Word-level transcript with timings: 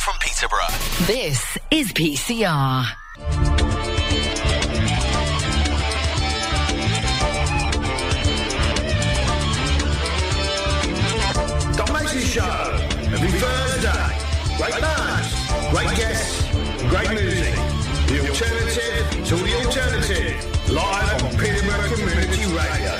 local 0.00 0.12
from 0.12 0.18
Peterborough. 0.20 1.06
This 1.06 1.58
is 1.70 1.92
PCR. 1.92 2.86
Doc 11.76 11.92
Mason 11.92 12.20
Show. 12.20 12.42
Every 13.12 13.30
Thursday. 13.30 14.16
Great 14.56 14.80
bands, 14.80 15.70
great 15.70 15.96
guests, 15.96 16.42
great 16.88 17.10
music. 17.10 17.54
The 18.08 18.20
alternative 18.28 19.26
to 19.26 19.36
the 19.36 19.54
alternative. 19.64 20.70
Live 20.70 21.24
on 21.24 21.30
Peterborough 21.36 21.96
Community 21.96 22.44
Radio. 22.54 22.99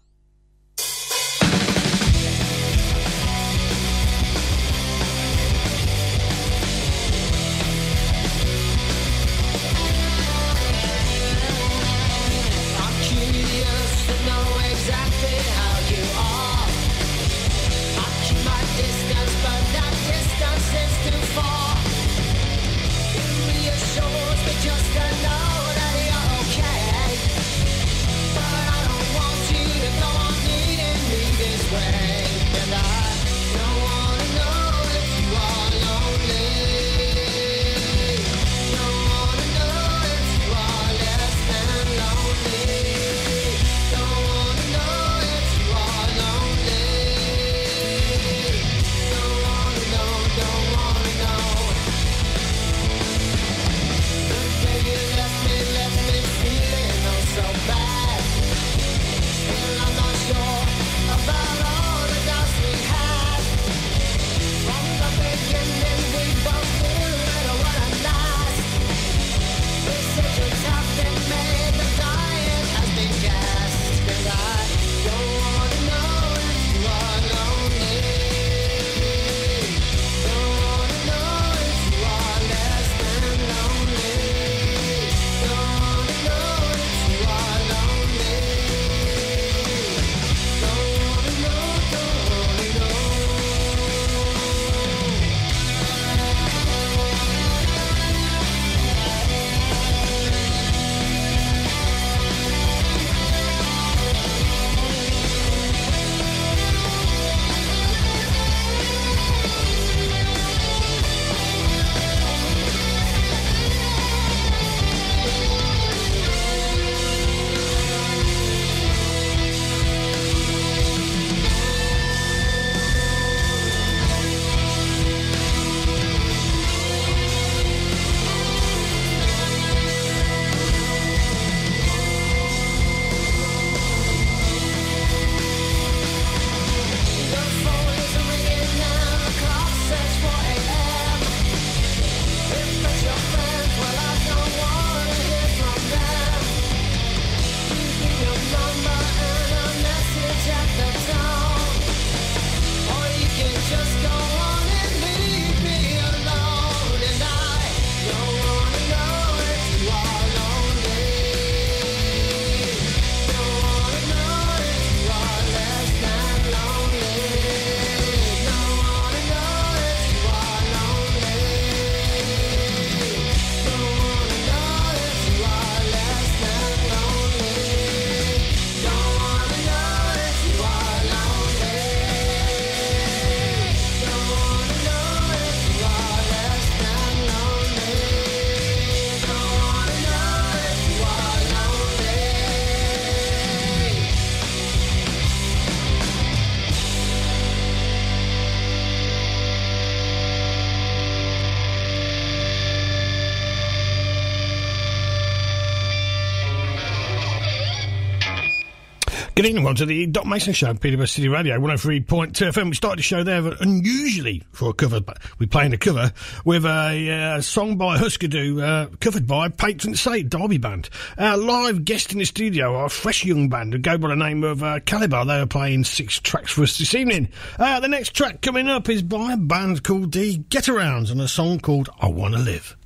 Good 209.41 209.47
evening, 209.47 209.63
welcome 209.63 209.77
to 209.77 209.85
the 209.87 210.05
Doc 210.05 210.27
Mason 210.27 210.53
Show, 210.53 210.71
Peterborough 210.75 211.07
City 211.07 211.27
Radio, 211.27 211.57
103.2 211.57 212.05
FM. 212.31 212.69
We 212.69 212.75
started 212.75 212.99
the 212.99 213.01
show 213.01 213.23
there 213.23 213.41
unusually 213.59 214.43
for 214.51 214.69
a 214.69 214.73
cover, 214.75 215.01
but 215.01 215.17
we're 215.39 215.47
playing 215.47 215.73
a 215.73 215.79
cover 215.79 216.13
with 216.45 216.63
a 216.63 217.09
uh, 217.09 217.41
song 217.41 217.75
by 217.75 217.97
Husker 217.97 218.27
Du, 218.27 218.61
uh, 218.61 218.89
covered 218.99 219.25
by 219.25 219.49
Paytron 219.49 219.97
Saint 219.97 220.29
Derby 220.29 220.59
Band. 220.59 220.91
Our 221.17 221.37
live 221.37 221.85
guest 221.85 222.11
in 222.11 222.19
the 222.19 222.25
studio 222.25 222.75
are 222.75 222.85
a 222.85 222.89
fresh 222.89 223.25
young 223.25 223.49
band 223.49 223.73
who 223.73 223.79
go 223.79 223.97
by 223.97 224.09
the 224.09 224.15
name 224.15 224.43
of 224.43 224.61
uh, 224.61 224.79
Kaliber. 224.81 225.25
They 225.25 225.39
are 225.39 225.47
playing 225.47 225.85
six 225.85 226.19
tracks 226.19 226.51
for 226.51 226.61
us 226.61 226.77
this 226.77 226.93
evening. 226.93 227.29
Uh, 227.57 227.79
the 227.79 227.87
next 227.87 228.13
track 228.13 228.43
coming 228.43 228.67
up 228.67 228.89
is 228.89 229.01
by 229.01 229.33
a 229.33 229.37
band 229.37 229.83
called 229.83 230.11
the 230.11 230.37
Get 230.37 230.65
Arounds 230.65 231.09
and 231.09 231.19
a 231.19 231.27
song 231.27 231.59
called 231.59 231.89
I 231.99 232.09
Wanna 232.09 232.37
Live. 232.37 232.77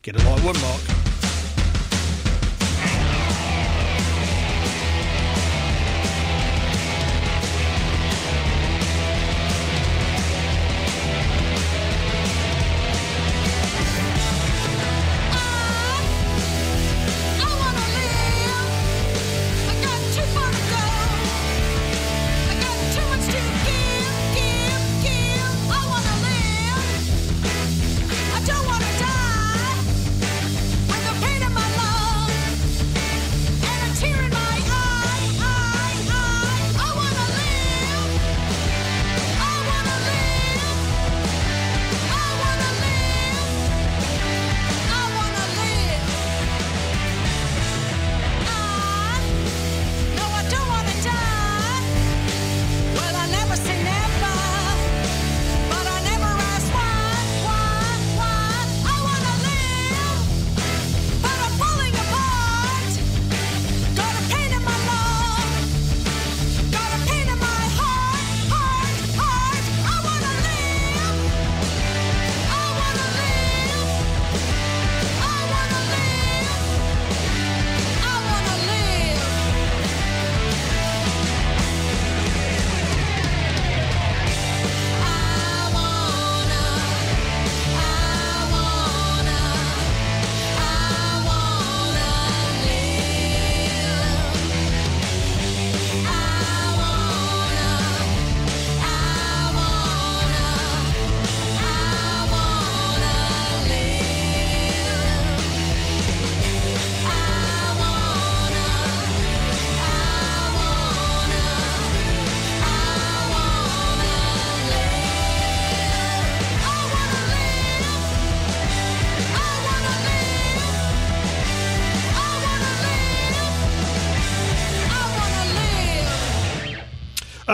Get 0.00 0.16
a 0.16 0.26
light 0.26 0.42
one, 0.42 0.58
Mark. 0.62 1.01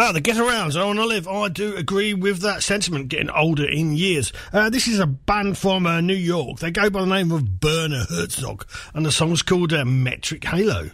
Ah, 0.08 0.12
the 0.12 0.22
get 0.22 0.38
arounds. 0.38 0.74
I 0.74 0.86
want 0.86 0.98
to 1.00 1.04
live. 1.04 1.28
I 1.28 1.48
do 1.50 1.76
agree 1.76 2.14
with 2.14 2.40
that 2.40 2.62
sentiment, 2.62 3.08
getting 3.08 3.28
older 3.28 3.68
in 3.68 3.94
years. 3.94 4.32
Uh, 4.54 4.70
this 4.70 4.88
is 4.88 5.00
a 5.00 5.06
band 5.06 5.58
from 5.58 5.84
uh, 5.84 6.00
New 6.00 6.14
York. 6.14 6.60
They 6.60 6.70
go 6.70 6.88
by 6.88 7.00
the 7.00 7.06
name 7.06 7.30
of 7.30 7.60
Burner 7.60 8.06
Herzog, 8.08 8.66
and 8.94 9.04
the 9.04 9.12
song's 9.12 9.42
called 9.42 9.74
uh, 9.74 9.84
Metric 9.84 10.44
Halo. 10.44 10.92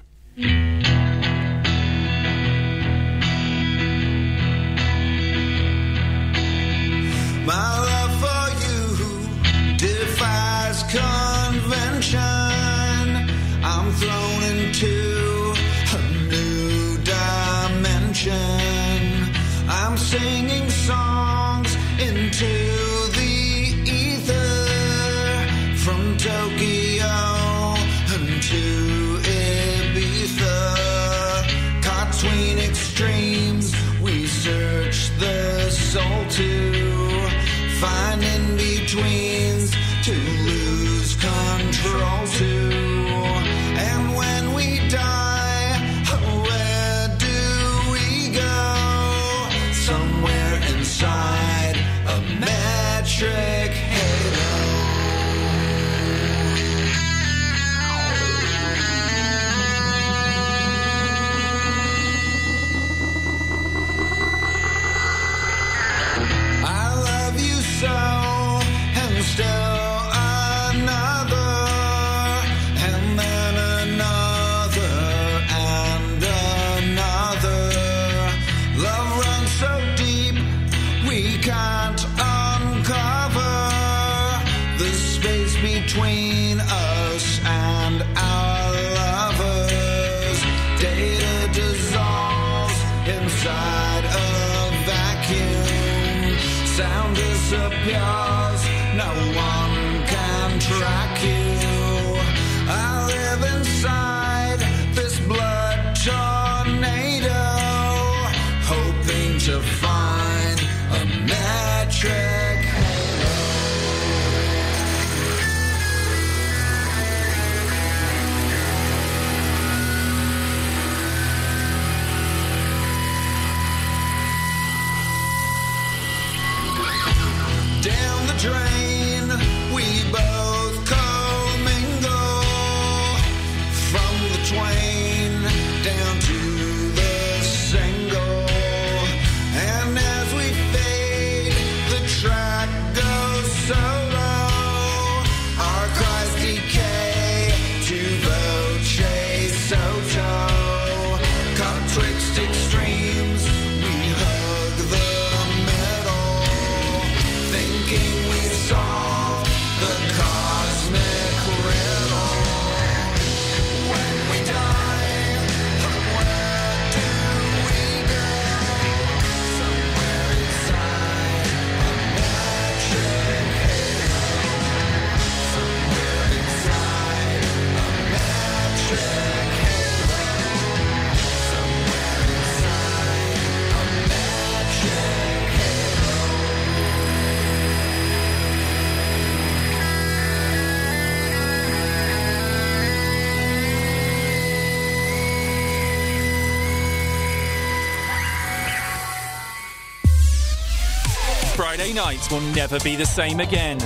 Nights 202.25 202.31
will 202.33 202.55
never 202.55 202.79
be 202.81 202.97
the 202.97 203.07
same 203.07 203.41
again. 203.41 203.79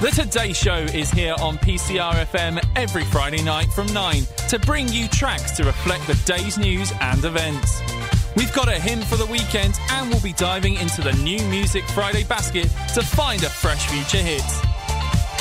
The 0.00 0.10
Today 0.14 0.52
Show 0.52 0.76
is 0.76 1.10
here 1.10 1.34
on 1.40 1.58
PCR 1.58 2.12
FM 2.26 2.62
every 2.76 3.04
Friday 3.04 3.42
night 3.42 3.72
from 3.72 3.86
9 3.92 4.22
to 4.48 4.58
bring 4.60 4.88
you 4.88 5.08
tracks 5.08 5.52
to 5.52 5.64
reflect 5.64 6.06
the 6.06 6.20
day's 6.24 6.58
news 6.58 6.92
and 7.00 7.24
events. 7.24 7.80
We've 8.36 8.52
got 8.52 8.68
a 8.68 8.78
hymn 8.78 9.02
for 9.02 9.16
the 9.16 9.26
weekend 9.26 9.78
and 9.90 10.10
we'll 10.10 10.22
be 10.22 10.32
diving 10.32 10.74
into 10.74 11.02
the 11.02 11.12
new 11.24 11.42
Music 11.44 11.84
Friday 11.90 12.24
basket 12.24 12.68
to 12.94 13.02
find 13.02 13.42
a 13.42 13.50
fresh 13.50 13.86
future 13.86 14.22
hit. 14.24 14.44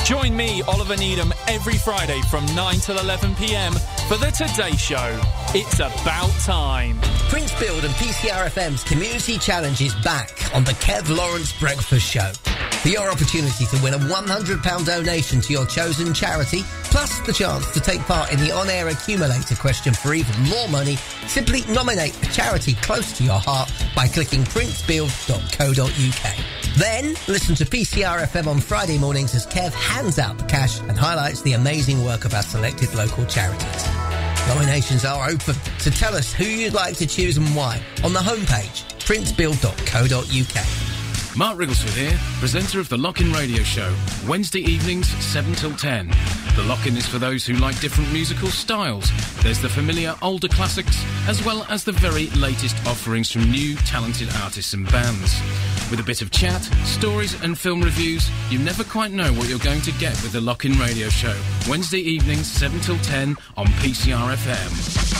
Join 0.05 0.35
me, 0.35 0.61
Oliver 0.63 0.97
Needham, 0.97 1.33
every 1.47 1.75
Friday 1.77 2.21
from 2.29 2.45
9 2.55 2.75
till 2.75 2.99
11 2.99 3.35
pm 3.35 3.73
for 4.11 4.17
the 4.17 4.31
Today 4.31 4.75
Show. 4.75 5.21
It's 5.55 5.75
about 5.75 6.31
time. 6.41 6.99
Prince 7.29 7.57
Build 7.57 7.85
and 7.85 7.93
PCRFM's 7.93 8.83
Community 8.83 9.37
Challenge 9.37 9.79
is 9.79 9.95
back 10.03 10.53
on 10.53 10.65
the 10.65 10.73
Kev 10.73 11.15
Lawrence 11.15 11.57
Breakfast 11.57 12.05
Show. 12.05 12.29
For 12.81 12.89
your 12.89 13.09
opportunity 13.09 13.65
to 13.67 13.81
win 13.81 13.93
a 13.93 13.97
£100 13.97 14.85
donation 14.85 15.39
to 15.39 15.53
your 15.53 15.65
chosen 15.65 16.13
charity, 16.13 16.63
plus 16.85 17.21
the 17.21 17.31
chance 17.31 17.71
to 17.71 17.79
take 17.79 18.01
part 18.01 18.33
in 18.33 18.39
the 18.41 18.51
on-air 18.51 18.89
accumulator 18.89 19.55
question 19.55 19.93
for 19.93 20.13
even 20.13 20.37
more 20.43 20.67
money, 20.67 20.97
simply 21.27 21.61
nominate 21.69 22.21
a 22.21 22.25
charity 22.33 22.73
close 22.81 23.17
to 23.17 23.23
your 23.23 23.39
heart 23.39 23.71
by 23.95 24.09
clicking 24.09 24.43
princebuild.co.uk. 24.43 26.35
Then, 26.77 27.15
listen 27.27 27.55
to 27.55 27.65
PCRFM 27.65 28.47
on 28.47 28.59
Friday 28.59 28.97
mornings 28.97 29.35
as 29.35 29.45
Kev 29.45 29.71
hands 29.73 30.19
out 30.19 30.37
the 30.37 30.45
cash 30.45 30.81
and 30.81 30.97
highlights 30.97 31.41
the 31.43 31.53
amazing 31.53 32.03
work 32.03 32.25
of 32.25 32.33
our 32.33 32.43
selected 32.43 32.93
local 32.93 33.25
charities. 33.25 34.00
Nominations 34.47 35.05
are 35.05 35.29
open, 35.29 35.55
so 35.79 35.89
tell 35.91 36.15
us 36.15 36.33
who 36.33 36.43
you'd 36.43 36.73
like 36.73 36.97
to 36.97 37.07
choose 37.07 37.37
and 37.37 37.47
why 37.55 37.81
on 38.03 38.13
the 38.13 38.19
homepage, 38.19 38.83
princebuild.co.uk. 38.99 41.37
Mark 41.37 41.57
Wrigglesworth 41.57 41.95
here, 41.95 42.17
presenter 42.39 42.79
of 42.79 42.89
the 42.89 42.97
Lock-In 42.97 43.31
Radio 43.31 43.63
Show, 43.63 43.95
Wednesday 44.27 44.59
evenings, 44.59 45.07
7 45.07 45.53
till 45.55 45.75
10. 45.75 46.11
The 46.55 46.63
Lock-In 46.63 46.97
is 46.97 47.07
for 47.07 47.17
those 47.17 47.45
who 47.45 47.53
like 47.53 47.79
different 47.79 48.11
musical 48.11 48.49
styles. 48.49 49.09
There's 49.41 49.59
the 49.59 49.69
familiar 49.69 50.15
older 50.21 50.49
classics, 50.49 51.01
as 51.25 51.43
well 51.45 51.65
as 51.69 51.85
the 51.85 51.93
very 51.93 52.27
latest 52.31 52.75
offerings 52.85 53.31
from 53.31 53.49
new 53.49 53.75
talented 53.77 54.27
artists 54.43 54.73
and 54.73 54.85
bands. 54.91 55.39
With 55.89 56.01
a 56.01 56.03
bit 56.03 56.21
of 56.21 56.29
chat, 56.29 56.61
stories 56.83 57.41
and 57.41 57.57
film 57.57 57.81
reviews, 57.81 58.29
you 58.49 58.59
never 58.59 58.83
quite 58.83 59.11
know 59.11 59.31
what 59.33 59.47
you're 59.47 59.59
going 59.59 59.81
to 59.81 59.91
get 59.93 60.21
with 60.23 60.33
the 60.33 60.41
Lock-In 60.41 60.73
Radio 60.73 61.07
Show, 61.07 61.39
Wednesday 61.69 62.01
evenings, 62.01 62.51
7 62.51 62.81
till 62.81 62.97
10 62.99 63.37
on 63.55 63.67
PCR 63.67 64.35
FM. 64.35 65.10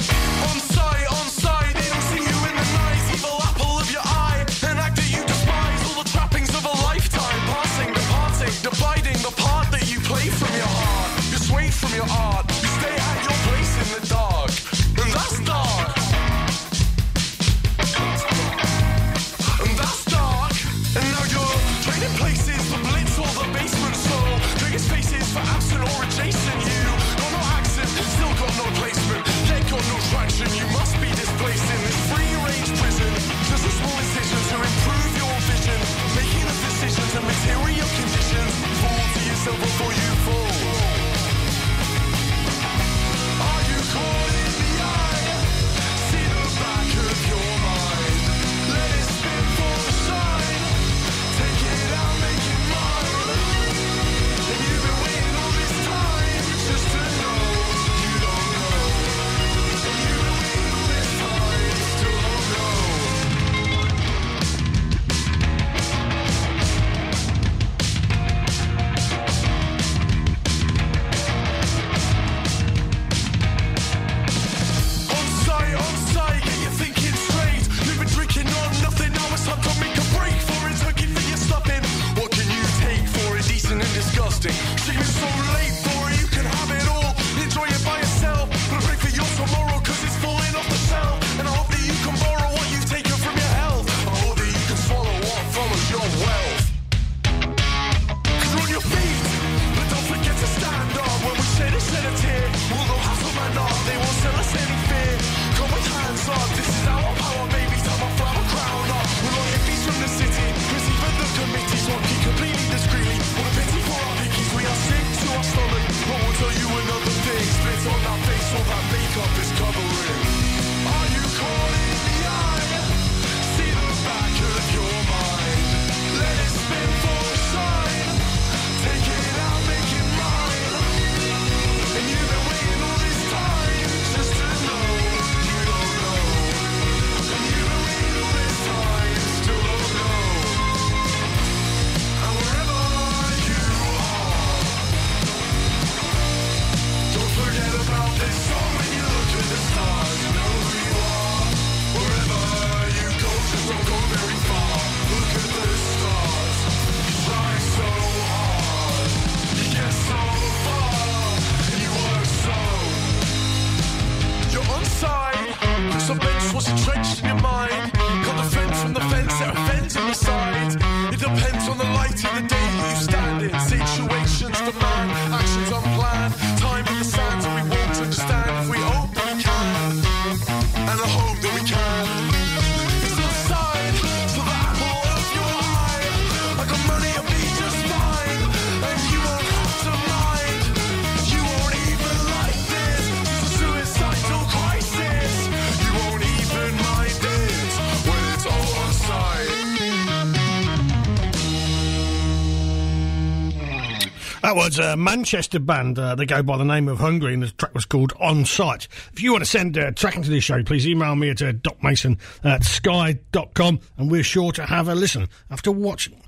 That 204.51 204.58
was 204.58 204.79
a 204.79 204.98
Manchester 204.98 205.62
band. 205.62 205.98
Uh, 205.98 206.13
they 206.15 206.25
go 206.25 206.43
by 206.43 206.58
the 206.58 206.65
name 206.65 206.89
of 206.89 207.00
Hungry, 207.00 207.34
and 207.34 207.41
the 207.41 207.51
track 207.51 207.74
was 207.74 207.86
called 207.86 208.12
On 208.20 208.43
Site. 208.43 208.89
If 209.13 209.24
you 209.24 209.31
want 209.31 209.46
to 209.46 209.50
send 209.50 209.77
a 209.77 209.93
track 209.93 210.17
into 210.17 210.29
this 210.29 210.43
show, 210.43 210.62
please 210.62 210.86
email 210.86 211.15
me 211.15 211.29
at 211.29 211.41
uh, 211.41 211.53
docmason 211.53 212.20
at 212.43 212.65
sky.com, 212.65 213.79
and 213.98 214.12
we're 214.12 214.25
sure 214.25 214.51
to 214.51 214.65
have 214.65 214.89
a 214.89 214.93
listen. 214.93 215.29
After 215.50 215.72
watching 215.72 216.22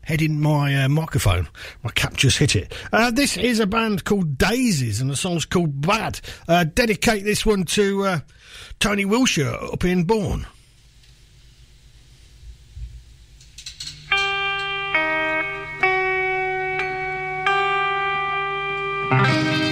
heading 0.00 0.40
my 0.40 0.84
uh, 0.84 0.88
microphone. 0.88 1.46
My 1.82 1.90
cap 1.90 2.14
just 2.14 2.38
hit 2.38 2.56
it. 2.56 2.72
Uh, 2.90 3.10
this 3.10 3.36
is 3.36 3.60
a 3.60 3.66
band 3.66 4.06
called 4.06 4.38
Dayzies, 4.38 5.02
and 5.02 5.10
the 5.10 5.16
song's 5.16 5.44
called 5.44 5.82
Bad. 5.82 6.22
Uh, 6.48 6.64
dedicate 6.64 7.24
this 7.24 7.44
one 7.44 7.64
to 7.64 8.04
uh, 8.06 8.20
Tony 8.80 9.04
Wilshire 9.04 9.52
up 9.74 9.84
in 9.84 10.04
Bourne. 10.04 10.46
Bye. 19.10 19.67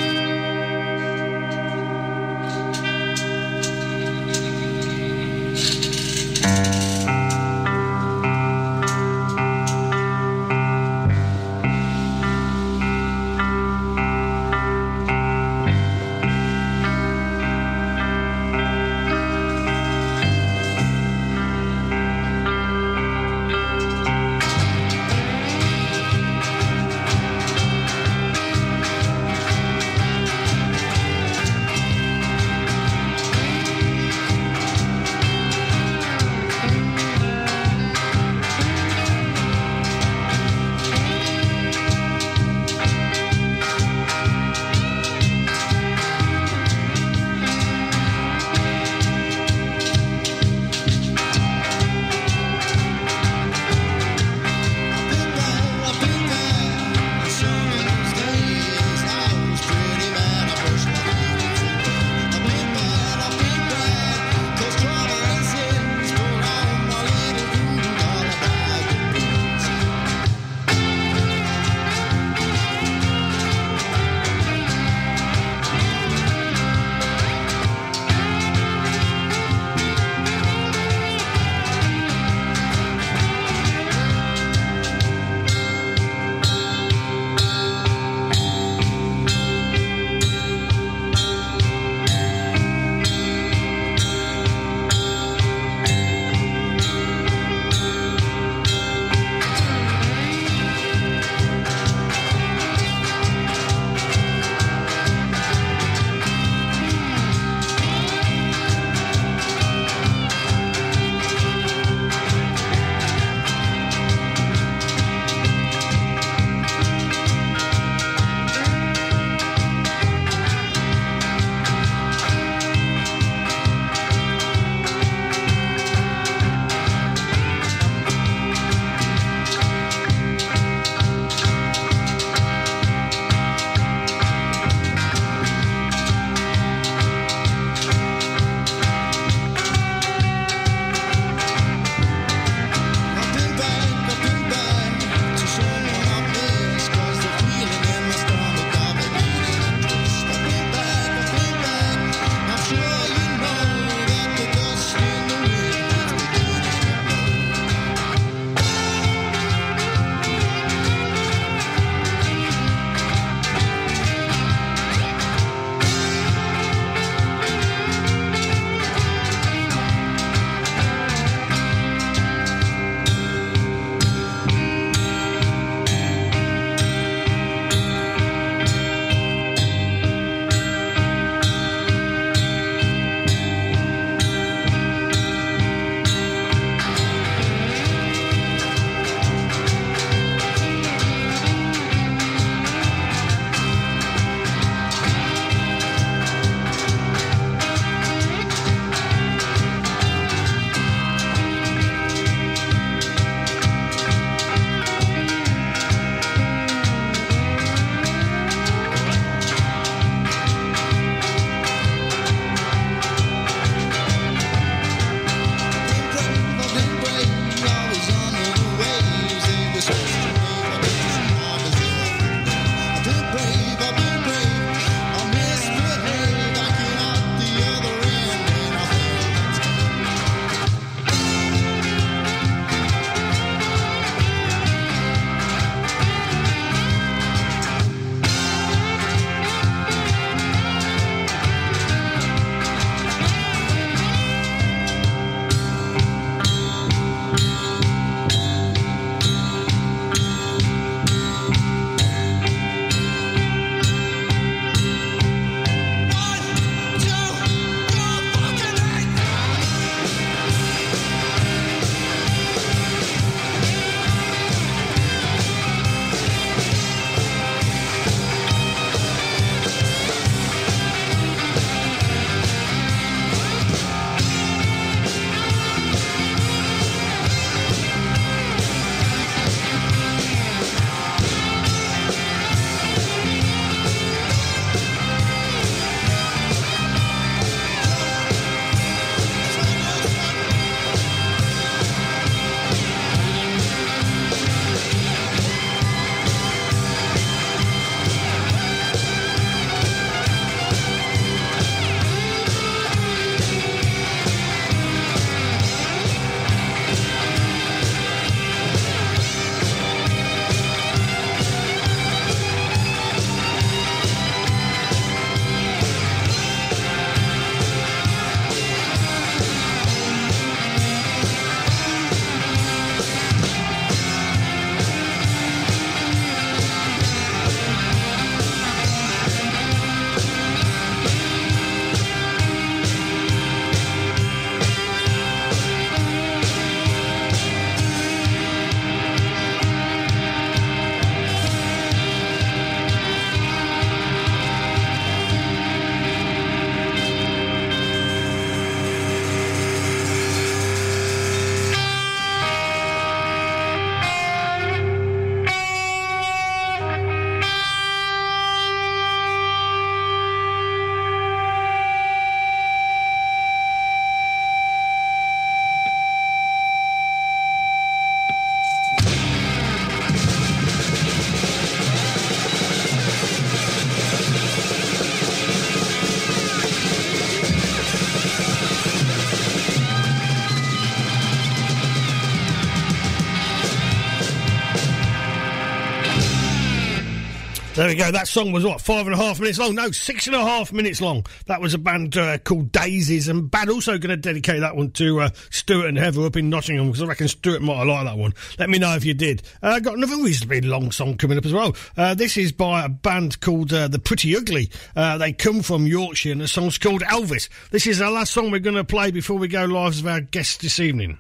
There 387.87 387.95
we 387.95 388.01
go. 388.01 388.11
That 388.11 388.27
song 388.27 388.51
was 388.51 388.65
what 388.65 388.81
five 388.81 389.07
and 389.07 389.15
a 389.15 389.17
half 389.17 389.39
minutes 389.39 389.61
long. 389.61 389.77
No, 389.77 389.93
six 389.93 390.27
and 390.27 390.35
a 390.35 390.43
half 390.43 390.73
minutes 390.73 391.01
long. 391.01 391.25
That 391.47 391.61
was 391.61 391.73
a 391.73 391.79
band 391.79 392.17
uh, 392.17 392.39
called 392.39 392.73
Dayzies, 392.73 393.29
and 393.29 393.49
Bad 393.49 393.69
also 393.69 393.97
going 393.97 394.11
to 394.11 394.17
dedicate 394.17 394.59
that 394.59 394.75
one 394.75 394.91
to 394.95 395.21
uh, 395.21 395.29
Stuart 395.51 395.87
and 395.87 395.97
Heather 395.97 396.27
up 396.27 396.35
in 396.35 396.51
Nottingham 396.51 396.89
because 396.89 397.01
I 397.01 397.07
reckon 397.07 397.29
Stuart 397.29 397.63
might 397.63 397.81
liked 397.85 398.07
that 398.07 398.19
one. 398.19 398.35
Let 398.59 398.71
me 398.71 398.81
know 398.81 398.97
if 398.97 399.05
you 399.05 399.15
did. 399.15 399.43
Uh, 399.63 399.79
got 399.79 399.95
another 399.95 400.17
reasonably 400.17 400.63
long 400.63 400.91
song 400.91 401.17
coming 401.17 401.39
up 401.39 401.47
as 401.47 401.53
well. 401.53 401.77
Uh, 401.97 402.15
this 402.15 402.37
is 402.37 402.51
by 402.51 402.85
a 402.85 402.89
band 402.89 403.41
called 403.41 403.73
uh, 403.73 403.87
the 403.87 404.01
Pretty 404.01 404.37
Ugly. 404.37 404.69
Uh, 404.97 405.17
they 405.19 405.33
come 405.33 405.63
from 405.63 405.87
Yorkshire, 405.87 406.33
and 406.33 406.41
the 406.41 406.49
song's 406.49 406.79
called 406.79 407.03
Elvis. 407.03 407.49
This 407.71 407.87
is 407.87 407.99
the 407.99 408.11
last 408.11 408.33
song 408.33 408.51
we're 408.51 408.59
going 408.59 408.75
to 408.75 408.83
play 408.83 409.13
before 409.13 409.39
we 409.39 409.47
go 409.47 409.65
live 409.65 409.95
with 409.95 410.09
our 410.09 410.23
guests 410.23 410.57
this 410.57 410.81
evening. 410.81 411.19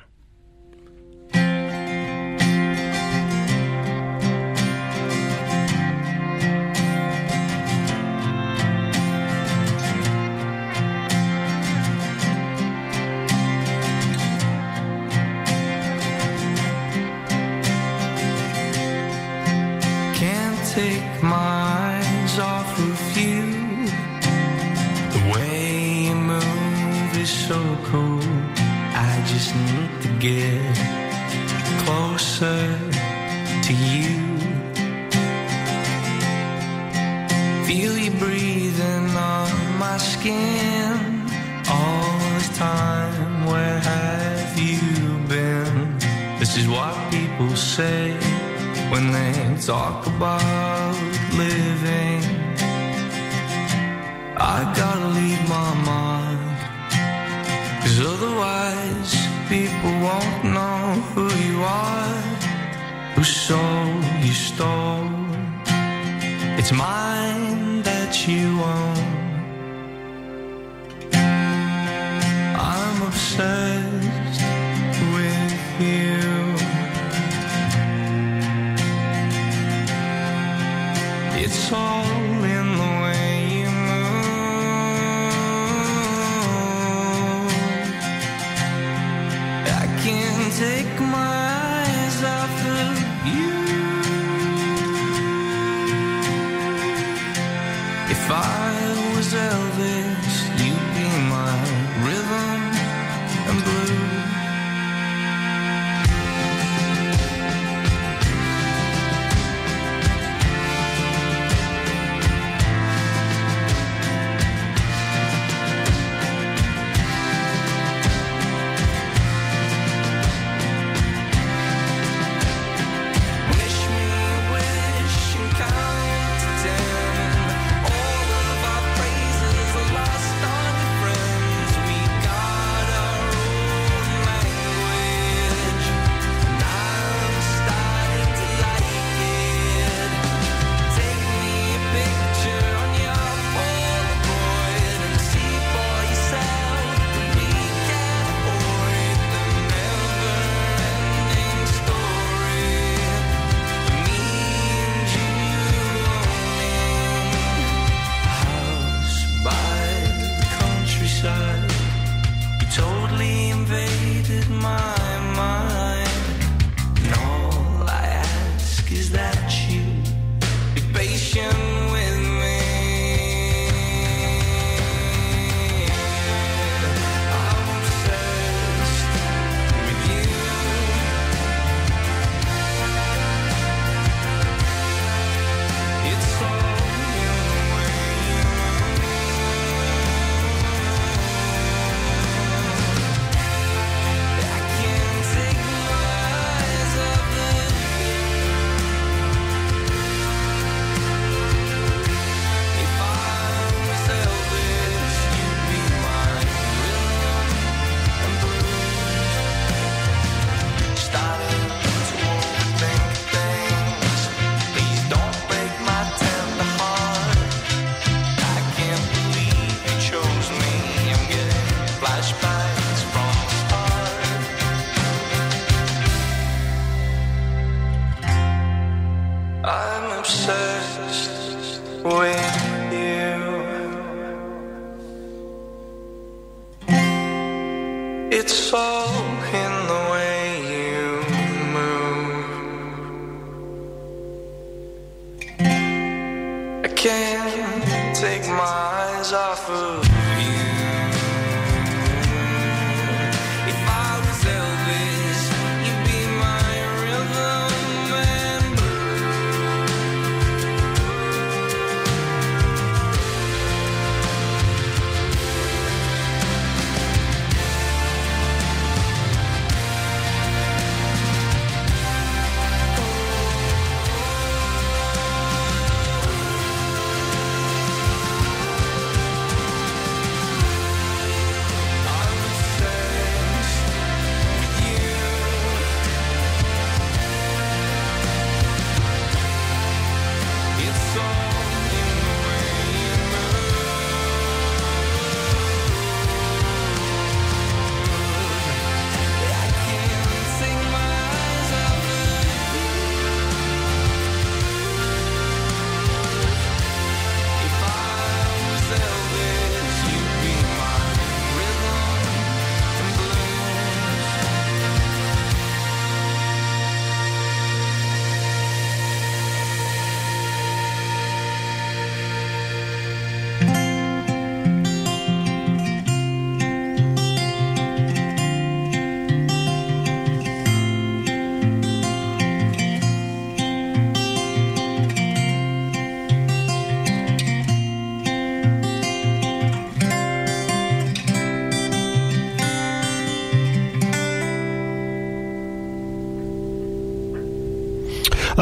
Get 30.27 30.77
closer 31.85 32.63
to 33.67 33.73
you. 33.73 34.15
Feel 37.67 37.97
you 38.05 38.11
breathing 38.25 39.09
on 39.17 39.79
my 39.79 39.97
skin 39.99 40.97
all 41.71 42.19
this 42.35 42.49
time. 42.59 43.47
Where 43.47 43.79
have 43.79 44.59
you 44.59 44.83
been? 45.29 45.99
This 46.41 46.57
is 46.57 46.67
what 46.67 46.95
people 47.13 47.55
say 47.55 48.13
when 48.91 49.13
they 49.13 49.35
talk 49.61 50.07
about 50.07 50.95
living. 51.45 52.23
I 54.55 54.59
gotta 54.81 55.09
leave 55.19 55.43
my 55.57 55.73
mind, 55.93 56.47
cause 57.83 57.99
otherwise 58.13 59.16
people 59.49 59.93
won't 60.03 60.45
know 60.45 61.01
who 61.15 61.27
you 61.47 61.63
are, 61.63 62.21
whose 63.15 63.35
soul 63.47 63.87
you 64.25 64.33
stole. 64.33 65.09
It's 66.59 66.73
mine 66.73 67.83
that 67.83 68.27
you 68.27 68.61
own. 68.61 69.05
I'm 72.59 73.03
obsessed 73.03 74.43
with 75.15 75.81
you. 75.81 76.27
It's 81.45 81.73
all 81.73 82.06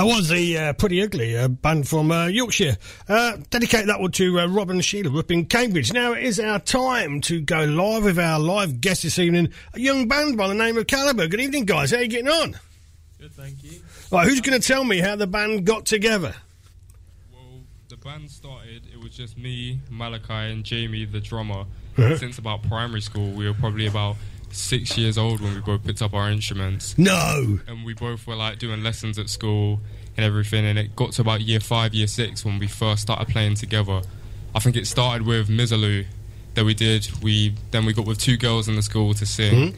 That 0.04 0.16
was 0.16 0.28
the 0.28 0.58
uh, 0.58 0.72
Pretty 0.74 1.02
Ugly 1.02 1.34
uh, 1.34 1.48
band 1.48 1.88
from 1.88 2.12
uh, 2.12 2.26
Yorkshire. 2.26 2.76
Uh, 3.08 3.38
dedicate 3.48 3.86
that 3.86 4.00
one 4.00 4.10
to 4.12 4.38
uh, 4.38 4.46
Rob 4.48 4.68
and 4.68 4.84
Sheila 4.84 5.18
up 5.18 5.30
in 5.30 5.46
Cambridge. 5.46 5.94
Now 5.94 6.12
it 6.12 6.24
is 6.24 6.38
our 6.38 6.58
time 6.58 7.22
to 7.22 7.40
go 7.40 7.64
live 7.64 8.04
with 8.04 8.18
our 8.18 8.38
live 8.38 8.82
guest 8.82 9.04
this 9.04 9.18
evening, 9.18 9.48
a 9.72 9.80
young 9.80 10.06
band 10.06 10.36
by 10.36 10.48
the 10.48 10.54
name 10.54 10.76
of 10.76 10.86
Kaliber. 10.88 11.30
Good 11.30 11.40
evening, 11.40 11.64
guys. 11.64 11.90
How 11.90 11.96
are 11.96 12.02
you 12.02 12.08
getting 12.08 12.28
on? 12.28 12.54
Good, 13.18 13.32
thank 13.32 13.64
you. 13.64 13.80
Right, 14.12 14.28
who's 14.28 14.42
going 14.42 14.60
to 14.60 14.68
tell 14.68 14.84
me 14.84 14.98
how 14.98 15.16
the 15.16 15.26
band 15.26 15.64
got 15.64 15.86
together? 15.86 16.34
Well, 17.32 17.62
the 17.88 17.96
band 17.96 18.30
started, 18.30 18.82
it 18.92 19.02
was 19.02 19.16
just 19.16 19.38
me, 19.38 19.80
Malachi, 19.88 20.52
and 20.52 20.64
Jamie, 20.64 21.06
the 21.06 21.20
drummer. 21.20 21.64
Uh-huh. 21.96 22.18
Since 22.18 22.36
about 22.36 22.62
primary 22.64 23.00
school, 23.00 23.30
we 23.30 23.46
were 23.46 23.54
probably 23.54 23.86
about 23.86 24.16
six 24.54 24.96
years 24.96 25.18
old 25.18 25.40
when 25.40 25.54
we 25.54 25.60
both 25.60 25.84
picked 25.84 26.02
up 26.02 26.14
our 26.14 26.30
instruments. 26.30 26.96
No. 26.98 27.58
And 27.66 27.84
we 27.84 27.94
both 27.94 28.26
were 28.26 28.36
like 28.36 28.58
doing 28.58 28.82
lessons 28.82 29.18
at 29.18 29.28
school 29.28 29.80
and 30.16 30.24
everything. 30.24 30.64
And 30.64 30.78
it 30.78 30.94
got 30.96 31.12
to 31.12 31.22
about 31.22 31.40
year 31.40 31.60
five, 31.60 31.94
year 31.94 32.06
six 32.06 32.44
when 32.44 32.58
we 32.58 32.66
first 32.66 33.02
started 33.02 33.28
playing 33.28 33.54
together. 33.56 34.02
I 34.54 34.60
think 34.60 34.76
it 34.76 34.86
started 34.86 35.26
with 35.26 35.48
Misirlou 35.48 36.06
that 36.54 36.64
we 36.64 36.74
did. 36.74 37.08
We 37.22 37.54
then 37.72 37.84
we 37.86 37.92
got 37.92 38.06
with 38.06 38.18
two 38.18 38.36
girls 38.36 38.68
in 38.68 38.76
the 38.76 38.82
school 38.82 39.12
to 39.14 39.26
sing, 39.26 39.54
Mhm. 39.72 39.74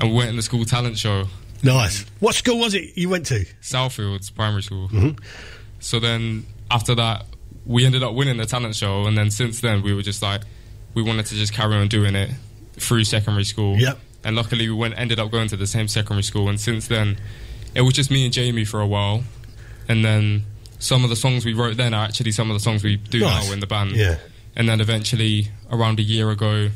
and 0.00 0.10
we 0.10 0.16
went 0.16 0.30
in 0.30 0.36
the 0.36 0.42
school 0.42 0.64
talent 0.64 0.98
show. 0.98 1.28
Nice. 1.62 2.04
What 2.20 2.34
school 2.34 2.58
was 2.58 2.74
it 2.74 2.96
you 2.96 3.08
went 3.08 3.26
to? 3.26 3.44
Southfields 3.62 4.34
Primary 4.34 4.62
School. 4.62 4.88
Mhm. 4.88 5.18
So 5.80 6.00
then 6.00 6.44
after 6.70 6.94
that, 6.96 7.26
we 7.66 7.84
ended 7.84 8.02
up 8.02 8.14
winning 8.14 8.36
the 8.36 8.46
talent 8.46 8.74
show, 8.74 9.06
and 9.06 9.16
then 9.16 9.30
since 9.30 9.60
then 9.60 9.82
we 9.82 9.92
were 9.94 10.02
just 10.02 10.22
like, 10.22 10.42
we 10.94 11.02
wanted 11.02 11.26
to 11.26 11.34
just 11.34 11.52
carry 11.52 11.76
on 11.76 11.86
doing 11.88 12.14
it 12.16 12.30
through 12.78 13.04
secondary 13.04 13.44
school. 13.44 13.78
Yep. 13.78 13.98
And 14.24 14.34
luckily 14.36 14.68
we 14.68 14.74
went 14.74 14.98
ended 14.98 15.18
up 15.20 15.30
going 15.30 15.48
to 15.48 15.56
the 15.56 15.66
same 15.66 15.88
secondary 15.88 16.22
school, 16.24 16.48
and 16.48 16.60
since 16.60 16.88
then, 16.88 17.18
it 17.74 17.82
was 17.82 17.94
just 17.94 18.10
me 18.10 18.24
and 18.24 18.32
Jamie 18.32 18.64
for 18.64 18.80
a 18.80 18.86
while, 18.86 19.22
and 19.88 20.04
then 20.04 20.44
some 20.80 21.04
of 21.04 21.10
the 21.10 21.16
songs 21.16 21.44
we 21.44 21.54
wrote 21.54 21.76
then 21.76 21.94
are 21.94 22.04
actually 22.04 22.32
some 22.32 22.50
of 22.50 22.54
the 22.54 22.60
songs 22.60 22.82
we 22.84 22.96
do 22.96 23.20
Nice. 23.20 23.46
now 23.46 23.52
in 23.52 23.60
the 23.60 23.66
band. 23.66 23.92
Yeah. 23.92 24.16
And 24.56 24.68
then 24.68 24.80
eventually, 24.80 25.48
around 25.70 25.98
a 26.00 26.02
year 26.02 26.30
ago, 26.30 26.70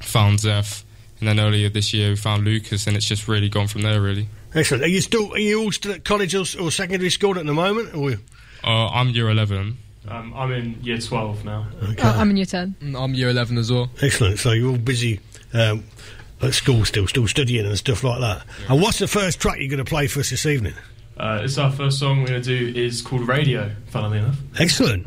found 0.00 0.40
Zeph, 0.40 0.84
and 1.20 1.28
then 1.28 1.40
earlier 1.40 1.68
this 1.68 1.92
year 1.94 2.10
we 2.10 2.16
found 2.16 2.44
Lucas, 2.44 2.86
and 2.86 2.96
it's 2.96 3.06
just 3.06 3.26
really 3.28 3.48
gone 3.48 3.66
from 3.68 3.82
there. 3.82 4.00
Really. 4.00 4.28
Excellent. 4.54 4.84
Are 4.84 4.88
you 4.88 5.00
still? 5.00 5.32
Are 5.32 5.38
you 5.38 5.62
all 5.62 5.72
still 5.72 5.92
at 5.92 6.04
college 6.04 6.34
or, 6.34 6.44
or 6.60 6.70
secondary 6.70 7.10
school 7.10 7.38
at 7.38 7.46
the 7.46 7.54
moment? 7.54 7.94
Or 7.94 8.12
Uh, 8.64 8.88
I'm 8.88 9.08
year 9.10 9.28
eleven. 9.30 9.78
Um, 10.06 10.32
I'm 10.34 10.52
in 10.52 10.82
year 10.82 10.96
12 10.96 11.44
now. 11.44 11.66
Okay. 11.82 11.96
Oh, 12.02 12.08
I'm 12.16 12.30
in 12.30 12.38
year 12.38 12.46
10. 12.46 12.76
I'm 12.96 13.12
year 13.12 13.28
11 13.28 13.58
as 13.58 13.70
well. 13.70 13.90
Excellent. 14.00 14.38
So 14.38 14.52
you're 14.52 14.70
all 14.70 14.78
busy 14.78 15.20
um, 15.52 15.84
at 16.40 16.54
school 16.54 16.84
still, 16.84 17.06
still 17.06 17.26
studying 17.26 17.66
and 17.66 17.76
stuff 17.76 18.04
like 18.04 18.20
that. 18.20 18.44
And 18.68 18.80
what's 18.80 18.98
the 18.98 19.08
first 19.08 19.40
track 19.40 19.58
you're 19.58 19.68
going 19.68 19.78
to 19.78 19.84
play 19.84 20.06
for 20.06 20.20
us 20.20 20.30
this 20.30 20.46
evening? 20.46 20.74
Uh, 21.16 21.40
it's 21.42 21.58
our 21.58 21.70
first 21.72 21.98
song 21.98 22.20
we're 22.20 22.28
going 22.28 22.42
to 22.42 22.72
do 22.72 22.80
is 22.80 23.02
called 23.02 23.26
Radio, 23.26 23.72
funnily 23.86 24.18
enough. 24.18 24.36
Excellent. 24.58 25.06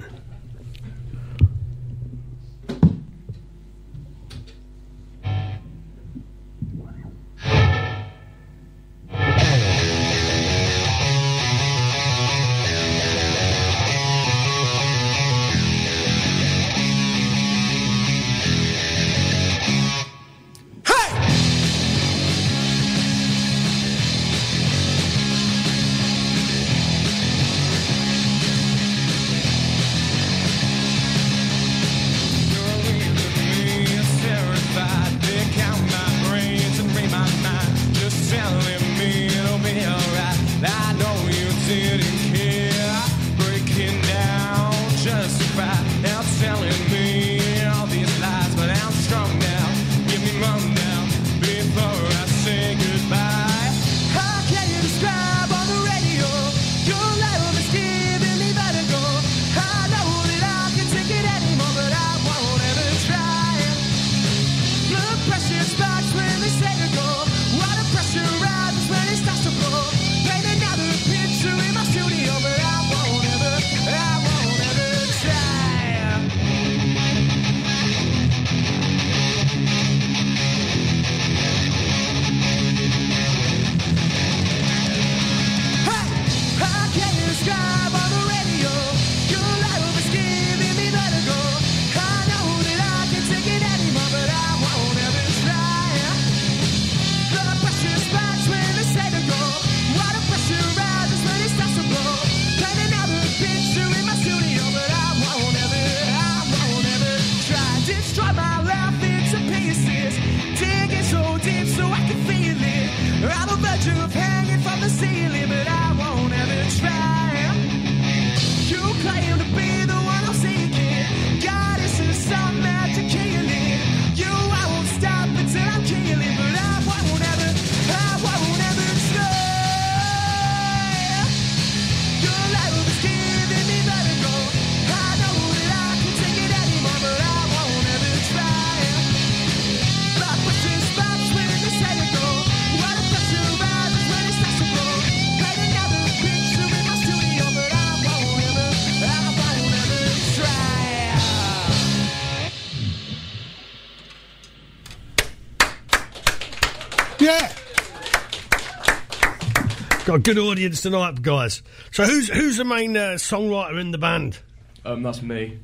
Got 160.12 160.18
a 160.18 160.24
good 160.24 160.40
audience 160.40 160.82
tonight, 160.82 161.22
guys. 161.22 161.62
So 161.94 162.04
who's 162.04 162.28
who's 162.28 162.58
the 162.58 162.66
main 162.66 162.98
uh, 162.98 163.16
songwriter 163.16 163.80
in 163.80 163.92
the 163.92 163.98
band? 163.98 164.40
Um, 164.84 165.04
that's 165.04 165.22
me. 165.22 165.58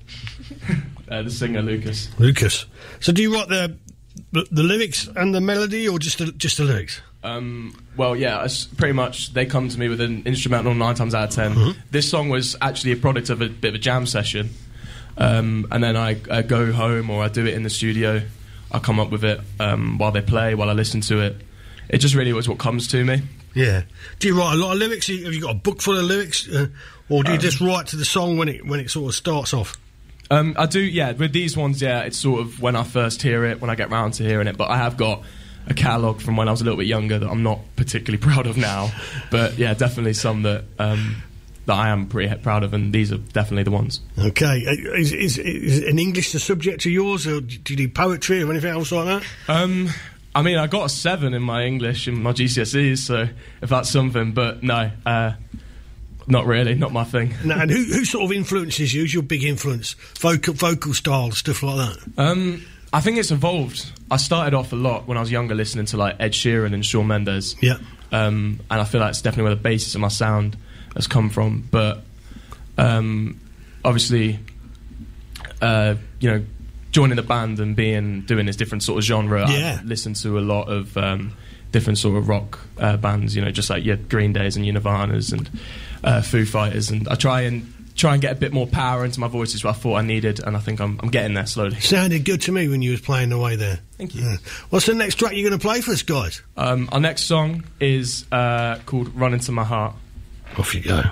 uh, 1.12 1.24
the 1.24 1.30
singer, 1.30 1.62
Lucas. 1.62 2.08
Lucas. 2.18 2.66
So 3.02 3.12
do 3.12 3.22
you 3.22 3.34
write 3.34 3.50
the 3.50 3.76
the, 4.32 4.48
the 4.50 4.64
lyrics 4.64 5.10
and 5.18 5.36
the 5.36 5.42
melody, 5.42 5.90
or 5.90 6.00
just 6.00 6.20
the, 6.20 6.32
just 6.32 6.56
the 6.56 6.64
lyrics? 6.64 7.02
Um, 7.26 7.76
well, 7.98 8.16
yeah, 8.16 8.46
it's 8.46 8.64
pretty 8.64 8.94
much 8.94 9.34
they 9.34 9.46
come 9.46 9.68
to 9.68 9.78
me 9.78 9.90
with 9.90 10.00
an 10.00 10.24
instrumental 10.26 10.74
nine 10.74 10.96
times 10.96 11.14
out 11.14 11.26
of 11.26 11.32
10 11.32 11.54
Mhm. 11.54 11.78
This 11.92 12.10
song 12.10 12.30
was 12.30 12.56
actually 12.62 12.94
a 12.94 12.96
product 12.96 13.30
of 13.30 13.42
a 13.42 13.50
bit 13.50 13.68
of 13.68 13.76
a 13.76 13.80
jam 13.80 14.06
session, 14.06 14.52
um, 15.18 15.68
and 15.72 15.84
then 15.84 15.98
I, 15.98 16.22
I 16.32 16.42
go 16.42 16.72
home 16.72 17.10
or 17.10 17.22
I 17.22 17.28
do 17.28 17.46
it 17.46 17.54
in 17.54 17.64
the 17.64 17.70
studio. 17.70 18.22
I 18.72 18.80
come 18.80 18.98
up 19.02 19.10
with 19.10 19.26
it 19.26 19.42
um, 19.60 19.98
while 19.98 20.14
they 20.14 20.22
play, 20.22 20.56
while 20.56 20.70
I 20.70 20.74
listen 20.74 21.02
to 21.02 21.20
it. 21.20 21.36
It 21.90 21.98
just 21.98 22.16
really 22.16 22.32
was 22.32 22.48
what 22.48 22.60
comes 22.60 22.88
to 22.90 23.04
me. 23.04 23.24
Yeah. 23.58 23.82
Do 24.20 24.28
you 24.28 24.38
write 24.38 24.54
a 24.54 24.58
lot 24.58 24.74
of 24.74 24.78
lyrics? 24.80 25.08
Have 25.08 25.18
you 25.34 25.42
got 25.42 25.52
a 25.52 25.60
book 25.60 25.82
full 25.82 25.98
of 25.98 26.06
lyrics, 26.06 26.48
uh, 26.48 26.68
or 27.10 27.24
do 27.24 27.32
you 27.32 27.38
Um, 27.38 27.42
just 27.42 27.60
write 27.60 27.88
to 27.88 27.96
the 27.96 28.06
song 28.06 28.38
when 28.38 28.48
it 28.50 28.66
when 28.66 28.80
it 28.80 28.90
sort 28.92 29.10
of 29.10 29.16
starts 29.16 29.54
off? 29.54 29.76
Um, 30.30 30.56
I 30.60 30.66
do, 30.66 30.80
yeah. 30.82 31.14
With 31.14 31.34
these 31.34 31.56
ones, 31.58 31.82
yeah, 31.82 32.02
it's 32.02 32.18
sort 32.18 32.42
of 32.42 32.62
when 32.62 32.76
I 32.76 32.84
first 32.84 33.22
hear 33.22 33.46
it, 33.46 33.60
when 33.62 33.70
I 33.70 33.76
get 33.76 33.90
round 33.90 34.14
to 34.16 34.24
hearing 34.24 34.48
it. 34.48 34.58
But 34.58 34.70
I 34.70 34.78
have 34.78 34.96
got 34.98 35.24
a 35.68 35.74
catalogue 35.74 36.22
from 36.22 36.38
when 36.38 36.48
I 36.48 36.52
was 36.52 36.62
a 36.62 36.64
little 36.66 36.78
bit 36.78 36.88
younger 36.88 37.18
that 37.20 37.30
I'm 37.30 37.44
not 37.44 37.60
particularly 37.76 38.18
proud 38.30 38.46
of 38.46 38.58
now. 38.58 38.92
But 39.32 39.58
yeah, 39.58 39.74
definitely 39.74 40.14
some 40.14 40.44
that 40.44 40.66
um, 40.80 41.24
that 41.66 41.74
I 41.76 41.90
am 41.90 42.08
pretty 42.08 42.34
proud 42.44 42.64
of, 42.64 42.74
and 42.74 42.94
these 42.94 43.12
are 43.12 43.18
definitely 43.18 43.64
the 43.64 43.72
ones. 43.72 44.02
Okay, 44.20 44.66
Uh, 44.68 44.94
is, 45.00 45.12
is, 45.14 45.38
is 45.38 45.80
an 45.84 45.98
English 45.98 46.32
the 46.32 46.40
subject 46.40 46.86
of 46.86 46.92
yours, 46.92 47.26
or 47.26 47.42
do 47.42 47.74
you 47.74 47.78
do 47.78 47.90
poetry 47.90 48.44
or 48.44 48.52
anything 48.52 48.72
else 48.72 48.92
like 48.92 49.06
that? 49.06 49.24
Um, 49.48 49.90
I 50.38 50.44
mean, 50.44 50.60
I 50.60 50.68
got 50.68 50.86
a 50.86 50.90
seven 50.90 51.34
in 51.34 51.42
my 51.42 51.64
English 51.64 52.08
in 52.08 52.22
my 52.22 52.32
GCSEs, 52.32 53.00
so 53.00 53.28
if 53.60 53.70
that's 53.70 53.90
something, 53.90 54.34
but 54.34 54.62
no, 54.62 54.92
uh, 55.04 55.32
not 56.28 56.46
really, 56.46 56.76
not 56.76 56.94
my 56.94 57.06
thing. 57.06 57.34
No, 57.44 57.56
and 57.56 57.72
who, 57.72 57.84
who 57.84 58.06
sort 58.06 58.26
of 58.26 58.32
influences 58.32 58.94
you? 58.94 59.02
Who's 59.02 59.16
your 59.16 59.24
big 59.24 59.44
influence? 59.44 59.94
Vocal, 60.20 60.54
vocal 60.54 60.94
style, 60.94 61.32
stuff 61.32 61.64
like 61.64 61.78
that. 61.78 62.12
Um, 62.20 62.64
I 62.94 63.02
think 63.02 63.18
it's 63.18 63.32
evolved. 63.32 63.92
I 64.12 64.18
started 64.18 64.54
off 64.54 64.74
a 64.74 64.76
lot 64.76 65.08
when 65.08 65.18
I 65.18 65.22
was 65.22 65.32
younger, 65.32 65.56
listening 65.56 65.88
to 65.88 65.98
like 65.98 66.18
Ed 66.20 66.34
Sheeran 66.34 66.72
and 66.72 66.86
Shawn 66.86 67.08
Mendes. 67.08 67.56
Yeah. 67.60 67.80
Um, 68.12 68.60
and 68.70 68.80
I 68.80 68.84
feel 68.84 69.02
like 69.02 69.10
it's 69.10 69.24
definitely 69.24 69.46
where 69.46 69.56
the 69.56 69.62
basis 69.64 69.96
of 69.96 70.02
my 70.02 70.08
sound 70.08 70.56
has 70.94 71.08
come 71.08 71.32
from. 71.32 71.68
But 71.72 72.04
um, 72.78 73.40
obviously, 73.84 74.38
uh, 75.64 75.96
you 76.20 76.30
know, 76.30 76.46
joining 76.98 77.16
the 77.16 77.22
band 77.22 77.60
and 77.60 77.76
being 77.76 78.22
doing 78.22 78.48
this 78.48 78.56
different 78.56 78.82
sort 78.82 78.98
of 78.98 79.04
genre, 79.04 79.46
Yeah. 79.48 79.78
I 79.80 79.84
listen 79.86 80.16
to 80.16 80.40
a 80.40 80.42
lot 80.42 80.64
of 80.68 80.98
um, 80.98 81.32
different 81.72 82.00
sort 82.00 82.18
of 82.18 82.28
rock 82.28 82.60
uh, 82.80 82.98
bands. 82.98 83.36
You 83.36 83.44
know, 83.46 83.52
just 83.52 83.70
like 83.70 83.86
your 83.86 83.98
Green 83.98 84.34
Days 84.34 84.56
and 84.56 84.66
your 84.66 84.74
Nirvanas 84.82 85.32
and 85.32 85.48
uh, 86.04 86.22
Foo 86.24 86.44
Fighters, 86.44 86.90
and 86.90 87.08
I 87.08 87.14
try 87.14 87.42
and 87.42 87.72
try 87.96 88.14
and 88.14 88.22
get 88.22 88.32
a 88.32 88.36
bit 88.36 88.52
more 88.52 88.66
power 88.66 89.06
into 89.06 89.20
my 89.20 89.28
voice, 89.28 89.54
is 89.54 89.64
what 89.64 89.76
I 89.76 89.78
thought 89.78 89.98
I 89.98 90.02
needed, 90.02 90.40
and 90.40 90.58
I 90.58 90.60
think 90.60 90.80
I'm, 90.82 91.00
I'm 91.04 91.10
getting 91.10 91.36
there 91.36 91.46
slowly. 91.46 91.80
Sounded 91.82 92.26
good 92.26 92.42
to 92.44 92.52
me 92.52 92.68
when 92.68 92.82
you 92.82 92.90
was 92.92 93.02
playing 93.02 93.32
away 93.32 93.58
there. 93.58 93.80
Thank 94.00 94.16
you. 94.16 94.24
Yeah. 94.24 94.38
What's 94.72 94.88
the 94.88 94.96
next 94.96 95.16
track 95.20 95.34
you're 95.34 95.48
going 95.48 95.60
to 95.60 95.64
play 95.68 95.82
for 95.82 95.92
us, 95.92 96.02
guys? 96.02 96.42
Um, 96.56 96.90
our 96.92 97.00
next 97.00 97.26
song 97.26 97.64
is 97.80 98.26
uh, 98.32 98.80
called 98.88 99.14
"Run 99.16 99.34
Into 99.36 99.52
My 99.52 99.64
Heart." 99.66 99.94
Off 100.58 100.74
you 100.74 100.82
go. 100.82 101.04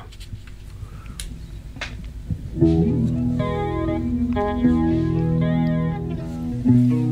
Living 6.66 7.04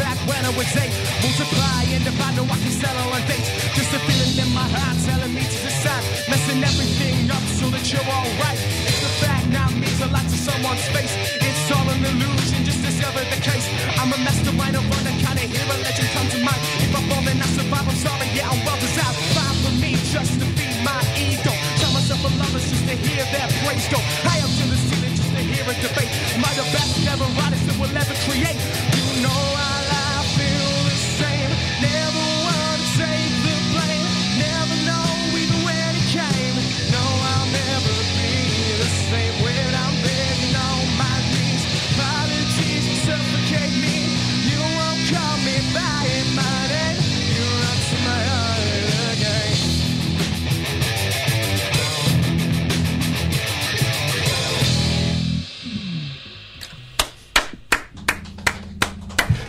back 0.00 0.16
when 0.24 0.40
I 0.48 0.52
was 0.56 0.68
eight. 0.80 0.92
Multiply 1.20 1.84
and 1.92 2.02
divide, 2.08 2.34
no 2.36 2.44
I 2.48 2.56
can 2.56 2.72
settle 2.72 3.12
on 3.12 3.22
dates. 3.28 3.48
Just 3.76 3.92
a 3.92 4.00
feeling 4.08 4.34
in 4.40 4.50
my 4.56 4.64
heart 4.64 4.96
telling 5.04 5.32
me 5.36 5.44
to 5.44 5.58
decide. 5.60 6.04
Messing 6.32 6.60
everything 6.64 7.28
up 7.28 7.44
so 7.60 7.68
that 7.68 7.84
you're 7.92 8.08
alright. 8.08 8.58
It's 8.88 9.04
a 9.04 9.12
fact 9.20 9.46
now 9.52 9.68
means 9.76 10.00
a 10.00 10.08
lot 10.08 10.24
to 10.24 10.38
someone's 10.48 10.86
face. 10.96 11.12
It's 11.44 11.68
all 11.68 11.86
an 11.92 12.00
illusion, 12.00 12.64
just 12.64 12.80
as 12.88 12.96
ever 13.04 13.22
the 13.28 13.40
case. 13.44 13.66
I'm 14.00 14.10
a 14.16 14.18
mastermind 14.24 14.74
of 14.80 14.84
one 14.88 15.04
kind 15.20 15.36
of 15.36 15.46
hero 15.52 15.76
legend 15.84 16.08
come 16.16 16.28
to 16.32 16.40
mind. 16.40 16.62
If 16.80 16.90
I 16.96 17.00
fall 17.08 17.22
then 17.28 17.38
I 17.44 17.48
survive, 17.52 17.86
I'm 17.86 17.98
sorry, 18.00 18.26
yeah, 18.32 18.48
I'm 18.48 18.60
well 18.64 18.80
designed. 18.80 19.16
Fine 19.36 19.58
for 19.62 19.74
me 19.76 19.90
just 20.08 20.32
to 20.40 20.46
feed 20.56 20.76
my 20.80 20.96
ego. 21.20 21.52
Tell 21.76 21.92
myself 21.92 22.24
a 22.24 22.30
lover's 22.40 22.64
just 22.72 22.84
to 22.88 22.94
hear 22.96 23.22
their 23.28 23.48
praise 23.60 23.86
go. 23.92 24.00
High 24.24 24.40
up 24.40 24.52
to 24.58 24.64
the 24.64 24.78
ceiling 24.88 25.14
just 25.14 25.30
to 25.36 25.42
hear 25.44 25.64
a 25.68 25.74
debate. 25.84 26.12
Am 26.34 26.42
I 26.48 26.52
the 26.56 26.66
best 26.72 26.96
ever 27.04 27.28
artist 27.44 27.64
that 27.68 27.76
will 27.76 27.92
ever 27.92 28.16
create? 28.24 28.58
You 28.96 29.28
know 29.28 29.59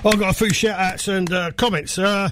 I've 0.04 0.18
got 0.18 0.32
a 0.32 0.34
few 0.34 0.52
shout 0.52 0.80
outs 0.80 1.08
and 1.08 1.32
uh, 1.32 1.52
comments. 1.52 2.00
Uh, 2.00 2.32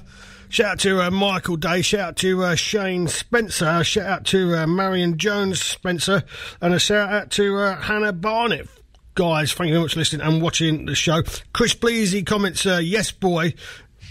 shout 0.49 0.71
out 0.71 0.79
to 0.79 1.03
uh, 1.03 1.11
Michael 1.11 1.55
Day, 1.55 1.83
shout 1.83 1.99
out 1.99 2.15
to 2.17 2.43
uh, 2.43 2.55
Shane 2.55 3.07
Spencer, 3.07 3.83
shout 3.83 4.07
out 4.07 4.25
to 4.25 4.55
uh, 4.55 4.65
Marion 4.65 5.19
Jones 5.19 5.61
Spencer, 5.61 6.23
and 6.61 6.73
a 6.73 6.79
shout 6.79 7.13
out 7.13 7.29
to 7.31 7.57
uh, 7.57 7.79
Hannah 7.79 8.11
Barnett. 8.11 8.67
Guys, 9.13 9.53
thank 9.53 9.67
you 9.67 9.75
very 9.75 9.83
much 9.83 9.93
for 9.93 9.99
listening 9.99 10.25
and 10.25 10.41
watching 10.41 10.87
the 10.87 10.95
show. 10.95 11.21
Chris 11.53 11.75
Bleasy 11.75 12.25
comments, 12.25 12.65
yes, 12.65 13.11
boy, 13.11 13.53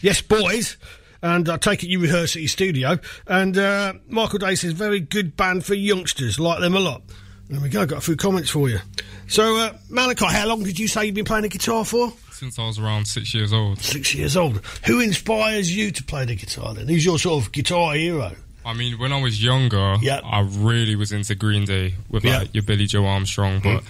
yes, 0.02 0.22
boys. 0.22 0.76
And 1.20 1.48
I 1.48 1.56
take 1.56 1.82
it 1.82 1.88
you 1.88 1.98
rehearse 1.98 2.36
at 2.36 2.42
your 2.42 2.48
studio. 2.48 2.96
And 3.26 3.59
uh, 3.59 3.94
Michael 4.06 4.38
Day 4.38 4.54
says, 4.54 4.72
very 4.72 5.00
good 5.00 5.36
band 5.36 5.64
for 5.66 5.74
youngsters, 5.74 6.38
like 6.38 6.61
them 6.61 6.76
a 6.76 6.80
lot. 6.80 7.02
There 7.48 7.61
we 7.61 7.70
go. 7.70 7.86
Got 7.86 7.98
a 7.98 8.02
few 8.02 8.14
comments 8.14 8.50
for 8.50 8.68
you. 8.68 8.78
So, 9.26 9.56
uh, 9.56 9.72
Malachi, 9.88 10.26
how 10.26 10.46
long 10.46 10.62
did 10.62 10.78
you 10.78 10.86
say 10.86 11.06
you've 11.06 11.16
been 11.16 11.24
playing 11.24 11.42
the 11.42 11.48
guitar 11.48 11.84
for? 11.84 12.12
Since 12.39 12.57
I 12.57 12.66
was 12.66 12.78
around 12.78 13.09
six 13.09 13.34
years 13.34 13.53
old. 13.53 13.80
Six 13.80 14.14
years 14.14 14.36
old. 14.36 14.64
Who 14.86 15.01
inspires 15.01 15.74
you 15.74 15.91
to 15.91 16.05
play 16.05 16.24
the 16.24 16.36
guitar 16.36 16.72
then? 16.72 16.86
Who's 16.86 17.05
your 17.05 17.18
sort 17.18 17.45
of 17.45 17.51
guitar 17.51 17.95
hero? 17.95 18.30
I 18.64 18.74
mean, 18.74 18.97
when 19.01 19.12
I 19.12 19.20
was 19.20 19.43
younger, 19.43 19.97
I 20.24 20.47
really 20.49 20.95
was 20.95 21.11
into 21.11 21.34
Green 21.34 21.64
Day 21.64 21.95
with 22.09 22.24
like. 22.24 22.43
Mm. 22.43 22.55
your 22.55 22.62
Billie 22.62 22.86
Joe 22.86 23.07
Armstrong, 23.07 23.59
but 23.59 23.82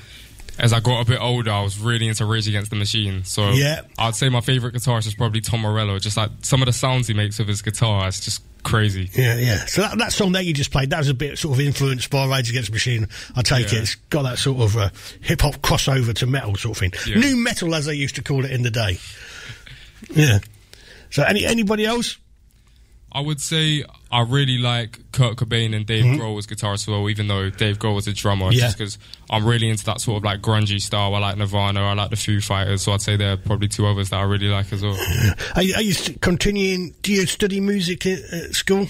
as 0.59 0.73
I 0.73 0.81
got 0.81 1.01
a 1.01 1.05
bit 1.05 1.21
older, 1.21 1.51
I 1.51 1.63
was 1.63 1.79
really 1.79 2.09
into 2.09 2.25
Rage 2.27 2.49
Against 2.49 2.71
the 2.71 2.77
Machine. 2.77 3.25
So 3.25 3.51
Yeah. 3.51 3.83
I'd 3.99 4.15
say 4.17 4.29
my 4.29 4.41
favorite 4.41 4.75
guitarist 4.75 5.07
is 5.07 5.15
probably 5.15 5.41
Tom 5.41 5.61
Morello. 5.61 5.99
Just 5.99 6.17
like 6.17 6.31
some 6.43 6.63
of 6.63 6.67
the 6.67 6.73
sounds 6.73 7.07
he 7.09 7.15
makes 7.15 7.39
with 7.39 7.49
his 7.49 7.63
guitar, 7.63 8.09
it's 8.09 8.21
just 8.25 8.43
crazy. 8.65 9.09
Yeah, 9.15 9.37
yeah. 9.37 9.65
So 9.67 9.83
that, 9.83 9.97
that 9.99 10.13
song 10.13 10.33
that 10.33 10.45
you 10.45 10.53
just 10.53 10.73
played, 10.73 10.91
that 10.91 10.99
was 10.99 11.09
a 11.09 11.15
bit 11.15 11.39
sort 11.39 11.57
of 11.59 11.65
influenced 11.65 12.11
by 12.11 12.27
Rage 12.27 12.51
Against 12.51 12.71
the 12.71 12.75
Machine. 12.75 13.07
I 13.37 13.43
take 13.43 13.71
Yeah. 13.73 13.79
it. 13.79 13.83
It's 13.83 13.95
got 14.11 14.23
that 14.23 14.39
sort 14.39 14.61
of 14.61 14.77
uh, 14.77 14.91
hip 15.21 15.41
hop 15.43 15.55
crossover 15.63 16.13
to 16.15 16.27
metal 16.27 16.57
sort 16.57 16.77
of 16.77 16.81
thing. 16.81 16.93
Yeah. 17.07 17.21
Nu 17.21 17.37
metal, 17.37 17.75
as 17.75 17.87
they 17.87 17.95
used 17.95 18.17
to 18.17 18.23
call 18.23 18.45
it 18.45 18.51
in 18.51 18.63
the 18.63 18.71
day. 18.71 18.99
Yeah. 20.11 20.41
So 21.11 21.23
any 21.23 21.45
anybody 21.47 21.87
else? 21.87 22.19
I 23.19 23.21
would 23.21 23.41
say 23.41 23.83
I 24.13 24.21
really 24.21 24.59
like 24.59 25.01
Kurt 25.11 25.39
Cobain 25.39 25.75
and 25.75 25.85
Dave 25.85 26.05
mm-hmm. 26.05 26.21
Grohl 26.21 26.39
as 26.39 26.47
guitarists 26.47 26.83
as 26.83 26.87
well, 26.87 27.11
even 27.11 27.27
though 27.27 27.51
Dave 27.51 27.81
Grohl 27.81 27.97
was 27.97 28.07
a 28.07 28.13
drummer. 28.13 28.53
Yeah. 28.53 28.67
Just 28.67 28.79
because 28.79 28.97
I'm 29.29 29.45
really 29.45 29.69
into 29.69 29.85
that 29.87 30.01
sort 30.01 30.19
of 30.19 30.25
like 30.25 30.41
grungy 30.41 30.81
style. 30.81 31.17
I 31.17 31.19
like 31.19 31.37
Nirvana, 31.37 31.83
I 31.83 31.95
like 31.95 32.11
the 32.11 32.17
Foo 32.17 32.41
Fighters, 32.41 32.83
so 32.83 32.93
I'd 32.93 33.03
say 33.03 33.17
there 33.17 33.33
are 33.33 33.37
probably 33.37 33.67
two 33.67 33.89
others 33.89 34.11
that 34.11 34.19
I 34.19 34.23
really 34.23 34.47
like 34.47 34.73
as 34.73 34.83
well. 34.83 34.97
Are 35.57 35.63
you, 35.65 35.75
are 35.75 35.83
you 35.83 35.95
continuing? 36.21 36.95
Do 37.03 37.13
you 37.13 37.27
study 37.27 37.61
music 37.61 38.07
at, 38.07 38.21
at 38.33 38.55
school? 38.55 38.87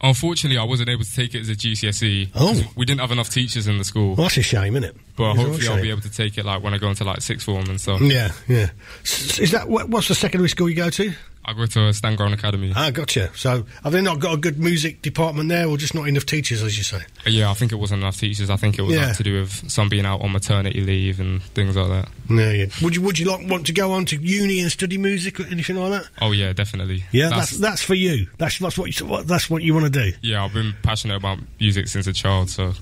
Unfortunately, 0.00 0.56
I 0.56 0.62
wasn't 0.62 0.90
able 0.90 1.02
to 1.02 1.12
take 1.12 1.34
it 1.34 1.40
as 1.40 1.48
a 1.48 1.56
GCSE. 1.56 2.30
Oh. 2.36 2.62
We 2.76 2.86
didn't 2.86 3.00
have 3.00 3.10
enough 3.10 3.30
teachers 3.30 3.66
in 3.66 3.78
the 3.78 3.84
school. 3.84 4.14
Well, 4.14 4.28
that's 4.28 4.36
a 4.36 4.42
shame, 4.42 4.76
isn't 4.76 4.84
it? 4.84 4.96
But 5.18 5.34
hopefully, 5.34 5.68
I'll 5.68 5.82
be 5.82 5.90
able 5.90 6.00
to 6.02 6.10
take 6.10 6.38
it 6.38 6.44
like 6.46 6.62
when 6.62 6.72
I 6.74 6.78
go 6.78 6.88
into 6.88 7.04
like 7.04 7.20
sixth 7.20 7.44
form 7.44 7.68
and 7.68 7.80
stuff. 7.80 8.00
Yeah, 8.00 8.30
yeah. 8.46 8.70
Is 9.02 9.50
that 9.50 9.68
what's 9.68 10.08
the 10.08 10.14
secondary 10.14 10.48
school 10.48 10.68
you 10.70 10.76
go 10.76 10.88
to? 10.90 11.12
I 11.44 11.54
go 11.54 11.64
to 11.64 11.78
Stanground 11.94 12.34
Academy. 12.34 12.74
Ah, 12.76 12.90
gotcha. 12.90 13.30
So 13.34 13.64
have 13.82 13.92
they 13.92 14.02
not 14.02 14.18
got 14.20 14.34
a 14.34 14.36
good 14.36 14.58
music 14.58 15.00
department 15.00 15.48
there, 15.48 15.66
or 15.66 15.78
just 15.78 15.94
not 15.94 16.06
enough 16.06 16.26
teachers, 16.26 16.62
as 16.62 16.76
you 16.76 16.84
say? 16.84 17.00
Yeah, 17.24 17.50
I 17.50 17.54
think 17.54 17.72
it 17.72 17.76
wasn't 17.76 18.02
enough 18.02 18.18
teachers. 18.18 18.50
I 18.50 18.56
think 18.56 18.78
it 18.78 18.82
was 18.82 18.94
Yeah. 18.94 19.06
like, 19.06 19.16
to 19.16 19.22
do 19.22 19.40
with 19.40 19.70
some 19.70 19.88
being 19.88 20.04
out 20.04 20.20
on 20.20 20.30
maternity 20.32 20.82
leave 20.82 21.20
and 21.20 21.42
things 21.42 21.74
like 21.74 21.88
that. 21.88 22.08
Yeah, 22.28 22.52
yeah. 22.52 22.66
Would 22.82 22.94
you 22.96 23.00
would 23.02 23.18
you 23.18 23.30
like 23.30 23.48
want 23.48 23.64
to 23.66 23.72
go 23.72 23.92
on 23.92 24.04
to 24.06 24.16
uni 24.16 24.60
and 24.60 24.70
study 24.70 24.98
music 24.98 25.40
or 25.40 25.44
anything 25.46 25.76
like 25.76 25.90
that? 26.02 26.10
Oh 26.20 26.32
yeah, 26.32 26.52
definitely. 26.52 27.04
Yeah, 27.12 27.30
that's 27.30 27.56
that's, 27.56 27.82
for 27.82 27.94
you. 27.94 28.26
That's 28.36 28.58
that's 28.58 28.76
what 28.76 29.00
you 29.00 29.06
what, 29.06 29.26
that's 29.26 29.48
what 29.48 29.62
you 29.62 29.72
want 29.72 29.90
to 29.90 30.10
do. 30.10 30.12
yeah. 30.20 30.44
I've 30.44 30.52
been 30.52 30.74
passionate 30.82 31.16
about 31.16 31.38
music 31.58 31.88
since 31.88 32.06
a 32.06 32.12
child, 32.12 32.50
so 32.50 32.72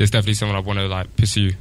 it's 0.00 0.10
definitely 0.10 0.34
something 0.34 0.56
I 0.56 0.60
want 0.60 0.80
to 0.80 0.88
like 0.88 1.14
pursue. 1.16 1.52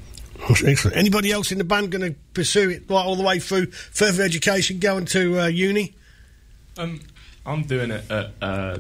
Excellent. 0.49 0.95
Anybody 0.97 1.31
else 1.31 1.51
in 1.51 1.57
the 1.57 1.63
band 1.63 1.91
going 1.91 2.13
to 2.13 2.17
pursue 2.33 2.69
it 2.69 2.83
right 2.89 3.03
all 3.05 3.15
the 3.15 3.23
way 3.23 3.39
through 3.39 3.67
further 3.71 4.23
education, 4.23 4.79
going 4.79 5.05
to 5.07 5.39
uh, 5.41 5.45
uni? 5.47 5.93
Um, 6.77 6.99
I'm 7.45 7.63
doing 7.63 7.91
it 7.91 8.09
at 8.11 8.31
uh, 8.41 8.77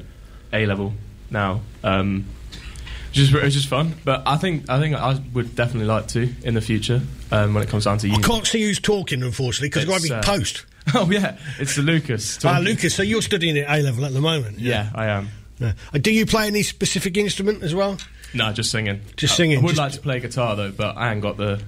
A 0.53 0.65
level 0.65 0.93
now. 1.29 1.61
Um, 1.83 2.25
just 3.11 3.33
it's 3.33 3.55
just 3.55 3.69
fun, 3.69 3.95
but 4.03 4.23
I 4.25 4.35
think 4.37 4.69
I 4.69 4.79
think 4.79 4.95
I 4.95 5.17
would 5.33 5.55
definitely 5.55 5.87
like 5.87 6.07
to 6.09 6.27
in 6.43 6.53
the 6.53 6.61
future 6.61 7.01
um, 7.31 7.53
when 7.53 7.63
it 7.63 7.69
comes 7.69 7.85
down 7.85 7.97
to 7.99 8.07
I 8.07 8.11
uni. 8.11 8.23
can't 8.23 8.45
see 8.45 8.61
who's 8.61 8.79
talking, 8.79 9.23
unfortunately, 9.23 9.69
because 9.69 9.83
I've 9.83 9.89
got 9.89 10.01
to 10.01 10.09
be 10.09 10.13
It's, 10.15 10.27
uh, 10.27 10.31
post. 10.31 10.65
Oh 10.93 11.09
yeah, 11.09 11.37
it's 11.57 11.75
the 11.77 11.81
Lucas. 11.81 12.37
Ah, 12.45 12.51
talking. 12.51 12.65
Lucas. 12.65 12.93
So 12.93 13.01
you're 13.01 13.21
studying 13.23 13.57
at 13.57 13.67
A 13.69 13.81
level 13.81 14.05
at 14.05 14.13
the 14.13 14.21
moment. 14.21 14.59
Yeah, 14.59 14.91
I 14.93 15.07
am. 15.07 15.29
Yeah. 15.57 15.71
Uh, 15.93 15.97
Do 15.97 16.11
you 16.11 16.25
play 16.27 16.45
any 16.47 16.61
specific 16.61 17.17
instrument 17.17 17.63
as 17.63 17.73
well? 17.73 17.97
No, 18.35 18.51
just 18.53 18.71
singing. 18.71 19.01
Just 19.15 19.35
singing, 19.35 19.59
I 19.59 19.61
would 19.61 19.69
just- 19.69 19.79
like 19.79 19.91
to 19.93 19.99
play 20.01 20.19
guitar 20.19 20.55
though, 20.55 20.71
but 20.71 20.97
I 20.97 21.11
ain't 21.11 21.21
got 21.21 21.37
the. 21.37 21.61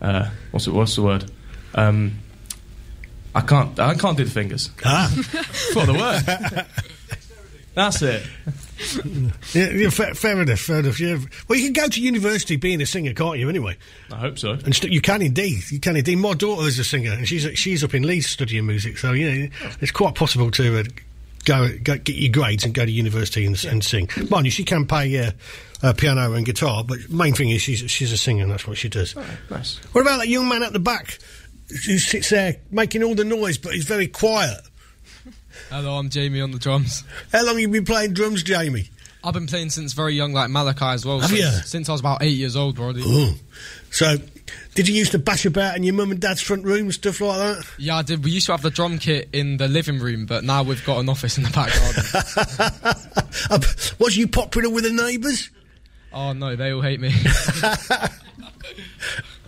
Uh, 0.00 0.30
what's 0.52 0.66
the, 0.66 0.72
what's 0.72 0.94
the 0.94 1.02
word? 1.02 1.30
Um, 1.74 2.18
I 3.34 3.40
can't. 3.40 3.78
I 3.80 3.94
can't 3.94 4.16
do 4.16 4.24
the 4.24 4.30
fingers. 4.30 4.70
Ah, 4.84 5.08
for 5.72 5.84
the 5.86 5.94
word. 5.94 6.66
That's 7.74 8.02
it. 8.02 8.22
yeah, 9.54 9.70
yeah 9.70 9.90
fair, 9.90 10.12
fair 10.14 10.40
enough. 10.42 10.58
Fair 10.58 10.80
enough. 10.80 10.98
Yeah. 10.98 11.18
Well, 11.46 11.58
you 11.58 11.66
can 11.66 11.72
go 11.84 11.88
to 11.88 12.00
university 12.02 12.56
being 12.56 12.80
a 12.82 12.86
singer, 12.86 13.12
can't 13.14 13.38
you? 13.38 13.48
Anyway. 13.48 13.76
I 14.10 14.16
hope 14.16 14.38
so. 14.38 14.52
And 14.52 14.74
st- 14.74 14.92
you 14.92 15.00
can 15.00 15.22
indeed. 15.22 15.62
You 15.70 15.78
can 15.78 15.94
indeed. 15.96 16.16
My 16.18 16.34
daughter 16.34 16.66
is 16.66 16.78
a 16.80 16.84
singer, 16.84 17.12
and 17.12 17.28
she's 17.28 17.44
she's 17.58 17.84
up 17.84 17.94
in 17.94 18.02
Leeds 18.02 18.26
studying 18.26 18.66
music. 18.66 18.98
So 18.98 19.12
you 19.12 19.30
know, 19.30 19.48
it's 19.80 19.92
quite 19.92 20.16
possible 20.16 20.50
to 20.52 20.80
uh, 20.80 20.84
go, 21.48 21.68
go 21.82 21.96
get 21.96 22.14
your 22.14 22.30
grades 22.30 22.64
and 22.64 22.74
go 22.74 22.84
to 22.84 22.90
university 22.90 23.46
and, 23.46 23.62
and 23.64 23.82
sing. 23.82 24.08
Mind 24.30 24.44
you, 24.44 24.50
she 24.50 24.64
can 24.64 24.86
play 24.86 25.18
uh, 25.18 25.30
uh, 25.82 25.92
piano 25.94 26.34
and 26.34 26.44
guitar, 26.44 26.84
but 26.84 27.08
main 27.10 27.32
thing 27.32 27.50
is 27.50 27.62
she's 27.62 27.90
she's 27.90 28.12
a 28.12 28.16
singer, 28.16 28.42
and 28.42 28.52
that's 28.52 28.66
what 28.66 28.76
she 28.76 28.88
does. 28.88 29.16
Nice. 29.50 29.78
What 29.92 30.02
about 30.02 30.18
that 30.18 30.28
young 30.28 30.48
man 30.48 30.62
at 30.62 30.72
the 30.72 30.78
back 30.78 31.18
who 31.68 31.98
sits 31.98 32.30
there 32.30 32.56
making 32.70 33.02
all 33.02 33.14
the 33.14 33.24
noise, 33.24 33.58
but 33.58 33.72
he's 33.72 33.84
very 33.84 34.06
quiet? 34.06 34.60
Hello, 35.70 35.96
I'm 35.96 36.08
Jamie 36.08 36.40
on 36.40 36.50
the 36.50 36.58
drums. 36.58 37.04
How 37.32 37.44
long 37.44 37.54
have 37.54 37.60
you 37.60 37.68
been 37.68 37.84
playing 37.84 38.12
drums, 38.12 38.42
Jamie? 38.42 38.90
I've 39.24 39.34
been 39.34 39.46
playing 39.46 39.70
since 39.70 39.92
very 39.94 40.14
young, 40.14 40.32
like 40.32 40.48
Malachi 40.50 40.84
as 40.84 41.04
well. 41.04 41.20
Have 41.20 41.30
since, 41.30 41.40
you? 41.40 41.50
Since 41.64 41.88
I 41.88 41.92
was 41.92 42.00
about 42.00 42.22
eight 42.22 42.36
years 42.36 42.56
old, 42.56 42.78
already. 42.78 43.02
Oh. 43.04 43.34
So, 43.90 44.16
did 44.74 44.88
you 44.88 44.94
used 44.94 45.12
to 45.12 45.18
bash 45.18 45.44
about 45.44 45.76
in 45.76 45.82
your 45.82 45.94
mum 45.94 46.10
and 46.10 46.20
dad's 46.20 46.40
front 46.40 46.64
room 46.64 46.84
and 46.86 46.94
stuff 46.94 47.20
like 47.20 47.36
that? 47.38 47.66
Yeah, 47.78 47.96
I 47.96 48.02
did. 48.02 48.24
We 48.24 48.30
used 48.30 48.46
to 48.46 48.52
have 48.52 48.62
the 48.62 48.70
drum 48.70 48.98
kit 48.98 49.28
in 49.32 49.56
the 49.56 49.68
living 49.68 49.98
room, 49.98 50.26
but 50.26 50.44
now 50.44 50.62
we've 50.62 50.84
got 50.84 50.98
an 50.98 51.08
office 51.08 51.36
in 51.38 51.44
the 51.44 51.50
back 51.50 51.72
garden. 51.72 53.04
Uh, 53.50 53.58
was 54.00 54.16
you 54.16 54.26
popular 54.26 54.68
with 54.68 54.82
the 54.84 54.90
neighbours? 54.92 55.48
oh 56.12 56.32
no, 56.32 56.56
they 56.56 56.72
all 56.72 56.82
hate 56.82 56.98
me. 57.00 57.08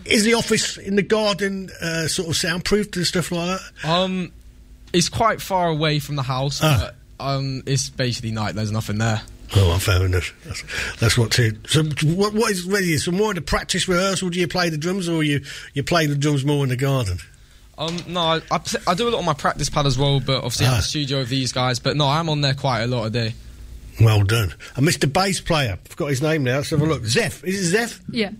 Is 0.05 0.25
the 0.25 0.35
office 0.35 0.77
in 0.79 0.97
the 0.97 1.03
garden 1.03 1.71
uh, 1.83 2.07
sort 2.09 2.29
of 2.29 2.37
soundproofed 2.37 2.97
and 2.97 3.07
stuff 3.07 3.31
like 3.33 3.59
that? 3.59 3.89
um, 3.89 4.33
it's 4.93 5.09
quite 5.09 5.41
far 5.41 5.69
away 5.69 5.99
from 5.99 6.17
the 6.17 6.23
house. 6.23 6.61
Ah. 6.63 6.93
But, 7.19 7.25
um, 7.25 7.63
it's 7.67 7.91
basically 7.91 8.31
night. 8.33 8.55
There's 8.55 8.73
nothing 8.73 8.99
there. 8.99 9.23
Oh, 9.57 9.69
well, 9.69 9.79
fair 9.79 10.05
enough. 10.07 10.33
That's, 10.45 10.97
that's 11.01 11.19
what 11.19 11.33
to. 11.33 11.57
So, 11.69 11.83
what, 12.15 12.33
what 12.35 12.51
is 12.53 12.65
ready? 12.65 12.97
So, 12.99 13.11
more 13.11 13.35
the 13.35 13.41
practice 13.41 13.89
rehearsal? 13.89 14.29
Do 14.31 14.39
you 14.39 14.47
play 14.47 14.69
the 14.71 14.79
drums, 14.79 15.09
or 15.09 15.23
you 15.25 15.41
you 15.75 15.83
play 15.83 16.07
the 16.07 16.15
drums 16.15 16.45
more 16.45 16.63
in 16.63 16.69
the 16.71 16.77
garden? 16.77 17.19
Um, 17.77 17.97
no, 18.07 18.21
I, 18.21 18.41
I, 18.51 18.61
I 18.89 18.95
do 18.95 19.09
a 19.09 19.11
lot 19.11 19.19
on 19.19 19.25
my 19.25 19.33
practice 19.35 19.69
pad 19.71 19.87
as 19.87 19.99
well, 19.99 20.21
but 20.21 20.37
obviously 20.37 20.67
I 20.67 20.69
Ah. 20.69 20.73
have 20.75 20.81
a 20.85 20.87
studio 20.87 21.19
with 21.21 21.31
these 21.31 21.51
guys. 21.53 21.79
But 21.79 21.97
no, 21.97 22.07
I'm 22.07 22.29
on 22.29 22.43
there 22.43 22.55
quite 22.55 22.83
a 22.83 22.87
lot 22.87 23.07
a 23.07 23.11
day. 23.11 23.35
Well 24.01 24.23
done. 24.23 24.55
And 24.77 24.87
Mr. 24.87 25.13
Bass 25.13 25.41
Player, 25.41 25.79
I've 25.85 25.97
got 25.97 26.07
his 26.07 26.23
name 26.23 26.45
now. 26.45 26.57
Let's 26.57 26.71
have 26.71 26.81
a 26.81 26.87
look. 26.87 27.05
Zeph, 27.05 27.43
is 27.45 27.61
it 27.61 27.65
Zeph? 27.71 28.01
Yeah. 28.11 28.31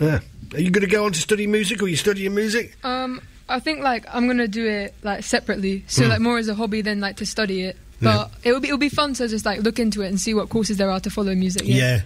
Yeah. 0.00 0.20
Are 0.54 0.60
you 0.60 0.70
going 0.70 0.84
to 0.86 0.90
go 0.90 1.04
on 1.04 1.12
to 1.12 1.18
study 1.20 1.46
music, 1.46 1.80
or 1.80 1.84
are 1.84 1.88
you 1.88 1.96
studying 1.96 2.34
music? 2.34 2.76
Um, 2.84 3.20
I 3.48 3.60
think 3.60 3.80
like 3.84 4.04
I'm 4.12 4.26
gonna 4.26 4.48
do 4.48 4.66
it 4.66 4.94
like 5.04 5.22
separately, 5.22 5.84
so 5.86 6.02
Mm. 6.02 6.08
like 6.08 6.20
more 6.20 6.38
as 6.38 6.48
a 6.48 6.54
hobby 6.56 6.80
than 6.82 6.98
like 7.00 7.16
to 7.18 7.26
study 7.26 7.62
it. 7.62 7.76
Yeah. 8.00 8.16
But 8.16 8.30
it 8.44 8.52
would 8.52 8.62
be 8.62 8.68
it 8.68 8.72
would 8.72 8.80
be 8.80 8.88
fun 8.88 9.14
to 9.14 9.28
just 9.28 9.44
like 9.44 9.62
look 9.62 9.78
into 9.78 10.02
it 10.02 10.08
and 10.08 10.20
see 10.20 10.34
what 10.34 10.48
courses 10.48 10.76
there 10.76 10.90
are 10.90 11.00
to 11.00 11.10
follow 11.10 11.34
music. 11.34 11.62
Yeah. 11.64 11.76
Yeah. 11.76 12.00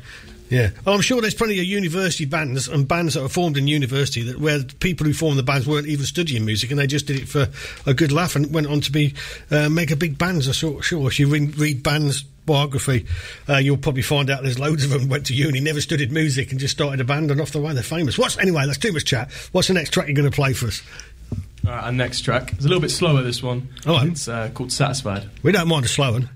Yeah, 0.51 0.70
well, 0.84 0.97
I'm 0.97 1.01
sure 1.01 1.20
there's 1.20 1.32
plenty 1.32 1.61
of 1.61 1.64
university 1.64 2.24
bands 2.24 2.66
and 2.66 2.86
bands 2.86 3.14
that 3.14 3.22
are 3.24 3.28
formed 3.28 3.57
in 3.57 3.68
university 3.68 4.22
that 4.24 4.41
where 4.41 4.64
people 4.80 5.07
who 5.07 5.12
formed 5.12 5.38
the 5.38 5.45
bands 5.45 5.64
weren't 5.64 5.86
even 5.86 6.05
studying 6.05 6.45
music 6.45 6.70
and 6.70 6.78
they 6.80 6.88
just 6.88 7.07
did 7.07 7.20
it 7.20 7.28
for 7.28 7.49
a 7.86 7.95
good 7.95 8.11
laugh 8.11 8.34
and 8.34 8.53
went 8.53 8.66
on 8.66 8.80
to 8.80 8.91
be 8.91 9.14
uh, 9.53 9.68
mega 9.68 9.95
big 9.95 10.18
bands. 10.18 10.49
I'm 10.49 10.53
sure, 10.53 10.82
sure 10.82 11.07
if 11.07 11.20
you 11.20 11.28
read, 11.28 11.57
read 11.57 11.84
bands 11.84 12.24
biography, 12.47 13.07
uh, 13.49 13.59
you'll 13.59 13.76
probably 13.76 14.03
find 14.03 14.28
out 14.28 14.43
there's 14.43 14.59
loads 14.59 14.84
of 14.84 14.91
them 14.91 15.09
went 15.09 15.26
to 15.26 15.34
uni, 15.34 15.61
never 15.61 15.80
studied 15.80 16.11
music, 16.11 16.51
and 16.51 16.59
just 16.59 16.74
started 16.74 17.01
a 17.01 17.05
band, 17.05 17.30
and 17.30 17.41
off 17.41 17.53
the 17.53 17.61
way 17.61 17.72
they're 17.72 17.82
famous. 17.82 18.18
What's 18.18 18.36
anyway? 18.38 18.66
That's 18.66 18.78
too 18.78 18.93
much 18.93 19.05
chat. 19.05 19.30
What's 19.53 19.68
the 19.68 19.74
next 19.74 19.91
track 19.91 20.09
you're 20.09 20.16
going 20.16 20.30
to 20.30 20.34
play 20.34 20.53
for 20.53 20.66
us? 20.66 20.82
All 21.66 21.72
right, 21.72 21.84
our 21.84 21.92
next 21.92 22.22
track. 22.22 22.52
It's 22.52 22.64
a 22.64 22.68
little 22.68 22.80
bit 22.80 22.90
slower. 22.90 23.22
This 23.22 23.42
one. 23.42 23.68
Right. 23.86 24.08
It's 24.08 24.28
uh, 24.28 24.50
called 24.54 24.72
"Satisfied." 24.72 25.28
We 25.42 25.52
don't 25.52 25.68
mind 25.68 25.84
a 25.84 25.88
slow 25.88 26.12
one. 26.12 26.28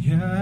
Yeah. 0.00 0.40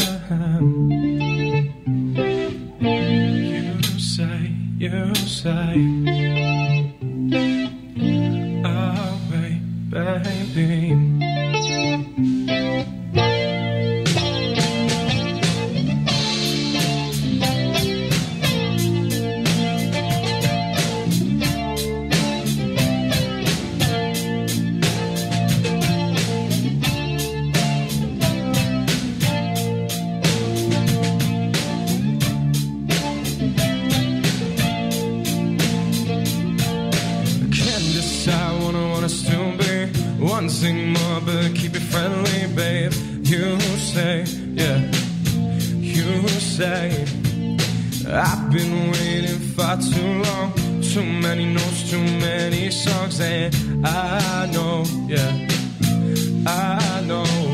You 2.81 3.99
say, 3.99 4.53
you 4.79 5.15
say, 5.15 5.75
away, 8.65 9.61
baby. 9.91 11.08
I've 46.61 48.51
been 48.51 48.91
waiting 48.91 49.39
far 49.55 49.77
too 49.77 50.23
long. 50.23 50.53
Too 50.83 51.05
many 51.05 51.45
notes, 51.47 51.89
too 51.89 52.03
many 52.03 52.71
songs, 52.71 53.21
and 53.21 53.55
I 53.87 54.51
know, 54.53 54.85
yeah, 55.07 55.47
I 56.47 57.01
know. 57.07 57.48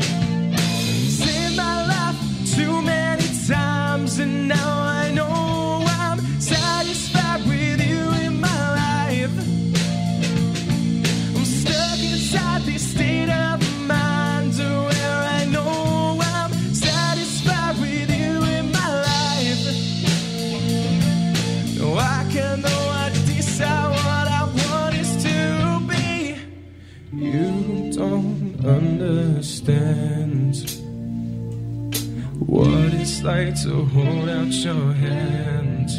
Like 33.25 33.59
to 33.59 33.83
hold 33.85 34.29
out 34.29 34.51
your 34.51 34.93
hand. 34.93 35.89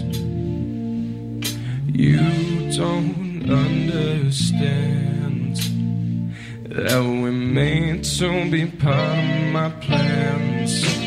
You 1.92 2.70
don't 2.70 3.50
understand 3.50 5.56
that 6.68 7.02
we're 7.02 7.32
made 7.32 8.04
to 8.04 8.48
be 8.48 8.66
part 8.66 9.18
of 9.18 9.52
my 9.52 9.70
plans. 9.80 11.05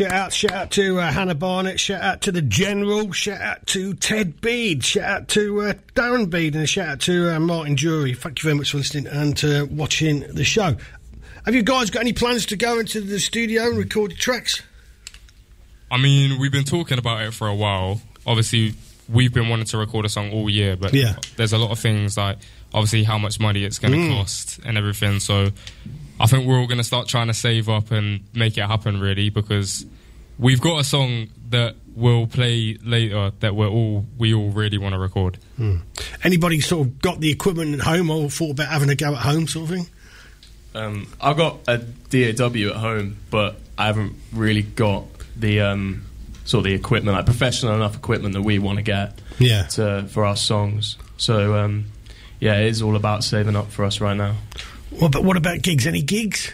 Shout 0.00 0.12
outs. 0.12 0.34
Shout 0.34 0.52
out 0.52 0.70
to 0.72 0.98
uh, 0.98 1.12
Hannah 1.12 1.34
Barnett. 1.34 1.78
Shout 1.78 2.00
out 2.00 2.22
to 2.22 2.32
the 2.32 2.40
General. 2.42 3.12
Shout 3.12 3.40
out 3.40 3.66
to 3.68 3.92
Ted 3.94 4.40
Bede. 4.40 4.82
Shout 4.84 5.04
out 5.04 5.28
to 5.28 5.60
uh, 5.60 5.72
Darren 5.94 6.30
Bede. 6.30 6.54
And 6.54 6.64
a 6.64 6.66
shout 6.66 6.88
out 6.88 7.00
to 7.02 7.34
uh, 7.36 7.40
Martin 7.40 7.76
Jury. 7.76 8.14
Thank 8.14 8.38
you 8.42 8.44
very 8.48 8.56
much 8.56 8.70
for 8.70 8.78
listening 8.78 9.06
and 9.06 9.42
uh, 9.44 9.66
watching 9.70 10.20
the 10.20 10.44
show. 10.44 10.76
Have 11.44 11.54
you 11.54 11.62
guys 11.62 11.90
got 11.90 12.00
any 12.00 12.12
plans 12.14 12.46
to 12.46 12.56
go 12.56 12.78
into 12.78 13.00
the 13.02 13.18
studio 13.18 13.64
and 13.68 13.78
record 13.78 14.12
tracks? 14.16 14.62
I 15.90 15.98
mean, 15.98 16.38
we've 16.40 16.52
been 16.52 16.64
talking 16.64 16.98
about 16.98 17.22
it 17.22 17.34
for 17.34 17.48
a 17.48 17.54
while. 17.54 18.00
Obviously, 18.26 18.74
we've 19.08 19.32
been 19.34 19.48
wanting 19.48 19.66
to 19.66 19.78
record 19.78 20.04
a 20.06 20.08
song 20.08 20.30
all 20.32 20.48
year, 20.48 20.76
but 20.76 20.94
Yeah. 20.94 21.16
there's 21.36 21.52
a 21.52 21.58
lot 21.58 21.72
of 21.72 21.78
things 21.78 22.16
like 22.16 22.38
obviously 22.72 23.04
how 23.04 23.18
much 23.18 23.40
money 23.40 23.64
it's 23.64 23.78
going 23.78 23.92
to 23.92 23.98
Mm. 23.98 24.16
cost 24.18 24.60
and 24.64 24.76
everything. 24.78 25.20
So 25.20 25.50
I 26.18 26.26
think 26.26 26.46
we're 26.46 26.58
all 26.58 26.66
going 26.66 26.78
to 26.78 26.84
start 26.84 27.08
trying 27.08 27.26
to 27.28 27.34
save 27.34 27.68
up 27.68 27.90
and 27.90 28.20
make 28.34 28.56
it 28.58 28.62
happen, 28.66 29.00
really, 29.00 29.30
because 29.30 29.84
we've 30.38 30.60
got 30.60 30.80
a 30.80 30.84
song 30.84 31.28
that 31.50 31.74
we'll 31.96 32.26
play 32.26 32.78
later 32.84 33.32
that 33.40 33.54
we're 33.56 33.66
all 33.68 34.06
we 34.16 34.32
all 34.32 34.50
really 34.50 34.78
want 34.78 34.94
to 34.94 34.98
record. 34.98 35.38
Hmm. 35.56 35.78
Anybody 36.22 36.60
sort 36.60 36.86
of 36.86 37.00
got 37.02 37.20
the 37.20 37.30
equipment 37.30 37.74
at 37.74 37.80
home 37.80 38.10
or 38.10 38.30
thought 38.30 38.52
about 38.52 38.68
having 38.68 38.88
a 38.90 38.94
go 38.94 39.12
at 39.14 39.18
home, 39.22 39.48
sort 39.48 39.68
of 39.70 39.76
thing? 39.76 39.86
Um, 40.74 41.08
I've 41.20 41.36
got 41.36 41.58
a 41.66 41.78
DAW 41.78 42.70
at 42.70 42.76
home, 42.76 43.16
but 43.30 43.56
I 43.76 43.86
haven't 43.86 44.14
really 44.32 44.62
got 44.62 45.04
the 45.36 45.60
um, 45.62 46.04
sort 46.44 46.60
of 46.60 46.64
the 46.70 46.74
equipment, 46.74 47.16
like 47.16 47.24
professional 47.26 47.74
enough 47.74 47.96
equipment 47.96 48.34
that 48.34 48.42
we 48.42 48.58
want 48.60 48.76
to 48.76 48.82
get. 48.82 49.20
Yeah. 49.40 49.64
To, 49.64 50.06
for 50.08 50.24
our 50.24 50.36
songs. 50.36 50.96
So 51.16 51.56
um, 51.58 51.86
yeah, 52.40 52.58
it 52.58 52.66
is 52.68 52.82
all 52.82 52.96
about 52.96 53.22
saving 53.24 53.56
up 53.56 53.70
for 53.70 53.84
us 53.84 54.00
right 54.00 54.16
now. 54.16 54.34
What 54.90 55.08
about, 55.08 55.24
what 55.24 55.36
about 55.36 55.62
gigs? 55.62 55.86
Any 55.86 56.02
gigs? 56.02 56.52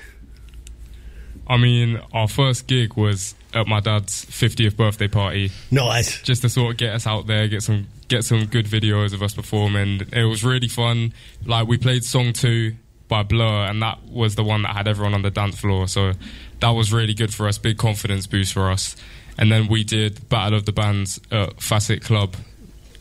I 1.48 1.56
mean, 1.56 2.00
our 2.12 2.28
first 2.28 2.66
gig 2.66 2.94
was 2.94 3.34
at 3.54 3.66
my 3.68 3.80
dad's 3.80 4.24
50th 4.26 4.76
birthday 4.76 5.08
party. 5.08 5.52
Nice. 5.70 6.20
Just 6.22 6.42
to 6.42 6.48
sort 6.48 6.72
of 6.72 6.76
get 6.76 6.92
us 6.94 7.06
out 7.06 7.26
there, 7.26 7.46
get 7.48 7.62
some 7.62 7.86
get 8.08 8.24
some 8.24 8.46
good 8.46 8.66
videos 8.66 9.12
of 9.14 9.22
us 9.22 9.34
performing. 9.34 10.00
It 10.12 10.24
was 10.24 10.44
really 10.44 10.68
fun. 10.68 11.12
Like 11.44 11.66
we 11.66 11.76
played 11.78 12.04
song 12.04 12.32
2 12.32 12.74
by 13.08 13.22
Blur 13.22 13.64
and 13.66 13.80
that 13.82 13.98
was 14.08 14.34
the 14.34 14.44
one 14.44 14.62
that 14.62 14.76
had 14.76 14.86
everyone 14.88 15.14
on 15.14 15.22
the 15.22 15.30
dance 15.30 15.58
floor. 15.58 15.86
So 15.88 16.12
that 16.60 16.70
was 16.70 16.92
really 16.92 17.14
good 17.14 17.32
for 17.34 17.46
us, 17.48 17.58
big 17.58 17.78
confidence 17.78 18.26
boost 18.26 18.52
for 18.52 18.70
us. 18.70 18.96
And 19.38 19.50
then 19.52 19.66
we 19.68 19.84
did 19.84 20.28
Battle 20.28 20.56
of 20.58 20.66
the 20.66 20.72
Bands 20.72 21.20
at 21.30 21.60
Facet 21.60 22.02
Club 22.02 22.36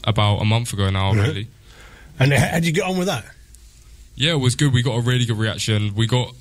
about 0.03 0.38
a 0.38 0.45
month 0.45 0.73
ago 0.73 0.89
now, 0.89 1.13
Right. 1.13 1.27
really. 1.27 1.47
And 2.20 2.34
how 2.34 2.55
did 2.55 2.66
you 2.66 2.74
get 2.74 2.84
on 2.84 2.97
with 2.97 3.07
that? 3.07 3.26
Yeah, 4.16 4.32
it 4.32 4.39
was 4.39 4.55
good. 4.55 4.74
We 4.74 4.82
got 4.82 4.95
a 4.95 5.01
really 5.01 5.26
good 5.26 5.38
reaction. 5.38 5.93
We 5.95 6.07
got 6.07 6.34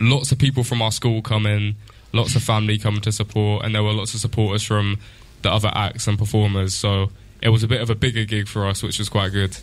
lots 0.00 0.32
of 0.32 0.38
people 0.38 0.64
from 0.64 0.80
our 0.80 0.92
school 0.92 1.20
coming, 1.22 1.76
lots 2.12 2.34
of 2.34 2.42
family 2.42 2.78
coming 2.78 3.02
to 3.02 3.12
support, 3.12 3.64
and 3.64 3.74
there 3.74 3.82
were 3.82 3.92
lots 3.92 4.14
of 4.14 4.20
supporters 4.20 4.62
from 4.62 4.98
the 5.42 5.52
other 5.52 5.70
acts 5.74 6.06
and 6.06 6.18
performers. 6.18 6.74
So 6.74 7.10
it 7.42 7.50
was 7.50 7.62
a 7.62 7.68
bit 7.68 7.80
of 7.80 7.90
a 7.90 7.94
bigger 7.94 8.24
gig 8.24 8.48
for 8.48 8.66
us, 8.66 8.82
which 8.82 8.98
was 8.98 9.08
quite 9.08 9.32
good. 9.32 9.56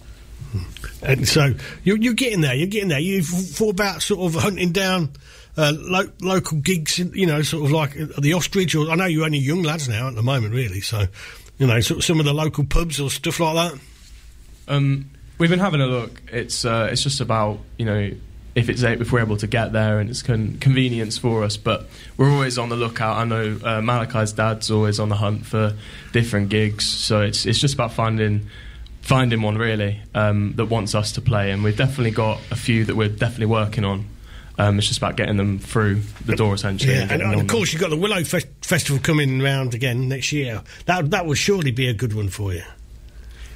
And 1.02 1.28
so 1.28 1.54
you're, 1.84 1.98
you're 1.98 2.14
getting 2.14 2.42
there. 2.42 2.54
You're 2.54 2.68
getting 2.68 2.90
there. 2.90 3.00
You've 3.00 3.28
thought 3.28 3.72
about 3.72 4.02
sort 4.02 4.22
of 4.22 4.42
hunting 4.42 4.72
down 4.72 5.10
uh, 5.58 5.74
lo- 5.76 6.12
local 6.22 6.60
gigs. 6.60 7.00
You 7.00 7.26
know, 7.26 7.42
sort 7.42 7.66
of 7.66 7.72
like 7.72 8.00
uh, 8.00 8.20
the 8.20 8.34
ostrich. 8.34 8.76
Or 8.76 8.90
I 8.90 8.96
know 8.96 9.06
you're 9.06 9.26
only 9.26 9.40
young 9.40 9.64
lads 9.64 9.90
now 9.90 10.08
at 10.08 10.16
the 10.16 10.24
moment, 10.24 10.54
really. 10.54 10.82
So 10.82 11.06
you 11.58 11.68
know, 11.68 11.80
sort 11.80 12.00
of 12.00 12.06
some 12.06 12.20
of 12.20 12.26
the 12.26 12.34
local 12.34 12.66
pubs 12.66 13.00
or 13.00 13.10
stuff 13.10 13.40
like 13.40 13.56
that. 13.56 13.80
Um, 14.68 15.10
we've 15.38 15.50
been 15.50 15.60
having 15.60 15.82
a 15.82 15.88
look. 15.88 16.22
It's 16.32 16.66
uh, 16.66 16.90
it's 16.92 17.04
just 17.04 17.22
about 17.22 17.60
you 17.78 17.86
know 17.86 18.12
if 18.56 18.70
it's 18.70 18.84
if 18.84 19.12
we're 19.12 19.20
able 19.20 19.38
to 19.38 19.48
get 19.48 19.74
there 19.74 20.00
and 20.00 20.10
it's 20.10 20.22
con- 20.22 20.58
convenience 20.60 21.18
for 21.18 21.44
us. 21.44 21.58
But 21.58 21.88
we're 22.18 22.32
always 22.32 22.58
on 22.58 22.70
the 22.70 22.76
lookout. 22.76 23.18
I 23.18 23.26
know 23.26 23.60
uh, 23.64 23.82
Malachi's 23.82 24.32
dad's 24.32 24.72
always 24.72 25.00
on 25.00 25.10
the 25.10 25.16
hunt 25.16 25.46
for 25.46 25.76
different 26.14 26.50
gigs. 26.50 26.86
So 26.86 27.22
it's 27.22 27.46
it's 27.46 27.60
just 27.60 27.74
about 27.74 27.92
finding 27.92 28.48
finding 29.02 29.42
one 29.42 29.58
really 29.58 30.02
um, 30.16 30.54
that 30.56 30.66
wants 30.66 30.96
us 30.96 31.12
to 31.14 31.22
play. 31.22 31.52
And 31.52 31.64
we've 31.64 31.78
definitely 31.78 32.12
got 32.12 32.40
a 32.50 32.56
few 32.56 32.86
that 32.86 32.96
we're 32.96 33.10
definitely 33.10 33.48
working 33.48 33.84
on. 33.84 34.08
Um, 34.58 34.78
it's 34.78 34.88
just 34.88 35.00
about 35.00 35.18
getting 35.18 35.36
them 35.36 35.60
through 35.60 36.02
the 36.26 36.36
door 36.38 36.54
essentially. 36.54 36.94
Yeah, 36.94 37.08
and 37.10 37.22
and, 37.22 37.42
of 37.42 37.48
course 37.48 37.74
you've 37.74 37.82
got 37.82 37.90
the 37.90 37.98
Willow 37.98 38.24
Fest- 38.24 38.48
Festival 38.62 39.02
coming 39.02 39.42
round 39.42 39.74
again 39.74 40.08
next 40.08 40.32
year. 40.32 40.64
That 40.86 41.12
that 41.12 41.26
will 41.26 41.34
surely 41.34 41.72
be 41.72 41.90
a 41.90 41.94
good 41.94 42.14
one 42.14 42.30
for 42.30 42.54
you. 42.54 42.64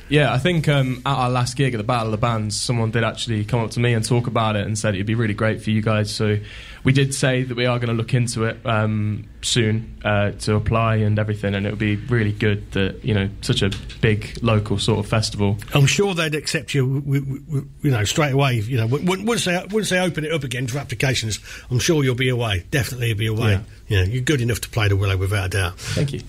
Yeah, 0.10 0.34
I 0.34 0.40
think 0.40 0.68
um, 0.68 1.02
at 1.06 1.14
our 1.16 1.30
last 1.30 1.56
gig 1.56 1.74
at 1.74 1.78
the 1.78 1.84
Battle 1.84 2.08
of 2.08 2.12
the 2.12 2.18
Bands, 2.18 2.60
someone 2.60 2.90
did 2.92 3.04
actually 3.04 3.46
come 3.46 3.60
up 3.62 3.72
to 3.72 3.80
me 3.80 3.94
and 3.94 4.04
talk 4.04 4.28
about 4.28 4.56
it 4.56 4.66
and 4.66 4.78
said 4.78 4.96
it'd 4.96 5.06
be 5.06 5.16
really 5.16 5.36
great 5.36 5.62
for 5.62 5.70
you 5.70 5.82
guys. 5.84 6.14
So 6.14 6.38
we 6.84 6.94
did 6.94 7.14
say 7.14 7.44
that 7.44 7.56
we 7.56 7.66
are 7.68 7.78
going 7.78 7.90
to 7.90 7.94
look 7.94 8.14
into 8.14 8.46
it 8.46 8.58
um, 8.66 9.26
soon 9.42 9.98
uh, 10.04 10.32
to 10.32 10.56
apply 10.56 10.96
and 10.98 11.20
everything, 11.20 11.54
and 11.54 11.68
it 11.68 11.70
would 11.70 11.78
be 11.80 11.96
really 11.98 12.32
good 12.32 12.72
that 12.72 13.04
you 13.06 13.14
know 13.14 13.30
such 13.42 13.62
a 13.62 13.70
big 14.02 14.38
local 14.42 14.80
sort 14.80 15.00
of 15.00 15.08
festival. 15.08 15.58
I'm 15.74 15.86
sure 15.86 16.14
they'd 16.16 16.34
accept 16.36 16.74
you, 16.74 17.02
w- 17.02 17.22
w- 17.22 17.42
w- 17.46 17.68
you 17.84 17.92
know, 17.92 18.04
straight 18.06 18.32
away. 18.34 18.56
You 18.56 18.78
know, 18.78 18.88
once 18.88 19.46
they 19.46 19.64
once 19.70 19.90
they 19.90 20.00
open 20.00 20.26
it 20.26 20.32
up 20.32 20.44
again 20.44 20.68
for 20.68 20.80
applications, 20.80 21.40
I'm 21.70 21.80
sure 21.80 22.04
you'll 22.04 22.16
be 22.16 22.30
away. 22.30 22.66
Definitely, 22.72 23.10
you'll 23.10 23.18
be 23.18 23.28
away. 23.28 23.52
Yeah. 23.52 23.62
You 23.88 23.98
know, 23.98 24.04
you're 24.12 24.24
good 24.24 24.42
enough 24.42 24.62
to 24.62 24.70
play 24.70 24.88
the 24.88 24.96
Willow 24.96 25.18
without 25.18 25.48
a 25.48 25.50
doubt. 25.50 25.80
Thank 25.80 26.14
you. 26.14 26.22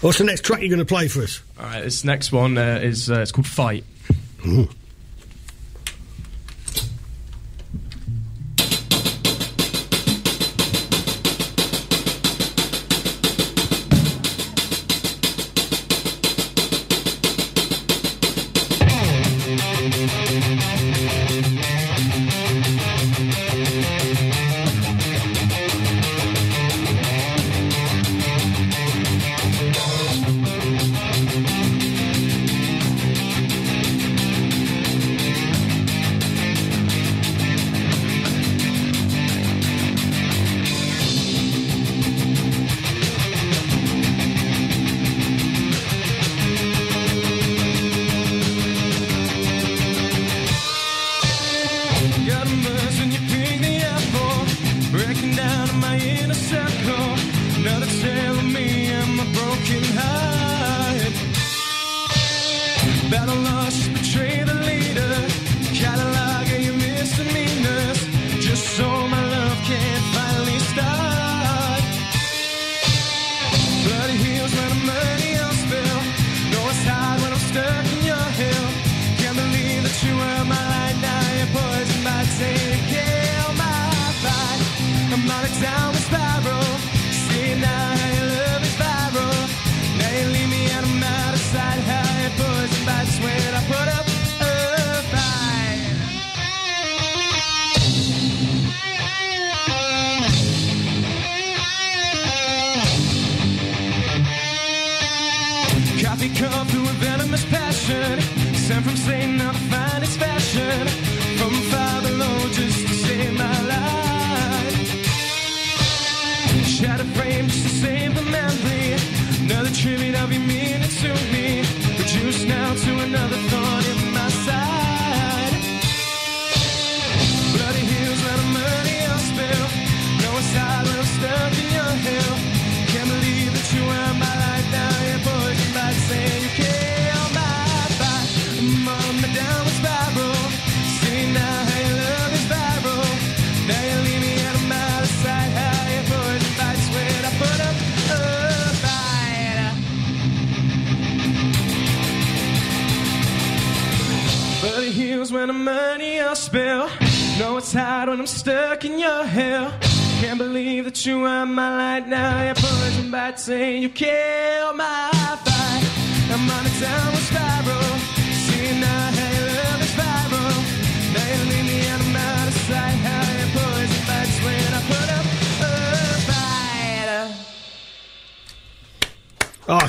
What's 0.00 0.18
the 0.18 0.24
next 0.24 0.42
track 0.44 0.60
you're 0.60 0.70
going 0.70 0.78
to 0.78 0.84
play 0.86 1.06
for 1.08 1.22
us? 1.22 1.42
All 1.58 1.66
right, 1.66 1.82
this 1.82 2.04
next 2.04 2.32
one 2.32 2.58
uh, 2.58 2.80
is 2.82 3.10
uh, 3.10 3.20
it's 3.20 3.32
called 3.32 3.46
Fight. 3.46 3.84
Ooh. 4.46 4.68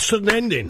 Sudden 0.05 0.29
ending. 0.29 0.69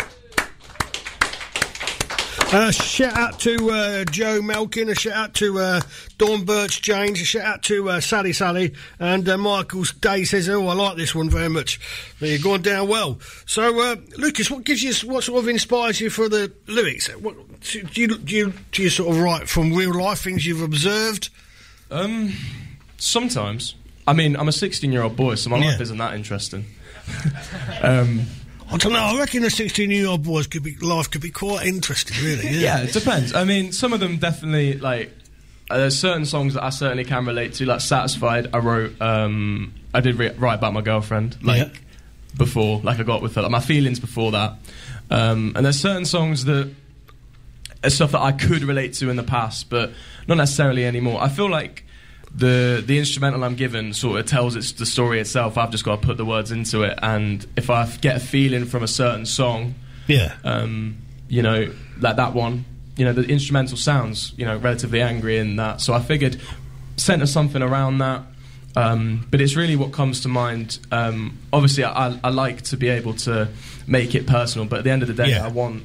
Uh, 2.53 2.71
shout 2.71 3.17
out 3.17 3.37
to 3.39 3.69
uh, 3.69 4.05
Joe 4.05 4.39
Melkin, 4.39 4.89
a 4.89 4.95
shout 4.95 5.13
out 5.13 5.33
to 5.33 5.59
uh, 5.59 5.81
Dawn 6.17 6.45
Birch 6.45 6.81
James, 6.81 7.19
a 7.19 7.25
shout 7.25 7.43
out 7.43 7.63
to 7.63 7.89
uh, 7.89 7.99
Sally 7.99 8.31
Sally, 8.31 8.73
and 8.97 9.27
uh, 9.27 9.37
Michael 9.37 9.83
Day 9.99 10.23
says, 10.23 10.47
"Oh, 10.47 10.67
I 10.67 10.73
like 10.73 10.95
this 10.95 11.13
one 11.13 11.29
very 11.29 11.49
much. 11.49 11.81
You're 12.19 12.39
going 12.39 12.61
down 12.61 12.87
well." 12.87 13.19
So, 13.45 13.81
uh, 13.81 13.97
Lucas, 14.17 14.49
what 14.49 14.63
gives 14.63 14.83
you, 14.83 14.93
what 15.11 15.25
sort 15.25 15.43
of 15.43 15.49
inspires 15.49 15.99
you 15.99 16.09
for 16.09 16.29
the 16.29 16.53
lyrics? 16.67 17.09
What, 17.17 17.35
do 17.59 17.79
you 17.93 18.17
do 18.17 18.35
you 18.35 18.53
do 18.71 18.83
you 18.83 18.89
sort 18.89 19.13
of 19.13 19.21
write 19.21 19.49
from 19.49 19.73
real 19.73 19.93
life 19.93 20.19
things 20.19 20.45
you've 20.45 20.61
observed? 20.61 21.29
Um, 21.91 22.31
sometimes. 22.97 23.75
I 24.07 24.13
mean, 24.13 24.37
I'm 24.37 24.47
a 24.47 24.53
16 24.53 24.91
year 24.91 25.01
old 25.01 25.17
boy, 25.17 25.35
so 25.35 25.49
my 25.49 25.57
life 25.57 25.81
isn't 25.81 25.97
that 25.97 26.13
interesting. 26.13 26.65
um, 27.81 28.27
I 28.71 28.77
don't 28.77 28.93
know. 28.93 28.99
I 28.99 29.17
reckon 29.19 29.43
a 29.43 29.49
16 29.49 29.91
year 29.91 30.07
old 30.07 30.23
boy's 30.23 30.47
could 30.47 30.63
be 30.63 30.75
life 30.77 31.09
could 31.11 31.21
be 31.21 31.29
quite 31.29 31.65
interesting, 31.67 32.17
really. 32.25 32.49
yeah, 32.49 32.81
it 32.81 32.93
depends. 32.93 33.33
I 33.33 33.43
mean, 33.43 33.71
some 33.71 33.93
of 33.93 33.99
them 33.99 34.17
definitely 34.17 34.73
like. 34.77 35.11
Uh, 35.69 35.77
there's 35.77 35.97
certain 35.97 36.25
songs 36.25 36.53
that 36.53 36.63
I 36.63 36.69
certainly 36.69 37.05
can 37.05 37.25
relate 37.25 37.53
to. 37.55 37.65
Like 37.65 37.81
"Satisfied," 37.81 38.49
I 38.53 38.57
wrote. 38.59 38.99
Um, 39.01 39.73
I 39.93 40.01
did 40.01 40.15
re- 40.15 40.31
write 40.37 40.55
about 40.55 40.73
my 40.73 40.81
girlfriend, 40.81 41.37
like 41.43 41.73
Yeah. 41.73 41.79
before, 42.37 42.81
like 42.83 42.99
I 42.99 43.03
got 43.03 43.21
with 43.21 43.35
her, 43.35 43.41
like 43.43 43.51
my 43.51 43.59
feelings 43.61 43.99
before 43.99 44.31
that. 44.33 44.55
Um, 45.09 45.53
and 45.55 45.65
there's 45.65 45.79
certain 45.79 46.05
songs 46.05 46.45
that 46.45 46.71
are 47.83 47.89
stuff 47.89 48.11
that 48.11 48.21
I 48.21 48.31
could 48.31 48.63
relate 48.63 48.93
to 48.95 49.09
in 49.09 49.15
the 49.15 49.23
past, 49.23 49.69
but 49.69 49.93
not 50.27 50.37
necessarily 50.37 50.85
anymore. 50.85 51.21
I 51.21 51.29
feel 51.29 51.49
like 51.49 51.84
the 52.35 52.83
the 52.85 52.99
instrumental 52.99 53.43
I'm 53.43 53.55
given 53.55 53.93
sort 53.93 54.19
of 54.19 54.25
tells 54.25 54.55
it's 54.55 54.73
the 54.73 54.85
story 54.85 55.19
itself. 55.19 55.57
I've 55.57 55.71
just 55.71 55.85
got 55.85 56.01
to 56.01 56.07
put 56.07 56.17
the 56.17 56.25
words 56.25 56.51
into 56.51 56.83
it, 56.83 56.97
and 57.01 57.45
if 57.55 57.69
I 57.69 57.85
get 58.01 58.17
a 58.17 58.19
feeling 58.19 58.65
from 58.65 58.83
a 58.83 58.87
certain 58.87 59.25
song, 59.25 59.75
Yeah. 60.07 60.33
um, 60.43 60.97
you 61.29 61.41
know, 61.41 61.71
like 61.99 62.17
that 62.17 62.33
one, 62.33 62.65
you 62.97 63.05
know, 63.05 63.13
the 63.13 63.23
instrumental 63.23 63.77
sounds, 63.77 64.33
you 64.37 64.45
know, 64.45 64.57
relatively 64.57 65.01
angry 65.01 65.37
in 65.37 65.55
that. 65.55 65.81
So 65.81 65.93
I 65.93 66.01
figured 66.01 66.39
centre 66.97 67.25
something 67.25 67.61
around 67.61 67.97
that. 67.99 68.23
Um, 68.77 69.25
but 69.31 69.39
it's 69.39 69.55
really 69.55 69.77
what 69.77 69.93
comes 69.93 70.19
to 70.21 70.27
mind. 70.27 70.79
Um, 70.91 71.37
obviously, 71.53 71.85
I, 71.85 72.19
I 72.21 72.29
like 72.29 72.63
to 72.63 72.75
be 72.77 72.89
able 72.89 73.13
to 73.13 73.47
make 73.87 74.13
it 74.15 74.27
personal, 74.27 74.67
but 74.67 74.79
at 74.79 74.83
the 74.83 74.91
end 74.91 75.01
of 75.01 75.07
the 75.07 75.13
day, 75.13 75.29
Yeah. 75.29 75.45
I 75.45 75.47
want 75.47 75.83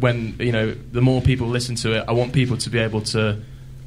when 0.00 0.34
you 0.40 0.50
know 0.50 0.72
the 0.72 1.00
more 1.02 1.20
people 1.20 1.46
listen 1.46 1.76
to 1.76 1.92
it, 1.92 2.04
I 2.08 2.12
want 2.12 2.32
people 2.32 2.56
to 2.56 2.70
be 2.70 2.78
able 2.80 3.02
to 3.02 3.38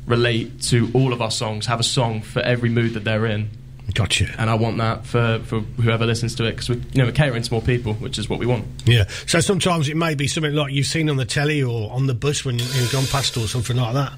relate 0.06 0.62
to 0.64 0.90
all 0.94 1.14
of 1.14 1.22
our 1.22 1.32
songs, 1.32 1.66
have 1.66 1.80
a 1.80 1.84
song 1.84 2.22
for 2.22 2.40
every 2.42 2.70
mood 2.70 2.94
that 2.94 3.04
they're 3.04 3.26
in. 3.26 3.50
Gotcha. 3.94 4.34
And 4.38 4.50
I 4.50 4.56
want 4.56 4.78
that 4.78 5.06
for, 5.06 5.40
for 5.46 5.60
whoever 5.60 6.06
listens 6.06 6.36
to 6.36 6.46
it 6.46 6.52
because 6.52 6.70
we, 6.70 6.76
you 6.78 6.84
know, 6.96 7.06
we're 7.06 7.12
catering 7.12 7.44
to 7.44 7.52
more 7.52 7.62
people, 7.62 7.94
which 7.94 8.18
is 8.18 8.28
what 8.28 8.40
we 8.40 8.46
want. 8.46 8.66
Yeah. 8.86 9.06
So 9.28 9.40
sometimes 9.40 9.90
it 9.90 9.96
may 9.96 10.16
be 10.16 10.28
something 10.28 10.54
like 10.54 10.74
you've 10.74 10.88
seen 10.88 11.10
on 11.10 11.18
the 11.18 11.26
telly 11.26 11.62
or 11.62 11.92
on 11.92 12.08
the 12.08 12.16
bus 12.16 12.44
when 12.44 12.58
you've 12.58 12.92
gone 12.92 13.06
past 13.06 13.38
or 13.38 13.48
something 13.48 13.78
like 13.78 13.94
that. 13.94 14.14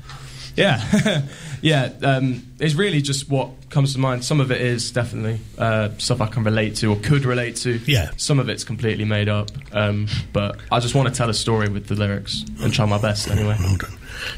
Yeah, 0.57 1.21
yeah. 1.61 1.91
Um, 2.01 2.43
it's 2.59 2.73
really 2.73 3.01
just 3.01 3.29
what 3.29 3.69
comes 3.69 3.93
to 3.93 3.99
mind. 3.99 4.25
Some 4.25 4.41
of 4.41 4.51
it 4.51 4.59
is 4.59 4.91
definitely 4.91 5.39
uh, 5.57 5.89
stuff 5.99 6.19
I 6.19 6.25
can 6.27 6.43
relate 6.43 6.75
to 6.77 6.91
or 6.91 6.95
could 6.97 7.25
relate 7.25 7.57
to. 7.57 7.77
Yeah. 7.85 8.09
Some 8.17 8.39
of 8.39 8.49
it's 8.49 8.63
completely 8.63 9.05
made 9.05 9.29
up. 9.29 9.51
Um, 9.71 10.07
but 10.33 10.59
I 10.71 10.79
just 10.79 10.95
want 10.95 11.07
to 11.09 11.13
tell 11.13 11.29
a 11.29 11.33
story 11.33 11.69
with 11.69 11.87
the 11.87 11.95
lyrics 11.95 12.43
and 12.59 12.73
try 12.73 12.85
my 12.85 12.99
best 12.99 13.29
anyway. 13.29 13.55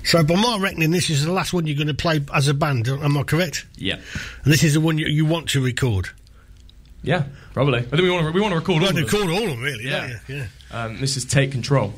So, 0.04 0.22
by 0.24 0.36
my 0.36 0.58
reckoning, 0.60 0.92
this 0.92 1.10
is 1.10 1.24
the 1.26 1.32
last 1.32 1.54
one 1.54 1.66
you're 1.66 1.78
going 1.78 1.88
to 1.88 1.94
play 1.94 2.20
as 2.34 2.50
a 2.50 2.54
band. 2.54 2.90
Am 2.90 3.18
I 3.18 3.24
correct? 3.24 3.66
Yeah. 3.78 3.96
And 4.44 4.52
this 4.52 4.62
is 4.64 4.74
the 4.74 4.82
one 4.82 4.98
you, 4.98 5.08
you 5.08 5.26
want 5.26 5.48
to 5.52 5.64
record. 5.64 6.10
Yeah, 7.02 7.24
probably. 7.54 7.80
I 7.80 7.84
think 7.84 8.02
we 8.02 8.10
want 8.12 8.26
to 8.28 8.32
we 8.34 8.42
want 8.42 8.52
to 8.52 8.60
record 8.60 8.84
all 8.84 8.88
Want 8.88 9.00
of 9.00 9.10
to 9.10 9.18
them. 9.18 9.28
record 9.28 9.38
all 9.42 9.44
of 9.46 9.50
them, 9.52 9.62
really? 9.62 9.86
Yeah. 9.86 10.20
Yeah. 10.28 10.48
Um, 10.70 11.00
this 11.00 11.16
is 11.16 11.24
Take 11.24 11.54
Control. 11.54 11.94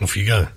Off 0.00 0.16
you 0.16 0.26
go. 0.26 0.48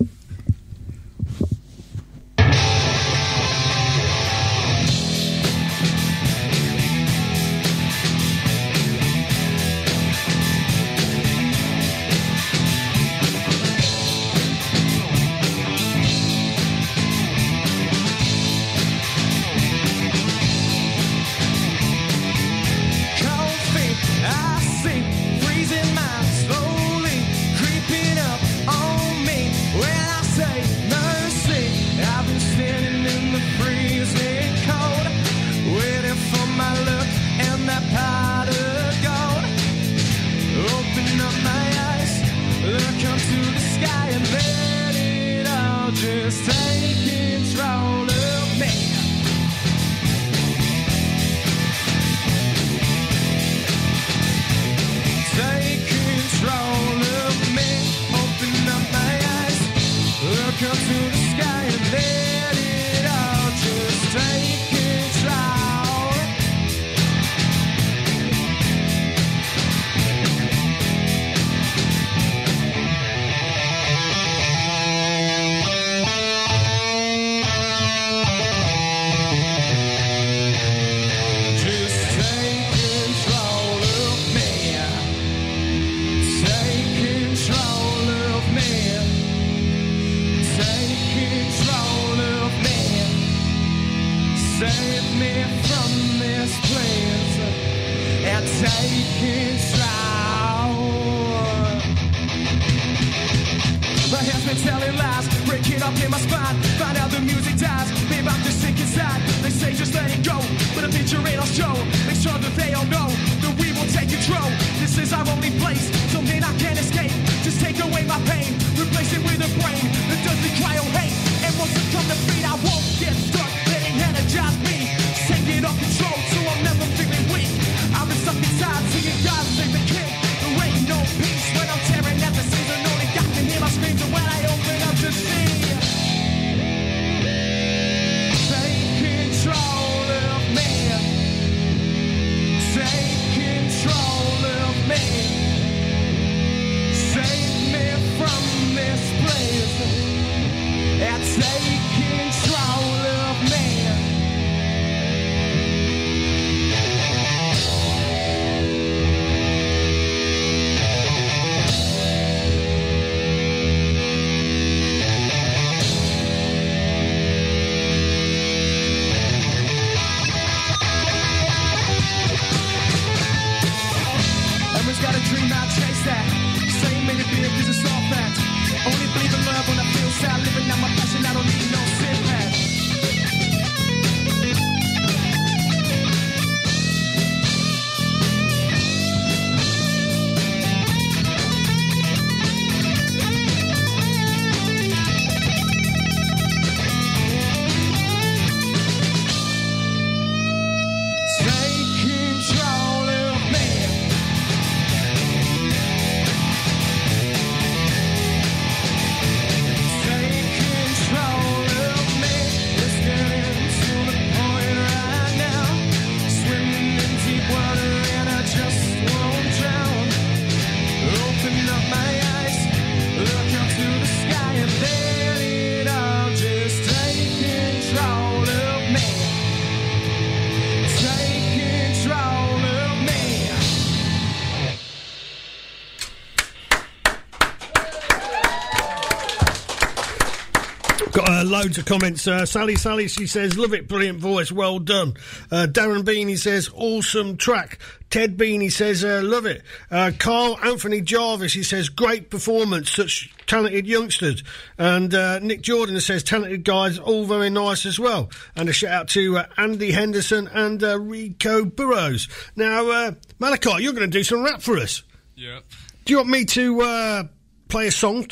Loads 241.70 241.78
of 241.78 241.84
comments. 241.84 242.26
Uh, 242.26 242.44
Sally, 242.44 242.74
Sally, 242.74 243.06
she 243.06 243.28
says, 243.28 243.56
love 243.56 243.72
it, 243.72 243.86
brilliant 243.86 244.18
voice, 244.18 244.50
well 244.50 244.80
done. 244.80 245.14
Uh, 245.52 245.68
Darren 245.70 246.02
Beanie 246.02 246.36
says, 246.36 246.68
awesome 246.74 247.36
track. 247.36 247.78
Ted 248.10 248.36
Beanie 248.36 248.72
says, 248.72 249.04
uh, 249.04 249.20
love 249.22 249.46
it. 249.46 249.62
Uh, 249.88 250.10
Carl 250.18 250.58
Anthony 250.64 251.00
Jarvis, 251.00 251.52
he 251.52 251.62
says, 251.62 251.88
great 251.88 252.28
performance, 252.28 252.90
such 252.90 253.32
talented 253.46 253.86
youngsters. 253.86 254.42
And 254.78 255.14
uh, 255.14 255.38
Nick 255.38 255.60
Jordan 255.60 256.00
says, 256.00 256.24
talented 256.24 256.64
guys, 256.64 256.98
all 256.98 257.24
very 257.24 257.50
nice 257.50 257.86
as 257.86 258.00
well. 258.00 258.30
And 258.56 258.68
a 258.68 258.72
shout 258.72 258.90
out 258.90 259.08
to 259.10 259.38
uh, 259.38 259.46
Andy 259.56 259.92
Henderson 259.92 260.48
and 260.48 260.82
uh, 260.82 260.98
Rico 260.98 261.64
Burrows. 261.64 262.26
Now, 262.56 262.90
uh, 262.90 263.12
Malachi, 263.38 263.84
you're 263.84 263.92
going 263.92 264.10
to 264.10 264.18
do 264.18 264.24
some 264.24 264.42
rap 264.42 264.60
for 264.60 264.76
us. 264.76 265.04
Yep. 265.36 265.62
Do 266.04 266.12
you 266.14 266.16
want 266.16 266.30
me 266.30 266.44
to 266.46 266.80
uh, 266.80 267.22
play 267.68 267.86
a 267.86 267.92
song? 267.92 268.26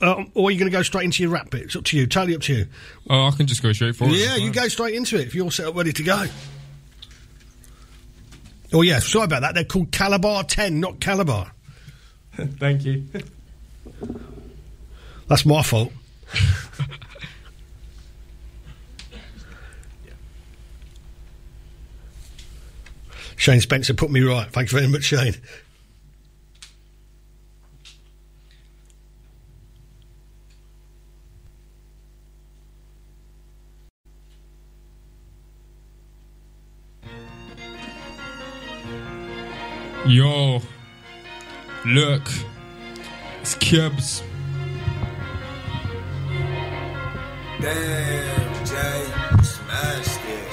Uh, 0.00 0.24
or 0.34 0.48
are 0.48 0.50
you 0.50 0.58
going 0.58 0.70
to 0.70 0.76
go 0.76 0.82
straight 0.82 1.04
into 1.04 1.22
your 1.22 1.32
rap 1.32 1.50
bit? 1.50 1.62
It's 1.62 1.76
up 1.76 1.84
to 1.84 1.96
you. 1.96 2.06
Totally 2.06 2.34
up 2.36 2.42
to 2.42 2.54
you. 2.54 2.66
Oh, 3.08 3.26
I 3.26 3.30
can 3.30 3.46
just 3.46 3.62
go 3.62 3.72
straight 3.72 3.96
for 3.96 4.04
it. 4.04 4.12
Yeah, 4.12 4.36
you 4.36 4.52
go 4.52 4.68
straight 4.68 4.94
into 4.94 5.16
it 5.16 5.26
if 5.26 5.34
you're 5.34 5.44
all 5.44 5.50
set 5.50 5.66
up 5.66 5.74
ready 5.74 5.92
to 5.92 6.02
go. 6.02 6.26
Oh, 8.72 8.82
yeah, 8.82 8.98
sorry 8.98 9.24
about 9.24 9.40
that. 9.42 9.54
They're 9.54 9.64
called 9.64 9.90
Kaliber 9.90 10.46
10, 10.46 10.80
not 10.80 11.00
Calabar. 11.00 11.52
Thank 12.34 12.84
you. 12.84 13.06
That's 15.28 15.46
my 15.46 15.62
fault. 15.62 15.92
Shane 23.36 23.60
Spencer 23.60 23.94
put 23.94 24.10
me 24.10 24.22
right. 24.22 24.50
Thank 24.50 24.72
you 24.72 24.78
very 24.78 24.90
much, 24.90 25.04
Shane. 25.04 25.36
Yo, 40.08 40.62
look, 41.84 42.22
it's 43.40 43.56
Kibbs. 43.56 44.22
Damn. 47.60 48.45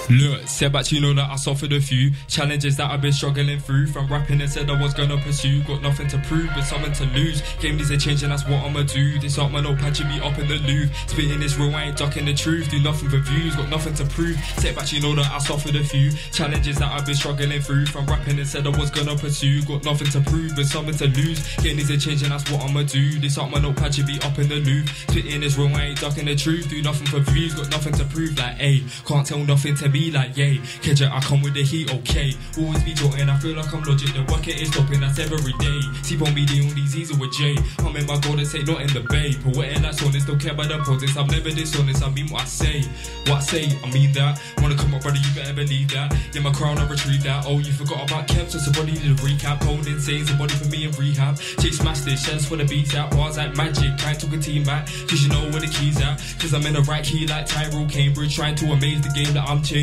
Look, 0.09 0.47
said 0.47 0.73
back, 0.73 0.91
you 0.91 0.99
know 0.99 1.13
that 1.13 1.29
I 1.29 1.35
suffered 1.37 1.71
a 1.71 1.79
few 1.79 2.11
challenges 2.27 2.75
that 2.77 2.91
I've 2.91 3.01
been 3.01 3.13
struggling 3.13 3.59
through. 3.59 3.87
From 3.87 4.07
rapping 4.07 4.41
and 4.41 4.49
said 4.49 4.69
I 4.69 4.79
was 4.79 4.93
gonna 4.93 5.17
pursue, 5.17 5.63
got 5.63 5.81
nothing 5.81 6.07
to 6.09 6.17
prove 6.27 6.49
but 6.53 6.63
something 6.63 6.91
to 6.93 7.05
lose. 7.17 7.41
Game 7.61 7.77
needs 7.77 7.89
a 7.89 7.97
change 7.97 8.21
and 8.23 8.31
that's 8.31 8.43
what 8.45 8.63
I'ma 8.63 8.83
do. 8.83 9.17
This 9.19 9.37
art 9.37 9.51
my 9.51 9.61
notepad 9.61 9.95
should 9.95 10.09
be 10.09 10.19
up 10.19 10.37
in 10.37 10.47
the 10.47 10.55
Louvre. 10.55 10.93
Spitting 11.07 11.39
this 11.39 11.57
real, 11.57 11.73
I 11.73 11.83
ain't 11.83 11.97
ducking 11.97 12.25
the 12.25 12.33
truth. 12.33 12.69
Do 12.69 12.81
nothing 12.81 13.09
for 13.09 13.19
views, 13.19 13.55
got 13.55 13.69
nothing 13.69 13.93
to 13.95 14.05
prove. 14.05 14.37
Said 14.57 14.75
back, 14.75 14.91
you 14.91 14.99
know 14.99 15.15
that 15.15 15.31
I 15.31 15.37
suffered 15.37 15.75
a 15.75 15.83
few 15.83 16.11
challenges 16.31 16.77
that 16.79 16.91
I've 16.91 17.05
been 17.05 17.15
struggling 17.15 17.61
through. 17.61 17.85
From 17.85 18.05
rapping 18.05 18.37
and 18.37 18.47
said 18.47 18.67
I 18.67 18.77
was 18.77 18.91
gonna 18.91 19.15
pursue, 19.15 19.63
got 19.63 19.85
nothing 19.85 20.07
to 20.07 20.21
prove 20.29 20.55
but 20.55 20.65
something 20.65 20.95
to 20.95 21.07
lose. 21.07 21.55
Game 21.57 21.77
needs 21.77 21.89
a 21.89 21.97
change 21.97 22.23
and 22.23 22.31
that's 22.31 22.49
what 22.51 22.61
I'ma 22.61 22.83
do. 22.83 23.19
This 23.19 23.37
art 23.37 23.51
my 23.51 23.59
notepad 23.59 23.95
should 23.95 24.07
be 24.07 24.19
up 24.21 24.37
in 24.37 24.49
the 24.49 24.59
Louvre. 24.59 24.93
Spitting 25.07 25.41
this 25.41 25.57
real, 25.57 25.73
I 25.75 25.83
ain't 25.95 26.01
ducking 26.01 26.25
the 26.25 26.35
truth. 26.35 26.69
Do 26.69 26.81
nothing 26.81 27.07
for 27.07 27.19
views, 27.31 27.55
got 27.55 27.71
nothing 27.71 27.93
to 27.93 28.03
prove. 28.05 28.37
Like, 28.37 28.57
ayy, 28.57 28.83
can't 29.07 29.25
tell 29.25 29.39
nothing 29.39 29.75
to 29.77 29.92
me 29.93 30.11
like, 30.11 30.35
yay. 30.35 30.57
Kedja, 30.81 31.09
I 31.11 31.21
come 31.21 31.41
with 31.41 31.53
the 31.53 31.63
heat, 31.63 31.93
okay. 31.93 32.33
Always 32.57 32.83
be 32.83 32.93
jotting, 32.93 33.29
I 33.29 33.37
feel 33.37 33.55
like 33.55 33.71
I'm 33.71 33.83
logic. 33.83 34.11
The 34.13 34.25
work 34.33 34.47
it 34.47 34.59
is 34.59 34.69
stopping, 34.73 34.99
that's 34.99 35.19
every 35.19 35.53
day. 35.61 35.79
See, 36.01 36.17
on 36.17 36.33
me, 36.33 36.45
the 36.45 36.65
only 36.65 36.85
Z's 36.87 37.13
with 37.13 37.31
J. 37.33 37.55
I'm 37.85 37.95
in 37.95 38.05
my 38.07 38.17
golden 38.19 38.45
say, 38.45 38.63
not 38.63 38.81
in 38.81 38.89
the 38.91 39.05
bay. 39.07 39.37
Poetic 39.37 39.83
like 39.85 40.01
honest, 40.01 40.27
don't 40.27 40.41
care 40.41 40.51
about 40.51 40.69
the 40.69 40.79
politics. 40.79 41.15
I'm 41.15 41.27
never 41.27 41.51
dishonest, 41.51 42.03
I 42.03 42.09
mean 42.09 42.27
what 42.27 42.41
I 42.41 42.45
say. 42.45 42.81
What 43.29 43.37
I 43.37 43.45
say, 43.45 43.63
I 43.83 43.91
mean 43.93 44.11
that. 44.13 44.41
Wanna 44.57 44.75
come 44.75 44.93
up, 44.95 45.03
brother, 45.03 45.21
you 45.21 45.31
better 45.35 45.53
believe 45.53 45.93
that. 45.93 46.17
Yeah, 46.33 46.41
my 46.41 46.51
crown, 46.51 46.79
I 46.79 46.89
retrieve 46.89 47.23
that. 47.23 47.45
Oh, 47.45 47.59
you 47.59 47.71
forgot 47.71 48.09
about 48.09 48.27
Kev, 48.27 48.49
so 48.49 48.57
somebody 48.57 48.93
need 48.97 49.13
a 49.13 49.21
recap. 49.21 49.61
Cold 49.61 49.85
insane, 49.85 50.25
somebody 50.25 50.53
for 50.55 50.65
me 50.69 50.85
in 50.85 50.91
rehab. 50.93 51.37
Chase 51.61 51.77
smash 51.77 52.01
this, 52.01 52.25
shells 52.25 52.45
for 52.45 52.57
the 52.57 52.65
beats 52.65 52.95
out. 52.95 53.11
Bars 53.11 53.37
like 53.37 53.55
magic, 53.55 53.95
trying 53.97 54.17
to 54.17 54.27
a 54.33 54.37
team 54.39 54.63
back. 54.63 54.87
Cause 55.07 55.21
you 55.21 55.29
know 55.29 55.43
where 55.51 55.61
the 55.61 55.67
keys 55.67 56.01
at. 56.01 56.17
Cause 56.39 56.53
I'm 56.53 56.65
in 56.65 56.73
the 56.73 56.81
right 56.81 57.03
key 57.03 57.27
like 57.27 57.45
Tyrell 57.45 57.87
Cambridge. 57.87 58.35
Trying 58.35 58.55
to 58.55 58.71
amaze 58.71 59.01
the 59.01 59.09
game 59.09 59.33
that 59.33 59.47
I'm 59.47 59.61
changing. 59.61 59.82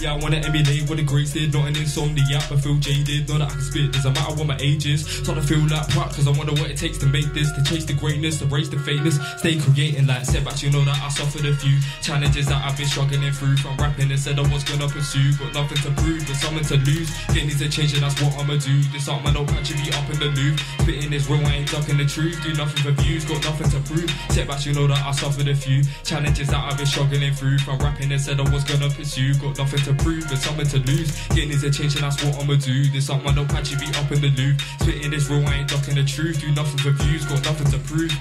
Yeah, 0.00 0.14
I 0.14 0.16
wanna 0.18 0.36
emulate 0.38 0.88
what 0.88 0.98
the 0.98 1.04
greats 1.04 1.32
did. 1.32 1.52
Not 1.52 1.68
an 1.68 1.74
insomniac, 1.74 2.48
but 2.48 2.60
feel 2.60 2.76
jaded. 2.76 3.28
Know 3.28 3.38
that 3.38 3.48
I 3.48 3.50
can 3.50 3.62
spit, 3.62 3.92
doesn't 3.92 4.12
matter 4.12 4.34
what 4.34 4.46
my 4.46 4.58
age 4.60 4.86
is. 4.86 5.06
Starting 5.06 5.42
to 5.42 5.48
feel 5.48 5.64
like 5.68 5.88
prop, 5.88 6.12
cause 6.12 6.28
I 6.28 6.32
wonder 6.32 6.52
what 6.52 6.70
it 6.70 6.76
takes 6.76 6.98
to 6.98 7.06
make 7.06 7.32
this. 7.32 7.50
To 7.52 7.62
chase 7.64 7.84
the 7.84 7.94
greatness, 7.94 8.38
to 8.40 8.46
raise 8.46 8.68
the 8.68 8.76
fakeness. 8.76 9.16
Stay 9.38 9.58
creating 9.58 10.06
like 10.06 10.24
setbacks, 10.24 10.62
you 10.62 10.70
know 10.70 10.84
that 10.84 11.00
I 11.00 11.08
suffered 11.08 11.46
a 11.46 11.54
few 11.56 11.78
challenges 12.02 12.46
that 12.46 12.64
I've 12.64 12.76
been 12.76 12.86
struggling 12.86 13.32
through. 13.32 13.56
From 13.56 13.76
rapping 13.78 14.10
and 14.10 14.20
said 14.20 14.38
I 14.38 14.42
was 14.52 14.64
gonna 14.64 14.88
pursue. 14.88 15.32
Got 15.38 15.54
nothing 15.54 15.78
to 15.78 15.90
prove, 16.02 16.26
but 16.26 16.36
something 16.36 16.64
to 16.64 16.76
lose. 16.84 17.10
Needs 17.32 17.58
to 17.60 17.68
change, 17.68 17.94
and 17.94 18.02
that's 18.02 18.20
what 18.20 18.34
I'ma 18.36 18.56
do. 18.56 18.82
This 18.92 19.08
art, 19.08 19.24
my 19.24 19.32
notepad 19.32 19.66
should 19.66 19.78
be 19.78 19.90
up 19.92 20.10
in 20.10 20.18
the 20.18 20.30
loop. 20.36 20.58
Spitting 20.82 21.10
this 21.10 21.28
real, 21.30 21.44
I 21.46 21.62
ain't 21.62 21.70
ducking 21.70 21.96
the 21.96 22.04
truth. 22.04 22.42
Do 22.42 22.52
nothing 22.54 22.82
for 22.82 22.90
views, 23.02 23.24
got 23.24 23.42
nothing 23.44 23.70
to 23.70 23.80
prove. 23.88 24.10
Setbacks, 24.30 24.66
you 24.66 24.74
know 24.74 24.86
that 24.86 24.98
I 25.04 25.12
suffered 25.12 25.48
a 25.48 25.54
few 25.54 25.82
challenges 26.04 26.48
that 26.48 26.58
I've 26.58 26.76
been 26.76 26.86
struggling 26.86 27.32
through. 27.32 27.58
From 27.58 27.78
rapping 27.78 28.10
and 28.12 28.20
said 28.20 28.40
I 28.40 28.50
was 28.50 28.64
gonna 28.64 28.90
pursue. 28.90 29.37
Got 29.40 29.58
nothing 29.58 29.80
to 29.84 29.94
prove, 30.02 30.28
but 30.28 30.38
something 30.38 30.66
to 30.66 30.78
lose. 30.90 31.14
Getting 31.28 31.50
needs 31.50 31.62
to 31.62 31.70
change, 31.70 31.94
and 31.94 32.04
that's 32.04 32.22
what 32.24 32.42
I'ma 32.42 32.54
do. 32.54 32.90
This 32.90 33.08
art, 33.08 33.22
my 33.22 33.32
notepad 33.32 33.66
should 33.66 33.78
be 33.78 33.86
up 33.86 34.10
in 34.10 34.20
the 34.20 34.30
loop. 34.30 34.60
Spitting 34.80 35.10
this 35.10 35.30
real, 35.30 35.46
I 35.46 35.54
ain't 35.56 35.68
ducking 35.68 35.94
the 35.94 36.04
truth. 36.04 36.40
Do 36.40 36.50
nothing 36.52 36.78
for 36.78 36.90
views, 37.02 37.24
got 37.24 37.44
nothing 37.44 37.70
to 37.70 37.78
prove. 37.86 38.12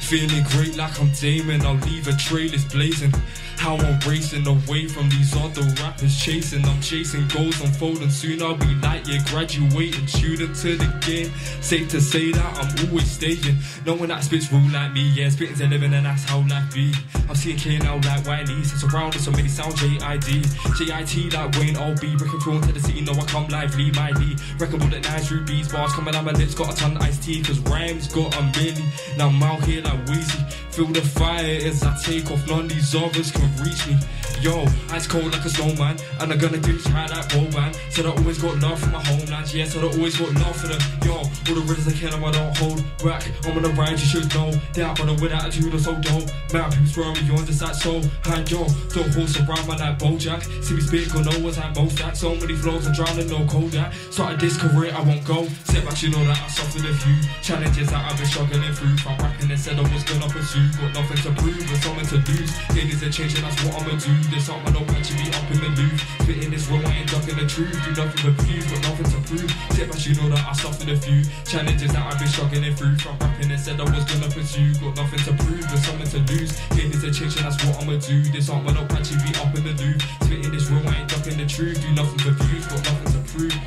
Feeling 0.00 0.44
great 0.50 0.76
like 0.76 1.00
I'm 1.00 1.10
Damon, 1.20 1.62
I'll 1.62 1.74
leave 1.86 2.06
a 2.08 2.12
trail 2.12 2.52
is 2.52 2.64
blazing. 2.64 3.12
How 3.60 3.76
I'm 3.76 4.00
racing 4.08 4.46
away 4.46 4.88
from 4.88 5.10
these 5.10 5.36
other 5.36 5.60
rappers 5.82 6.18
chasing. 6.18 6.64
I'm 6.64 6.80
chasing 6.80 7.28
goals 7.28 7.60
unfolding. 7.60 8.08
Soon 8.08 8.40
I'll 8.40 8.54
be 8.56 8.74
light 8.76 9.06
year 9.06 9.20
graduating, 9.26 10.06
student 10.06 10.56
to 10.56 10.78
the 10.78 10.86
game. 11.04 11.30
Safe 11.60 11.86
to 11.90 12.00
say 12.00 12.32
that 12.32 12.56
I'm 12.56 12.88
always 12.88 13.10
staging. 13.10 13.58
No 13.84 13.96
one 13.96 14.08
that 14.08 14.24
spits 14.24 14.50
rule 14.50 14.66
like 14.72 14.94
me, 14.94 15.10
yeah, 15.10 15.28
spitting's 15.28 15.60
a 15.60 15.66
living 15.66 15.92
and 15.92 16.06
that's 16.06 16.24
how 16.24 16.38
life 16.48 16.72
be. 16.72 16.94
I'm 17.28 17.34
seeing 17.36 17.58
K 17.58 17.76
now 17.76 17.96
like 17.96 18.26
Wiley, 18.26 18.64
since 18.64 18.80
surrounded 18.80 19.20
so 19.20 19.30
many 19.30 19.48
sound 19.48 19.74
JID. 19.74 20.40
JIT 20.78 21.34
like 21.34 21.54
Wayne 21.58 21.76
OB, 21.76 22.00
breaking 22.16 22.40
through 22.40 22.56
into 22.56 22.72
the 22.72 22.80
city, 22.80 23.02
know 23.02 23.12
I 23.12 23.26
come 23.26 23.46
lively, 23.48 23.90
Lee. 23.92 24.36
Reckon 24.58 24.80
with 24.80 24.90
the 24.90 25.00
nice 25.00 25.30
rubies, 25.30 25.70
bars 25.70 25.92
coming 25.92 26.14
out 26.14 26.24
my 26.24 26.32
lips, 26.32 26.54
got 26.54 26.72
a 26.72 26.76
ton 26.76 26.96
of 26.96 27.02
iced 27.02 27.24
tea, 27.24 27.42
cause 27.42 27.58
rhymes 27.60 28.08
got 28.08 28.34
a 28.36 28.38
milli. 28.56 29.18
Now 29.18 29.28
I'm 29.28 29.42
out 29.42 29.62
here 29.64 29.82
like 29.82 30.06
Weezy. 30.06 30.50
Feel 30.72 30.86
the 30.86 31.02
fire 31.02 31.58
as 31.62 31.82
I 31.82 31.94
take 32.02 32.30
off, 32.30 32.48
none 32.48 32.60
of 32.60 32.68
these 32.70 32.94
others 32.94 33.30
can 33.30 33.49
reach 33.58 33.86
me. 33.86 33.96
Yo, 34.40 34.64
ice 34.88 35.06
cold 35.06 35.30
like 35.32 35.44
a 35.44 35.50
snowman, 35.50 35.98
and 36.18 36.32
I'm 36.32 36.38
gonna 36.38 36.56
this 36.56 36.88
right 36.88 37.10
like 37.10 37.28
Boban. 37.28 37.76
Said 37.92 38.06
I 38.06 38.10
always 38.10 38.40
got 38.40 38.58
love 38.60 38.80
for 38.80 38.88
my 38.88 39.04
homeland, 39.04 39.52
yeah, 39.52 39.66
said 39.66 39.84
I 39.84 39.88
always 39.88 40.16
got 40.16 40.32
love 40.32 40.56
for 40.56 40.68
them. 40.68 40.80
Yo, 41.04 41.12
all 41.12 41.24
the 41.44 41.60
riddles 41.68 41.86
I 41.86 41.92
can, 41.92 42.24
I 42.24 42.30
don't 42.32 42.56
hold 42.56 42.80
back. 43.04 43.28
I'm 43.44 43.58
on 43.58 43.62
the 43.64 43.68
ride, 43.76 44.00
you 44.00 44.08
should 44.08 44.32
know 44.32 44.50
that, 44.50 44.96
but 44.96 45.20
with 45.20 45.32
attitude, 45.32 45.74
I'm 45.74 45.78
so 45.78 45.92
dope. 46.00 46.24
Man, 46.56 46.72
people 46.72 46.86
swear 46.88 47.12
me, 47.12 47.20
you 47.28 47.34
understand, 47.36 47.76
so 47.76 48.00
hand 48.24 48.50
yo, 48.50 48.64
don't 48.96 49.12
horse 49.12 49.36
around 49.36 49.68
my 49.68 49.76
like 49.76 49.98
Bojack. 50.00 50.40
See 50.64 50.72
me 50.72 50.80
spit, 50.80 51.12
go 51.12 51.20
know 51.20 51.36
what's 51.44 51.58
like 51.58 51.74
that. 51.76 52.16
So 52.16 52.34
many 52.34 52.56
flows, 52.56 52.86
I'm 52.86 52.94
drowning, 52.96 53.28
no 53.28 53.44
Kodak. 53.44 53.92
Started 54.08 54.40
this 54.40 54.56
career, 54.56 54.88
I 54.96 55.04
won't 55.04 55.20
go. 55.28 55.44
Setbacks, 55.68 56.02
you 56.02 56.16
know 56.16 56.24
that 56.24 56.40
I 56.40 56.48
suffered 56.48 56.88
a 56.88 56.94
few 56.96 57.16
challenges 57.44 57.92
that 57.92 58.00
I've 58.08 58.16
been 58.16 58.24
struggling 58.24 58.72
through. 58.72 58.96
From 59.04 59.20
rapping 59.20 59.50
and 59.52 59.60
said 59.60 59.76
I 59.76 59.84
was 59.84 60.04
gonna 60.08 60.32
pursue, 60.32 60.64
got 60.80 60.96
nothing 60.96 61.20
to 61.28 61.30
prove, 61.36 61.60
but 61.60 61.76
something 61.84 62.08
to 62.08 62.16
lose. 62.24 62.48
It 62.72 62.88
is 62.88 63.02
a 63.04 63.10
change, 63.12 63.36
and 63.36 63.44
that's 63.44 63.60
what 63.68 63.76
I'ma 63.76 64.00
do. 64.00 64.29
This 64.30 64.48
art, 64.48 64.62
my 64.62 64.70
notepad 64.70 65.04
should 65.04 65.18
be 65.18 65.26
up 65.34 65.50
in 65.50 65.58
the 65.58 65.68
loop. 65.74 65.98
Spitting 66.22 66.50
this 66.50 66.68
real, 66.68 66.86
I 66.86 67.02
ain't 67.02 67.10
ducking 67.10 67.34
the 67.34 67.46
truth. 67.50 67.74
Do 67.82 67.90
nothing 67.98 68.30
but 68.30 68.38
views, 68.46 68.64
got 68.70 68.80
nothing 68.86 69.10
to 69.10 69.18
prove. 69.26 69.50
Setbacks, 69.74 70.06
you 70.06 70.14
know 70.14 70.28
that 70.30 70.46
I 70.46 70.52
suffered 70.52 70.88
a 70.88 70.96
few 70.96 71.26
challenges 71.44 71.90
that 71.92 71.98
I've 72.06 72.16
been 72.16 72.28
struggling 72.28 72.74
through. 72.76 72.96
From 72.98 73.18
rapping 73.18 73.50
and 73.50 73.58
said 73.58 73.80
I 73.80 73.84
was 73.90 74.04
gonna 74.06 74.30
pursue, 74.30 74.70
got 74.78 74.94
nothing 74.94 75.18
to 75.26 75.32
prove, 75.42 75.66
but 75.66 75.82
something 75.82 76.06
to 76.14 76.18
lose. 76.30 76.54
It 76.78 76.94
is 76.94 77.02
a 77.02 77.10
change, 77.10 77.42
and 77.42 77.44
that's 77.50 77.58
what 77.66 77.74
I'ma 77.82 77.98
do. 77.98 78.22
This 78.30 78.48
art, 78.48 78.62
my 78.62 78.72
notepad 78.72 79.04
should 79.04 79.18
be 79.18 79.34
up 79.34 79.50
in 79.58 79.66
the 79.66 79.74
loop. 79.82 79.98
Spitting 80.22 80.52
this 80.54 80.70
real, 80.70 80.86
I 80.86 80.94
ain't 81.02 81.10
ducking 81.10 81.36
the 81.36 81.46
truth. 81.46 81.82
Do 81.82 81.90
nothing 81.90 82.22
but 82.22 82.38
views, 82.46 82.66
got 82.70 82.86
nothing 82.86 83.10
to 83.10 83.20
prove. 83.34 83.58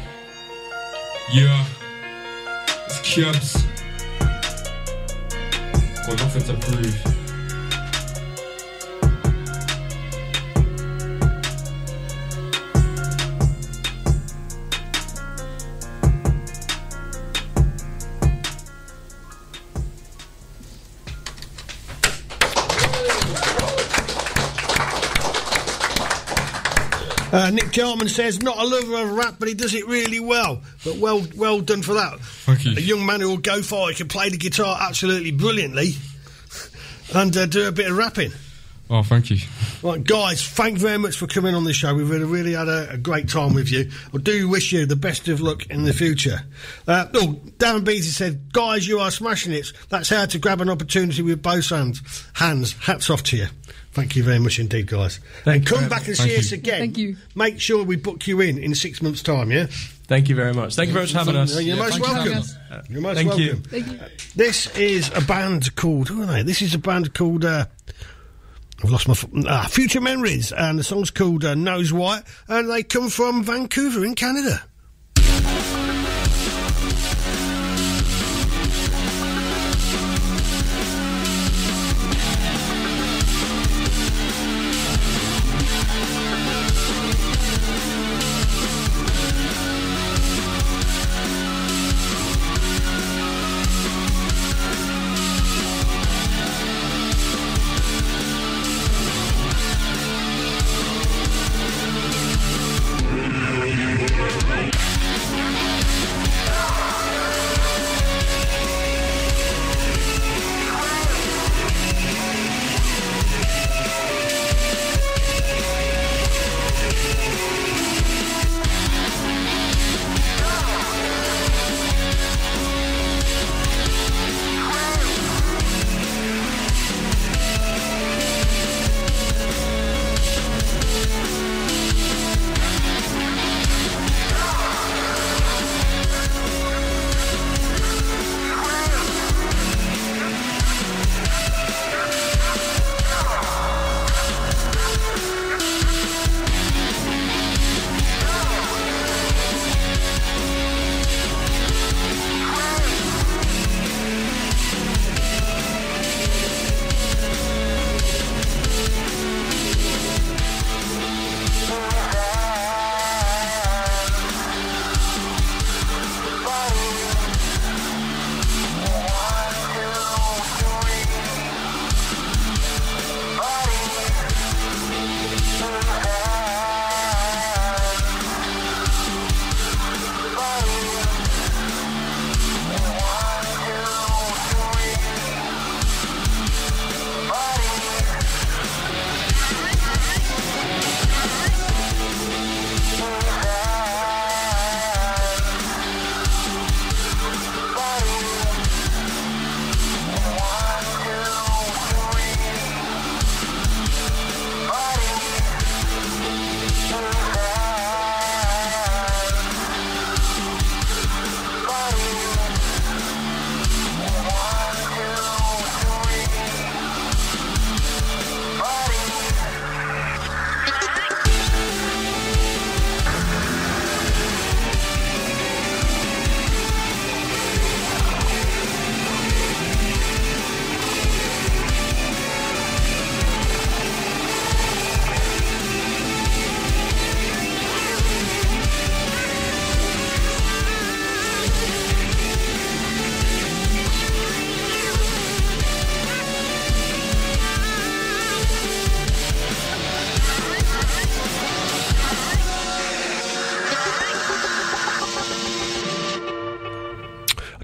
Yeah, 1.28 1.60
it's 2.88 3.04
Cubs. 3.04 3.68
Got 6.08 6.18
nothing 6.24 6.44
to 6.48 6.56
prove. 6.64 7.23
Uh, 27.34 27.50
Nick 27.50 27.72
Jarman 27.72 28.10
says, 28.10 28.44
not 28.44 28.60
a 28.60 28.64
lover 28.64 29.02
of 29.02 29.12
rap, 29.12 29.38
but 29.40 29.48
he 29.48 29.56
does 29.56 29.74
it 29.74 29.88
really 29.88 30.20
well. 30.20 30.62
But 30.86 30.98
well, 30.98 31.26
well 31.36 31.62
done 31.62 31.82
for 31.82 31.96
that. 31.96 32.20
Thank 32.20 32.64
you. 32.64 32.74
A 32.74 32.80
young 32.80 33.04
man 33.08 33.22
who 33.22 33.30
will 33.30 33.38
go 33.38 33.64
far. 33.64 33.90
He 33.90 33.96
can 33.96 34.08
play 34.08 34.30
the 34.30 34.38
guitar 34.38 34.78
absolutely 34.80 35.32
brilliantly, 35.32 35.94
and 37.16 37.36
uh, 37.36 37.48
do 37.48 37.68
a 37.68 37.72
bit 37.72 37.90
of 37.90 37.98
rapping. 37.98 38.32
Oh, 38.90 39.02
thank 39.02 39.30
you. 39.30 39.38
Right, 39.82 40.04
guys, 40.04 40.48
thank 40.48 40.74
you 40.74 40.80
very 40.80 40.98
much 41.00 41.18
for 41.18 41.26
coming 41.26 41.56
on 41.56 41.64
the 41.64 41.74
show. 41.74 41.96
We've 41.96 42.10
really, 42.10 42.26
really 42.26 42.54
had 42.54 42.68
a, 42.68 42.92
a 42.92 42.98
great 42.98 43.30
time 43.30 43.54
with 43.54 43.72
you. 43.72 43.90
I 44.14 44.18
do 44.18 44.48
wish 44.50 44.72
you 44.72 44.86
the 44.86 44.96
best 44.96 45.28
of 45.30 45.42
luck 45.42 45.66
in 45.68 45.84
the 45.84 45.94
future. 45.94 46.42
Uh, 46.88 47.08
oh, 47.14 47.40
Darren 47.58 47.86
Beasley 47.86 48.12
said, 48.12 48.52
guys, 48.52 48.88
you 48.88 49.00
are 49.00 49.10
smashing 49.10 49.54
it. 49.54 49.72
That's 49.90 50.10
how 50.10 50.26
to 50.26 50.38
grab 50.38 50.62
an 50.62 50.70
opportunity 50.70 51.22
with 51.22 51.42
both 51.42 51.70
hands. 51.70 52.02
Hands. 52.34 52.72
Hats 52.74 53.10
off 53.10 53.24
to 53.24 53.38
you. 53.38 53.48
Thank 53.94 54.16
you 54.16 54.24
very 54.24 54.40
much 54.40 54.60
indeed, 54.60 54.88
guys. 54.88 55.20
Thank 55.44 55.58
and 55.58 55.68
come 55.68 55.90
back 55.90 56.08
and 56.08 56.18
see 56.18 56.34
you. 56.34 56.40
us 56.40 56.52
again. 56.52 56.80
Thank 56.80 56.98
you. 56.98 57.16
Make 57.36 57.60
sure 57.60 57.84
we 57.84 57.96
book 57.96 58.28
you 58.28 58.42
in 58.42 58.58
in 58.58 58.76
six 58.76 59.02
months' 59.02 59.22
time, 59.22 59.52
yeah? 59.52 59.68
Thank 60.08 60.30
you 60.30 60.36
very 60.36 60.54
much. 60.54 60.76
Thank 60.76 60.88
you 60.88 60.94
very 60.94 61.06
much 61.06 61.14
for 61.14 61.20
having 61.20 61.36
us. 61.36 61.62
You're 61.62 61.78
most 61.78 62.00
welcome. 62.00 62.44
You're 62.90 63.02
most 63.02 63.16
Thank 63.16 63.30
welcome. 63.30 63.46
you. 63.46 63.56
Thank 63.56 63.88
you. 63.88 64.00
This 64.36 64.76
is 64.76 65.12
a 65.16 65.22
band 65.22 65.76
called 65.76 66.10
who 66.10 66.24
are 66.24 66.26
they? 66.26 66.44
This 66.44 66.62
is 66.62 66.74
a 66.74 66.80
band 66.80 67.14
called 67.14 67.46
uh, 67.46 67.68
I've 68.84 68.92
lost 68.92 69.08
my 69.08 69.14
f- 69.14 69.26
ah, 69.48 69.68
Phuture 69.72 70.02
Memoriez, 70.02 70.52
and 70.56 70.78
the 70.78 70.84
song's 70.84 71.10
called 71.10 71.46
uh, 71.46 71.56
White, 71.56 72.24
and 72.50 72.70
they 72.70 72.84
come 72.84 73.10
from 73.10 73.42
Vancouver 73.44 74.04
in 74.04 74.14
Canada. 74.14 74.62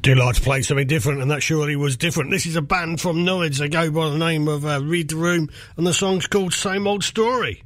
I 0.10 0.14
do 0.14 0.20
like 0.22 0.38
to 0.38 0.41
play 0.41 0.64
something 0.64 0.88
different, 0.88 1.22
and 1.22 1.30
that 1.30 1.43
surely 1.43 1.76
was 1.76 1.95
different. 1.95 2.32
This 2.32 2.47
is 2.47 2.55
a 2.55 2.64
band 2.64 2.99
from 2.99 3.24
Norwich. 3.24 3.60
They 3.60 3.70
go 3.70 3.91
by 3.91 4.10
the 4.10 4.18
name 4.18 4.47
of 4.47 4.66
uh, 4.66 4.82
Read 4.82 5.12
the 5.12 5.18
Room, 5.18 5.49
and 5.78 5.86
the 5.86 5.93
song's 5.93 6.26
called 6.26 6.51
Same 6.51 6.88
Old 6.88 7.03
Story. 7.03 7.62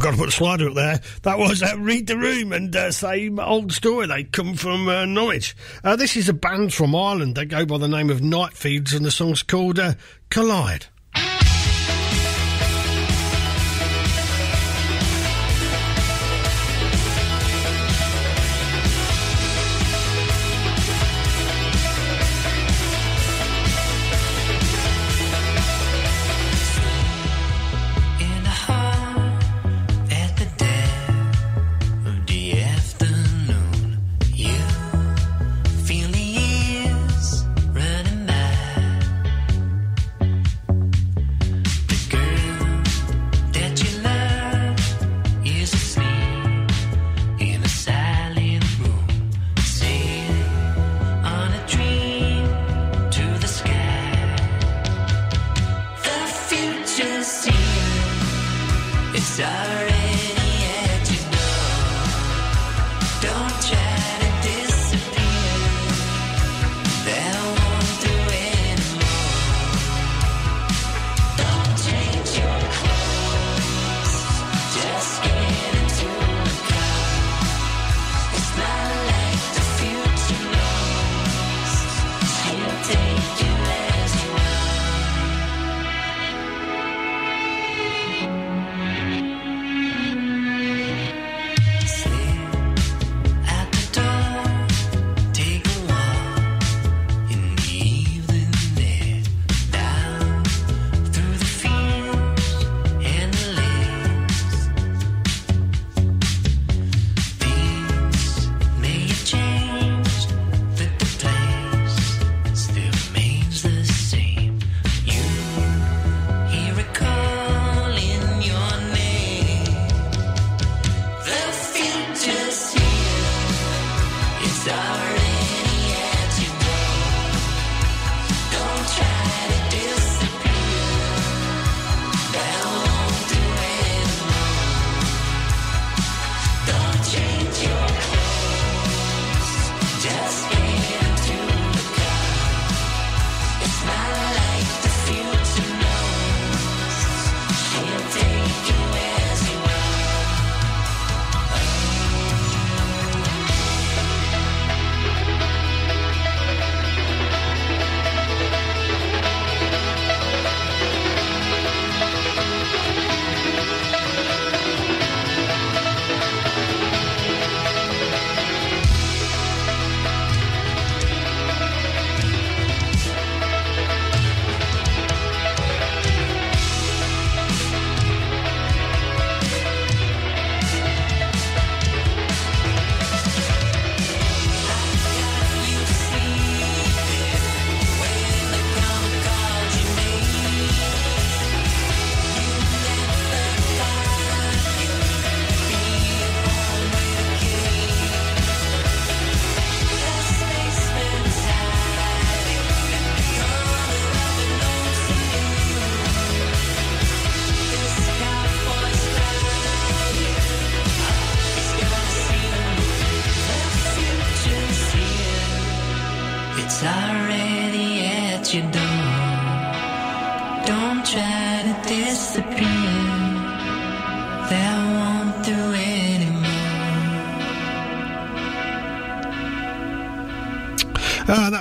Forgot 0.00 0.12
to 0.12 0.16
put 0.16 0.26
the 0.26 0.32
slider 0.32 0.68
up 0.70 0.74
there. 0.76 1.00
That 1.24 1.38
was 1.38 1.62
uh, 1.62 1.74
Read 1.76 2.06
the 2.06 2.16
Room 2.16 2.54
and 2.54 2.74
uh, 2.74 2.90
same 2.90 3.38
old 3.38 3.70
story. 3.70 4.06
They 4.06 4.24
come 4.24 4.54
from 4.54 4.88
uh, 4.88 5.04
Norwich. 5.04 5.54
Uh, 5.84 5.94
this 5.94 6.16
is 6.16 6.26
a 6.26 6.32
band 6.32 6.72
from 6.72 6.96
Ireland. 6.96 7.34
They 7.34 7.44
go 7.44 7.66
by 7.66 7.76
the 7.76 7.86
name 7.86 8.08
of 8.08 8.22
Night 8.22 8.54
Thieves, 8.54 8.94
and 8.94 9.04
the 9.04 9.10
song's 9.10 9.42
called 9.42 9.78
uh, 9.78 9.92
Collide. 10.30 10.86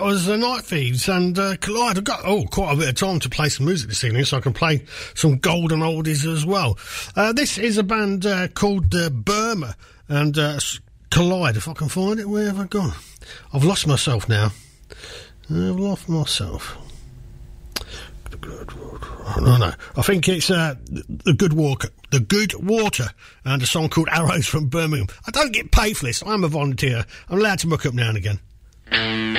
Was 0.09 0.27
uh, 0.27 0.35
Night 0.37 0.63
Thieves 0.63 1.07
and 1.07 1.37
uh, 1.37 1.55
Collide. 1.57 1.99
I've 1.99 2.03
got 2.03 2.21
oh 2.25 2.43
quite 2.45 2.73
a 2.73 2.75
bit 2.75 2.89
of 2.89 2.95
time 2.95 3.19
to 3.19 3.29
play 3.29 3.47
some 3.47 3.67
music 3.67 3.89
this 3.89 4.03
evening, 4.03 4.25
so 4.25 4.37
I 4.37 4.41
can 4.41 4.53
play 4.53 4.83
some 5.13 5.37
golden 5.37 5.81
oldies 5.81 6.25
as 6.25 6.47
well. 6.47 6.79
Uh, 7.15 7.31
this 7.31 7.59
is 7.59 7.77
a 7.77 7.83
band 7.83 8.25
uh, 8.25 8.47
called 8.47 8.95
uh, 8.95 9.11
Burma 9.11 9.75
and 10.07 10.35
uh, 10.35 10.59
Collide. 11.11 11.57
If 11.57 11.67
I 11.67 11.73
can 11.73 11.89
find 11.89 12.19
it, 12.19 12.27
where 12.27 12.47
have 12.47 12.59
I 12.59 12.65
gone? 12.65 12.93
I've 13.53 13.63
lost 13.63 13.85
myself 13.85 14.27
now. 14.27 14.51
I've 15.47 15.79
lost 15.79 16.09
myself. 16.09 16.75
No, 19.39 19.57
no. 19.57 19.71
I 19.95 20.01
think 20.01 20.27
it's 20.27 20.49
uh, 20.49 20.73
the 20.87 21.35
Good 21.37 21.53
Walker, 21.53 21.89
the 22.09 22.19
Good 22.19 22.55
Water, 22.55 23.09
and 23.45 23.61
a 23.61 23.67
song 23.67 23.89
called 23.89 24.09
Arrows 24.11 24.47
from 24.47 24.69
Birmingham. 24.69 25.15
I 25.27 25.31
don't 25.31 25.53
get 25.53 25.71
paid 25.71 25.97
for 25.97 26.07
this. 26.07 26.23
I'm 26.25 26.43
a 26.43 26.47
volunteer. 26.47 27.05
I'm 27.29 27.37
allowed 27.37 27.59
to 27.59 27.67
muck 27.67 27.85
up 27.85 27.93
now 27.93 28.09
and 28.09 28.17
again. 28.17 28.39
I've 28.91 29.29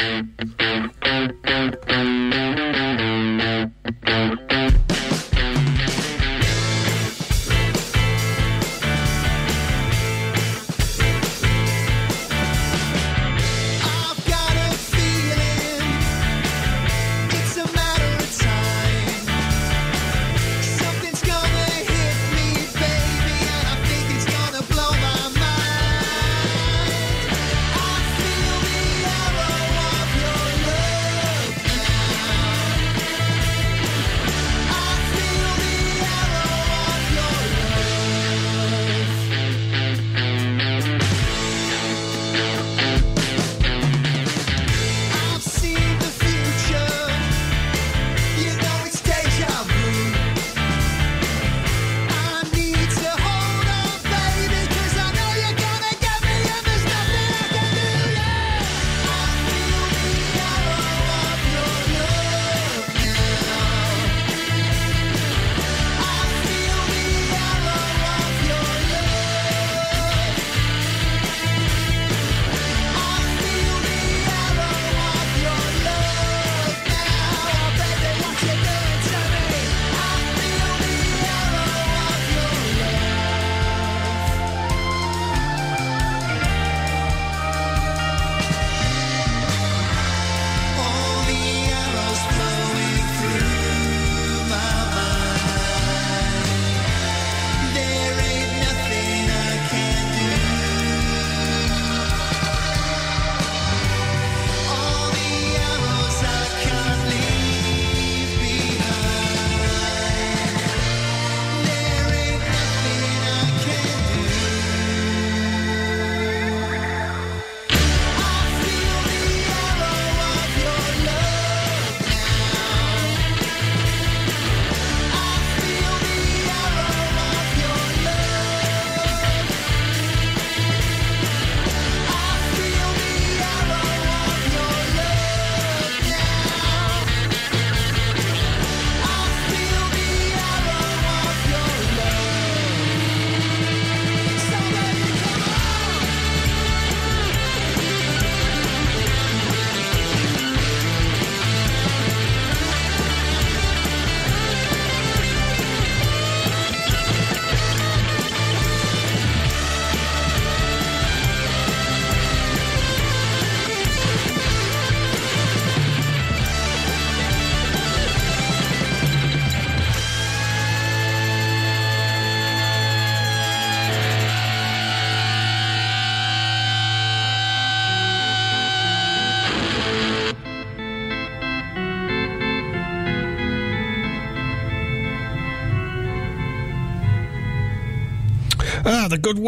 the 189.10 189.18
good 189.18 189.38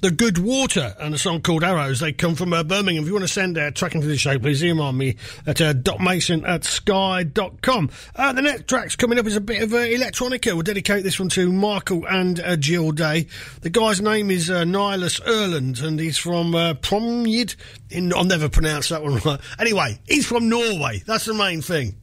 the 0.00 0.10
good 0.10 0.36
water, 0.38 0.96
and 0.98 1.14
a 1.14 1.18
song 1.18 1.40
called 1.40 1.62
Arrows. 1.62 2.00
They 2.00 2.12
come 2.12 2.34
from 2.34 2.52
uh, 2.52 2.64
Birmingham. 2.64 3.04
If 3.04 3.06
you 3.08 3.14
want 3.14 3.24
to 3.24 3.32
send 3.32 3.56
a 3.56 3.70
track 3.70 3.94
into 3.94 4.08
the 4.08 4.16
show, 4.16 4.36
please 4.36 4.64
email 4.64 4.92
me 4.92 5.16
at 5.46 5.60
uh, 5.60 5.74
docmason 5.74 6.46
at 6.46 6.64
sky.com. 6.64 7.90
Uh, 8.16 8.32
the 8.32 8.42
next 8.42 8.66
track's 8.66 8.96
coming 8.96 9.20
up 9.20 9.26
is 9.26 9.36
a 9.36 9.40
bit 9.40 9.62
of 9.62 9.72
uh, 9.72 9.76
electronica. 9.76 10.52
We'll 10.54 10.62
dedicate 10.62 11.04
this 11.04 11.20
one 11.20 11.28
to 11.30 11.52
Michael 11.52 12.04
and 12.06 12.40
uh, 12.40 12.56
Jill 12.56 12.90
Day. 12.90 13.28
The 13.60 13.70
guy's 13.70 14.00
name 14.00 14.30
is 14.32 14.50
uh, 14.50 14.64
Niirlas 14.64 15.20
Erland, 15.24 15.78
and 15.78 16.00
he's 16.00 16.18
from 16.18 16.54
uh. 16.54 16.74
In 17.90 18.12
I'll 18.12 18.24
never 18.24 18.48
pronounce 18.48 18.88
that 18.88 19.04
one 19.04 19.16
right. 19.24 19.40
Anyway, 19.58 20.00
he's 20.08 20.26
from 20.26 20.48
Norway. 20.48 21.02
That's 21.06 21.26
the 21.26 21.34
main 21.34 21.62
thing. 21.62 22.01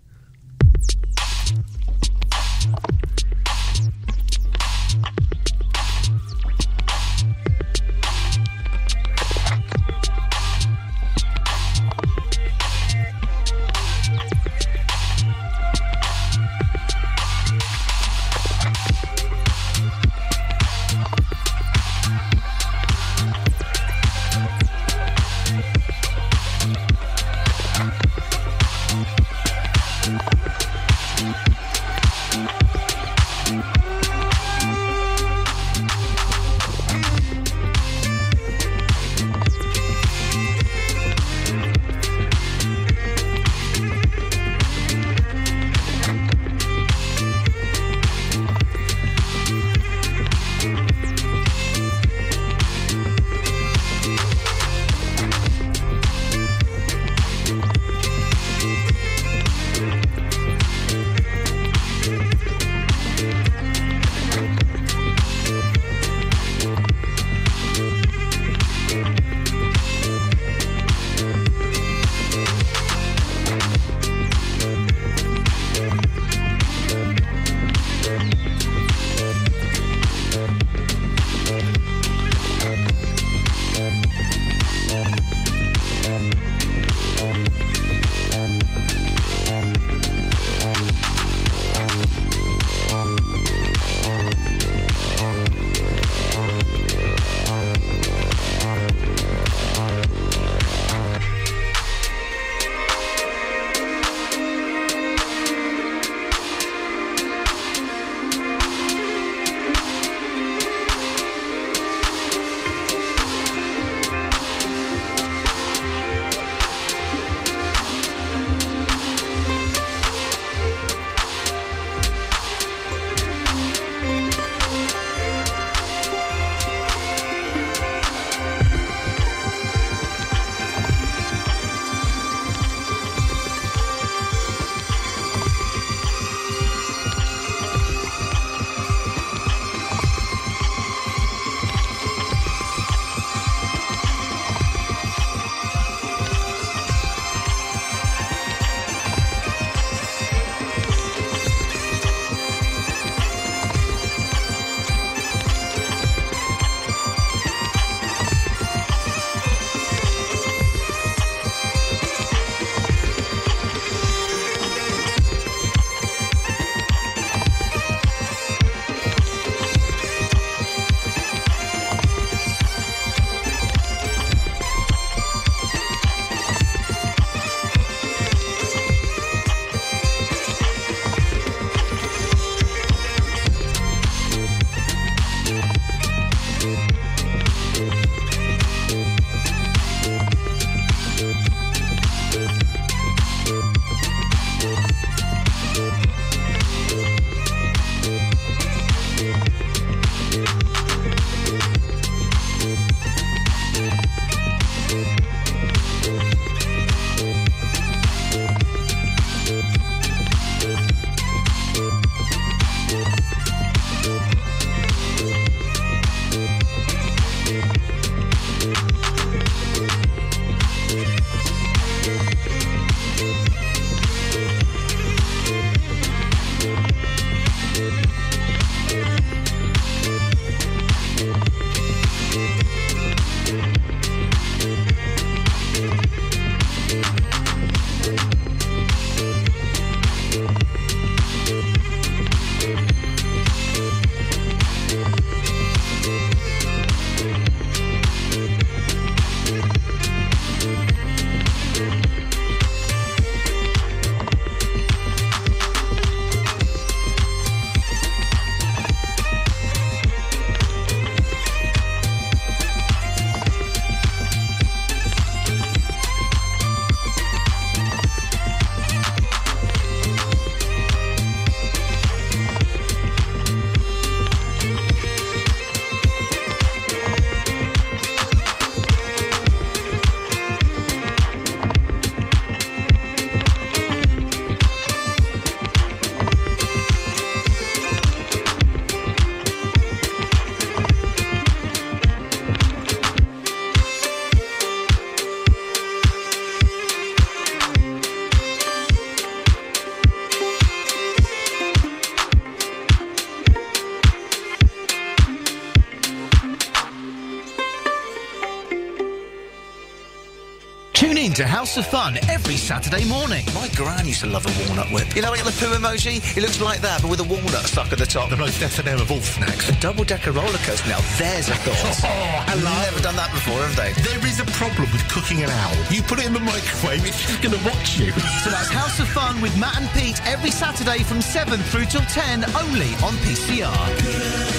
To 311.40 311.48
House 311.48 311.78
of 311.78 311.88
Fun 311.88 312.18
every 312.28 312.58
Saturday 312.58 313.08
morning. 313.08 313.46
My 313.56 313.70
gran 313.70 314.06
used 314.06 314.20
to 314.20 314.28
love 314.28 314.44
a 314.44 314.52
walnut 314.60 314.92
whip. 314.92 315.16
You 315.16 315.22
know, 315.22 315.32
like 315.32 315.46
the 315.46 315.56
poo 315.56 315.72
emoji? 315.72 316.20
It 316.36 316.42
looks 316.42 316.60
like 316.60 316.82
that, 316.82 317.02
but 317.02 317.10
with 317.10 317.22
a 317.22 317.24
walnut 317.24 317.64
stuck 317.64 317.94
at 317.94 317.98
the 317.98 318.06
top. 318.06 318.30
The 318.30 318.36
most 318.36 318.62
F&M 318.62 319.00
of 319.00 319.10
all 319.10 319.22
snacks. 319.22 319.70
A 319.70 319.80
double-decker 319.80 320.34
roller 320.34 320.60
coaster. 320.68 320.90
Now, 320.90 321.00
there's 321.18 321.48
a 321.48 321.56
thought. 321.64 322.04
Oh, 322.10 322.44
hello. 322.52 322.76
Never 322.84 323.00
done 323.00 323.16
that 323.16 323.32
before, 323.32 323.62
have 323.62 323.76
they? 323.78 323.94
There 324.04 324.20
is 324.28 324.42
a 324.42 324.46
problem 324.60 324.92
with 324.92 325.08
cooking 325.08 325.42
an 325.42 325.50
owl. 325.50 325.78
You 325.90 326.02
put 326.02 326.20
it 326.20 326.26
in 326.26 326.34
the 326.34 326.42
microwave, 326.42 327.06
it's 327.06 327.22
just 327.24 327.42
going 327.42 327.56
to 327.58 327.64
watch 327.64 327.98
you. 327.98 328.12
So 328.44 328.50
that's 328.50 328.68
House 328.68 329.00
of 329.00 329.08
Fun 329.08 329.40
with 329.40 329.58
Matt 329.58 329.80
and 329.80 329.90
Pete 329.92 330.20
every 330.28 330.52
Saturday 330.52 331.04
from 331.04 331.22
7 331.22 331.58
through 331.72 331.86
till 331.86 332.02
10 332.02 332.44
only 332.56 332.92
on 333.00 333.16
PCR. 333.24 334.59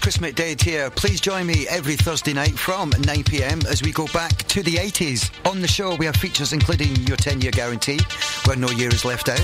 Chris 0.00 0.18
McDade 0.18 0.60
here. 0.60 0.90
Please 0.90 1.20
join 1.20 1.46
me 1.46 1.66
every 1.68 1.96
Thursday 1.96 2.32
night 2.32 2.58
from 2.58 2.90
9pm 2.90 3.66
as 3.66 3.82
we 3.82 3.92
go 3.92 4.06
back 4.08 4.36
to 4.48 4.62
the 4.62 4.74
80s. 4.74 5.30
On 5.48 5.60
the 5.60 5.68
show, 5.68 5.94
we 5.96 6.06
have 6.06 6.16
features 6.16 6.52
including 6.52 6.94
your 7.06 7.16
10 7.16 7.40
year 7.40 7.50
guarantee, 7.50 7.98
where 8.44 8.56
no 8.56 8.68
year 8.70 8.88
is 8.88 9.04
left 9.04 9.28
out. 9.28 9.40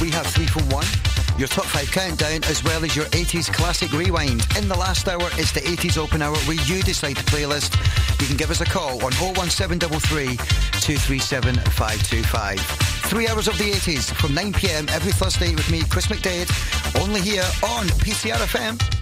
We 0.00 0.10
have 0.10 0.26
3 0.26 0.46
from 0.46 0.68
1, 0.68 0.84
your 1.38 1.48
top 1.48 1.64
5 1.66 1.90
countdown, 1.90 2.44
as 2.44 2.62
well 2.64 2.84
as 2.84 2.94
your 2.96 3.06
80s 3.06 3.52
classic 3.52 3.92
rewind. 3.92 4.46
In 4.56 4.68
the 4.68 4.76
last 4.76 5.08
hour, 5.08 5.28
it's 5.32 5.52
the 5.52 5.60
80s 5.60 5.98
open 5.98 6.22
hour 6.22 6.36
where 6.46 6.60
you 6.66 6.82
decide 6.82 7.16
the 7.16 7.24
playlist. 7.30 7.74
You 8.20 8.26
can 8.26 8.36
give 8.36 8.50
us 8.50 8.60
a 8.60 8.66
call 8.66 9.04
on 9.04 9.12
01733 9.20 10.36
237 10.36 11.56
525. 11.56 12.60
Three 13.10 13.28
hours 13.28 13.48
of 13.48 13.58
the 13.58 13.70
80s 13.70 14.14
from 14.14 14.30
9pm 14.30 14.90
every 14.90 15.12
Thursday 15.12 15.54
with 15.54 15.70
me, 15.70 15.82
Chris 15.90 16.06
McDade, 16.06 16.50
only 17.02 17.20
here 17.20 17.44
on 17.62 17.86
PCR 18.02 18.93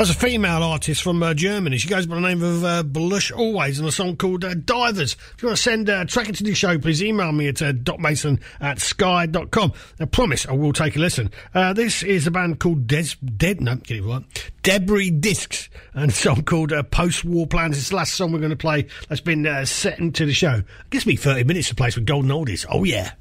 That's 0.00 0.12
a 0.12 0.14
female 0.14 0.62
artist 0.62 1.02
from 1.02 1.22
uh, 1.22 1.34
Germany. 1.34 1.76
She 1.76 1.86
goes 1.86 2.06
by 2.06 2.14
the 2.14 2.22
name 2.22 2.42
of 2.42 2.64
uh, 2.64 2.82
Blush 2.82 3.30
Always 3.30 3.78
and 3.78 3.86
a 3.86 3.92
song 3.92 4.16
called 4.16 4.46
uh, 4.46 4.54
Divers. 4.54 5.12
If 5.12 5.42
you 5.42 5.48
want 5.48 5.58
to 5.58 5.62
send 5.62 5.90
uh, 5.90 6.00
a 6.00 6.04
track 6.06 6.26
into 6.26 6.42
the 6.42 6.54
show, 6.54 6.78
please 6.78 7.02
email 7.02 7.32
me 7.32 7.48
at 7.48 7.60
uh, 7.60 7.74
docmason 7.74 8.40
at 8.62 8.80
sky.com. 8.80 9.74
I 10.00 10.04
promise 10.06 10.46
I 10.46 10.52
will 10.52 10.72
take 10.72 10.96
a 10.96 11.00
listen. 11.00 11.30
Uh, 11.52 11.74
this 11.74 12.02
is 12.02 12.26
a 12.26 12.30
band 12.30 12.60
called 12.60 12.86
Des- 12.86 13.18
Dead, 13.36 13.60
no, 13.60 13.76
get 13.76 13.98
it 13.98 14.02
right, 14.02 14.50
Debris 14.62 15.10
Disks 15.10 15.68
and 15.92 16.10
a 16.10 16.14
song 16.14 16.44
called 16.44 16.72
uh, 16.72 16.82
Post 16.82 17.26
War 17.26 17.46
Plans. 17.46 17.76
It's 17.76 17.90
the 17.90 17.96
last 17.96 18.14
song 18.14 18.32
we're 18.32 18.38
going 18.38 18.48
to 18.52 18.56
play 18.56 18.86
that's 19.10 19.20
been 19.20 19.46
uh, 19.46 19.66
set 19.66 19.98
into 19.98 20.24
the 20.24 20.32
show. 20.32 20.54
It 20.54 20.88
gives 20.88 21.04
me 21.04 21.16
30 21.16 21.44
minutes 21.44 21.68
to 21.68 21.74
play 21.74 21.90
some 21.90 22.06
golden 22.06 22.30
oldies. 22.30 22.64
Oh, 22.70 22.84
yeah. 22.84 23.12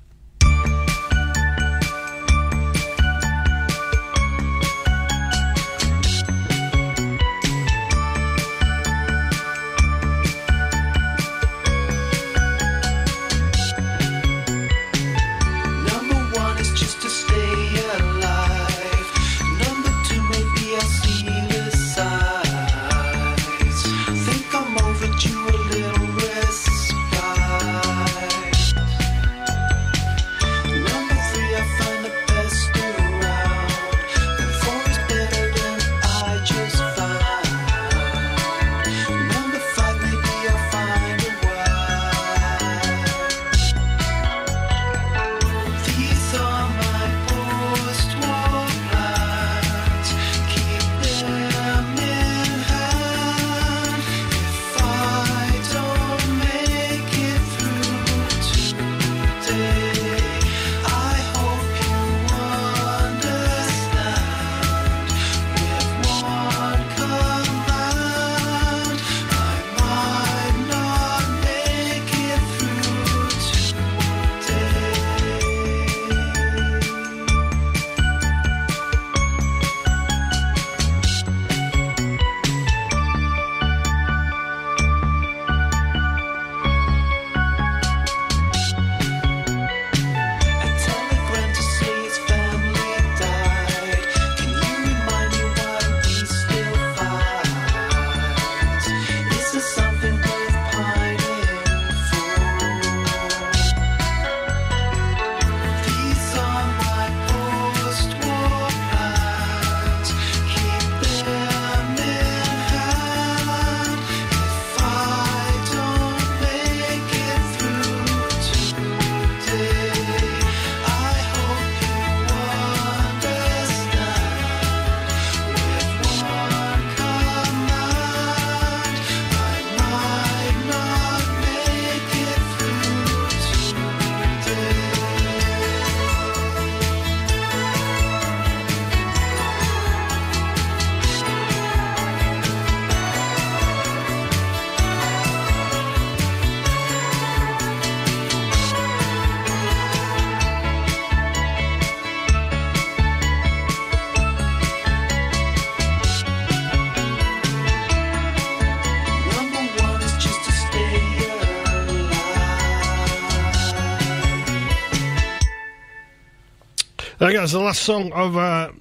There 167.32 167.42
goes 167.42 167.52
the 167.52 167.60
last 167.60 167.84
song 167.84 168.12
of 168.12 168.36
uh, 168.36 168.72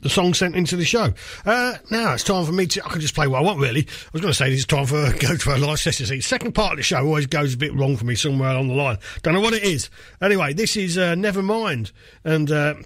the- 0.00 0.08
song 0.08 0.32
sent 0.32 0.54
into 0.54 0.76
the 0.76 0.84
show. 0.84 1.12
Uh, 1.44 1.74
now 1.90 2.14
it's 2.14 2.22
time 2.22 2.44
for 2.46 2.52
me 2.52 2.66
to. 2.66 2.84
I 2.84 2.88
can 2.88 3.00
just 3.00 3.14
play 3.16 3.26
what 3.26 3.38
I 3.38 3.42
want, 3.42 3.58
really. 3.58 3.80
I 3.80 4.10
was 4.12 4.22
going 4.22 4.32
to 4.32 4.36
say 4.36 4.52
it's 4.52 4.64
time 4.64 4.86
for 4.86 5.12
go 5.18 5.36
to 5.36 5.54
a 5.54 5.58
live 5.58 5.80
session. 5.80 6.22
Second 6.22 6.52
part 6.54 6.74
of 6.74 6.76
the 6.76 6.82
show 6.84 6.98
always 6.98 7.26
goes 7.26 7.54
a 7.54 7.56
bit 7.56 7.74
wrong 7.74 7.96
for 7.96 8.04
me 8.04 8.14
somewhere 8.14 8.50
along 8.50 8.68
the 8.68 8.74
line. 8.74 8.98
Don't 9.22 9.34
know 9.34 9.40
what 9.40 9.54
it 9.54 9.64
is. 9.64 9.90
Anyway, 10.22 10.52
this 10.52 10.76
is 10.76 10.96
uh, 10.96 11.14
Never 11.14 11.42
Mind, 11.42 11.92
and. 12.24 12.50
Uh, 12.50 12.74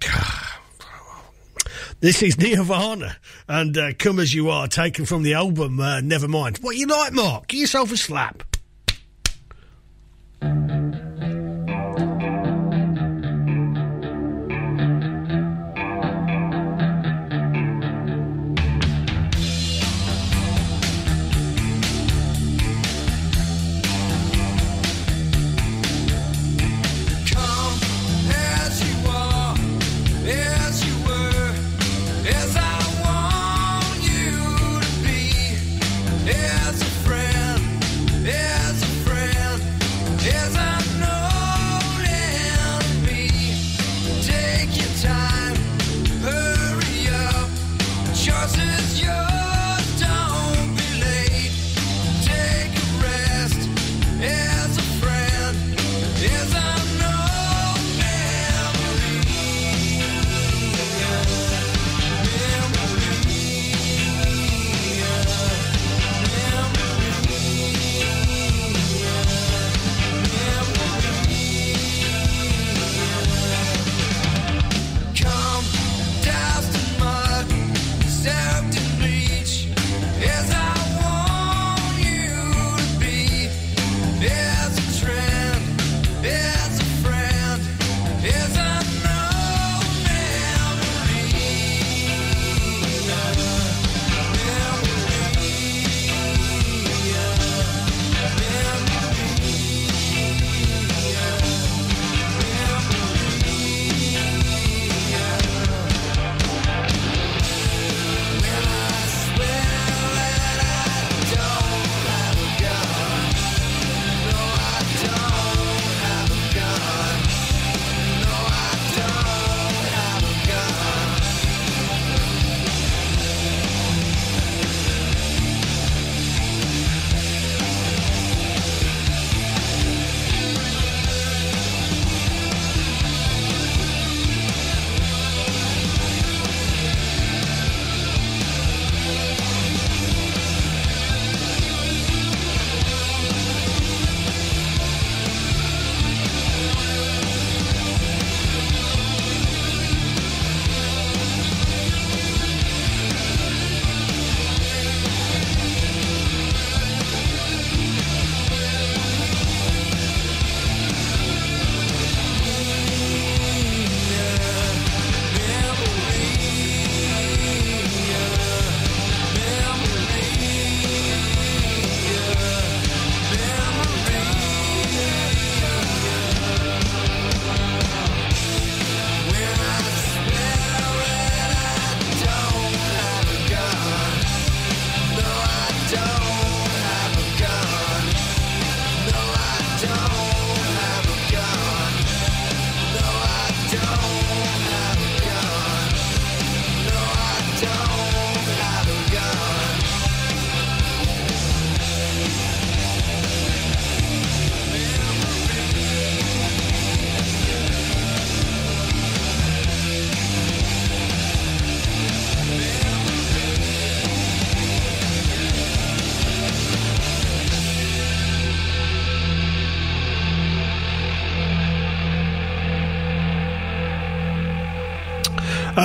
This 2.01 2.21
is 2.21 2.37
Nirvana 2.37 3.15
and 3.47 3.75
uh, 3.77 3.93
Come 3.97 4.19
As 4.19 4.33
You 4.33 4.49
Are, 4.49 4.67
taken 4.67 5.05
from 5.05 5.23
the 5.23 5.33
album 5.33 5.79
uh, 5.79 6.01
Nevermind. 6.01 6.61
What 6.61 6.75
you 6.75 6.87
like, 6.87 7.13
Mark? 7.13 7.47
Give 7.47 7.61
yourself 7.61 7.91
a 7.91 7.97
slap. 7.97 8.43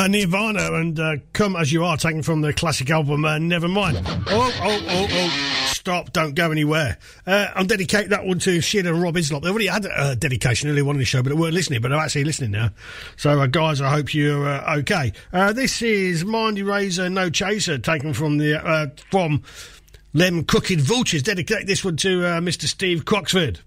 Uh, 0.01 0.07
Nirvana 0.07 0.73
and 0.73 0.99
uh, 0.99 1.17
Come 1.35 1.55
As 1.55 1.71
You 1.71 1.85
Are, 1.85 1.95
taken 1.95 2.23
from 2.23 2.41
the 2.41 2.55
classic 2.55 2.89
album 2.89 3.23
uh, 3.27 3.37
Nevermind. 3.37 4.03
Oh, 4.29 4.51
oh, 4.63 4.81
oh, 4.89 5.07
oh, 5.11 5.73
stop, 5.75 6.15
don't 6.15 6.35
go 6.35 6.51
anywhere. 6.51 6.97
Uh, 7.27 7.49
I'll 7.55 7.67
dedicate 7.67 8.09
that 8.09 8.25
one 8.25 8.39
to 8.39 8.63
Sheila 8.63 8.95
and 8.95 9.03
Rob 9.03 9.19
Islop. 9.19 9.43
They 9.43 9.51
already 9.51 9.67
had 9.67 9.85
a 9.85 10.17
dedication 10.17 10.71
earlier 10.71 10.85
on 10.85 10.95
in 10.95 11.01
the 11.01 11.05
show, 11.05 11.23
but 11.23 11.29
they 11.29 11.35
weren't 11.35 11.53
listening, 11.53 11.83
but 11.83 11.89
they're 11.89 11.99
actually 11.99 12.25
listening 12.25 12.53
now. 12.53 12.71
So, 13.19 13.43
uh, 13.43 13.47
guys, 13.47 13.83
I 13.83 13.91
hope 13.91 14.15
you're 14.15 14.49
uh, 14.49 14.79
okay. 14.79 15.13
Uh, 15.35 15.53
this 15.53 15.83
is 15.83 16.25
Mind 16.25 16.57
Eraser 16.57 17.11
No 17.11 17.29
Chaser, 17.29 17.77
taken 17.77 18.15
from 18.15 18.39
the 18.39 18.95
from 19.11 19.43
Them 20.15 20.45
Crooked 20.45 20.81
Vultures. 20.81 21.25
Dedicate 21.25 21.67
this 21.67 21.85
one 21.85 21.99
to 21.99 22.21
Mr. 22.41 22.65
Steve 22.65 23.05
Croxford. 23.05 23.59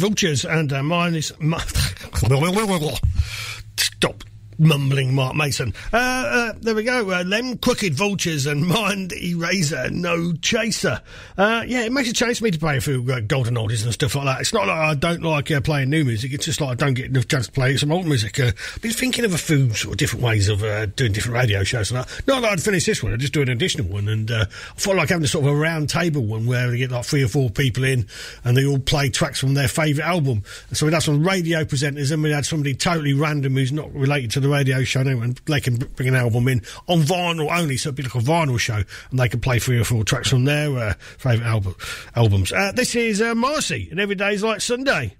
Vultures, 0.00 0.44
and 0.44 0.72
uh, 0.72 0.82
mine 0.82 1.14
is. 1.14 1.32
Stop 3.76 4.24
mumbling, 4.58 5.14
Mark 5.14 5.34
Mason. 5.36 5.74
Uh, 5.92 5.96
uh, 5.96 6.52
there 6.60 6.74
we 6.74 6.84
go. 6.84 7.10
Uh, 7.10 7.22
them 7.22 7.58
Crooked 7.58 7.94
Vultures 7.94 8.46
and 8.46 8.66
Mind 8.66 9.12
Eraser, 9.12 9.90
No 9.90 10.32
Chaser. 10.50 11.00
Uh, 11.38 11.62
yeah, 11.64 11.82
it 11.82 11.92
makes 11.92 12.10
a 12.10 12.12
change 12.12 12.38
for 12.38 12.44
me 12.44 12.50
to 12.50 12.58
play 12.58 12.76
a 12.76 12.80
few 12.80 13.06
uh, 13.08 13.20
golden 13.20 13.54
oldies 13.54 13.84
and 13.84 13.92
stuff 13.92 14.16
like 14.16 14.24
that. 14.24 14.40
It's 14.40 14.52
not 14.52 14.66
like 14.66 14.76
I 14.76 14.94
don't 14.94 15.22
like 15.22 15.48
uh, 15.48 15.60
playing 15.60 15.90
new 15.90 16.04
music, 16.04 16.32
it's 16.32 16.46
just 16.46 16.60
like 16.60 16.70
I 16.70 16.74
don't 16.74 16.94
get 16.94 17.06
enough 17.06 17.28
chance 17.28 17.46
to 17.46 17.52
play 17.52 17.76
some 17.76 17.92
old 17.92 18.04
music. 18.04 18.40
Uh, 18.40 18.50
I've 18.74 18.82
been 18.82 18.90
thinking 18.90 19.24
of 19.24 19.32
a 19.32 19.38
few 19.38 19.72
sort 19.74 19.92
of 19.92 19.98
different 19.98 20.24
ways 20.24 20.48
of 20.48 20.64
uh, 20.64 20.86
doing 20.86 21.12
different 21.12 21.36
radio 21.36 21.62
shows 21.62 21.92
and 21.92 22.00
that. 22.00 22.22
Not 22.26 22.40
that 22.40 22.50
I'd 22.50 22.60
finish 22.60 22.84
this 22.84 23.00
one, 23.00 23.12
I'd 23.12 23.20
just 23.20 23.32
do 23.32 23.42
an 23.42 23.48
additional 23.48 23.86
one, 23.86 24.08
and 24.08 24.28
uh, 24.28 24.46
I 24.48 24.80
felt 24.80 24.96
like 24.96 25.10
having 25.10 25.22
a 25.22 25.28
sort 25.28 25.44
of 25.46 25.52
a 25.52 25.56
round 25.56 25.88
table 25.88 26.26
one 26.26 26.46
where 26.46 26.68
they 26.68 26.78
get 26.78 26.90
like 26.90 27.04
three 27.04 27.22
or 27.22 27.28
four 27.28 27.48
people 27.48 27.84
in 27.84 28.08
and 28.42 28.56
they 28.56 28.66
all 28.66 28.80
play 28.80 29.08
tracks 29.08 29.38
from 29.38 29.54
their 29.54 29.68
favourite 29.68 30.08
album. 30.08 30.42
So 30.72 30.84
we'd 30.84 30.94
have 30.94 31.04
some 31.04 31.24
radio 31.24 31.62
presenters 31.62 32.10
and 32.10 32.24
we'd 32.24 32.32
had 32.32 32.44
somebody 32.44 32.74
totally 32.74 33.12
random 33.12 33.54
who's 33.54 33.70
not 33.70 33.94
related 33.94 34.32
to 34.32 34.40
the 34.40 34.48
radio 34.48 34.82
show 34.82 35.02
and 35.02 35.36
they 35.46 35.60
can 35.60 35.76
bring 35.76 36.08
an 36.08 36.16
album 36.16 36.48
in 36.48 36.62
on 36.88 37.02
vinyl 37.02 37.56
only, 37.56 37.76
so 37.76 37.90
it'd 37.90 37.96
be 37.98 38.02
like 38.02 38.16
a 38.16 38.18
vinyl 38.18 38.58
show 38.58 38.82
and 39.10 39.20
they 39.20 39.28
can 39.28 39.38
play 39.38 39.60
three 39.60 39.78
or 39.78 39.84
four 39.84 40.02
tracks 40.02 40.28
from 40.28 40.39
their 40.44 40.76
uh, 40.76 40.94
favourite 41.18 41.48
album, 41.48 41.74
albums. 42.14 42.52
Uh, 42.52 42.72
this 42.74 42.94
is 42.94 43.20
uh, 43.20 43.34
Morrissey 43.34 43.88
and 43.90 44.00
every 44.00 44.14
day 44.14 44.34
is 44.34 44.42
Like 44.42 44.60
Sunday. 44.60 45.16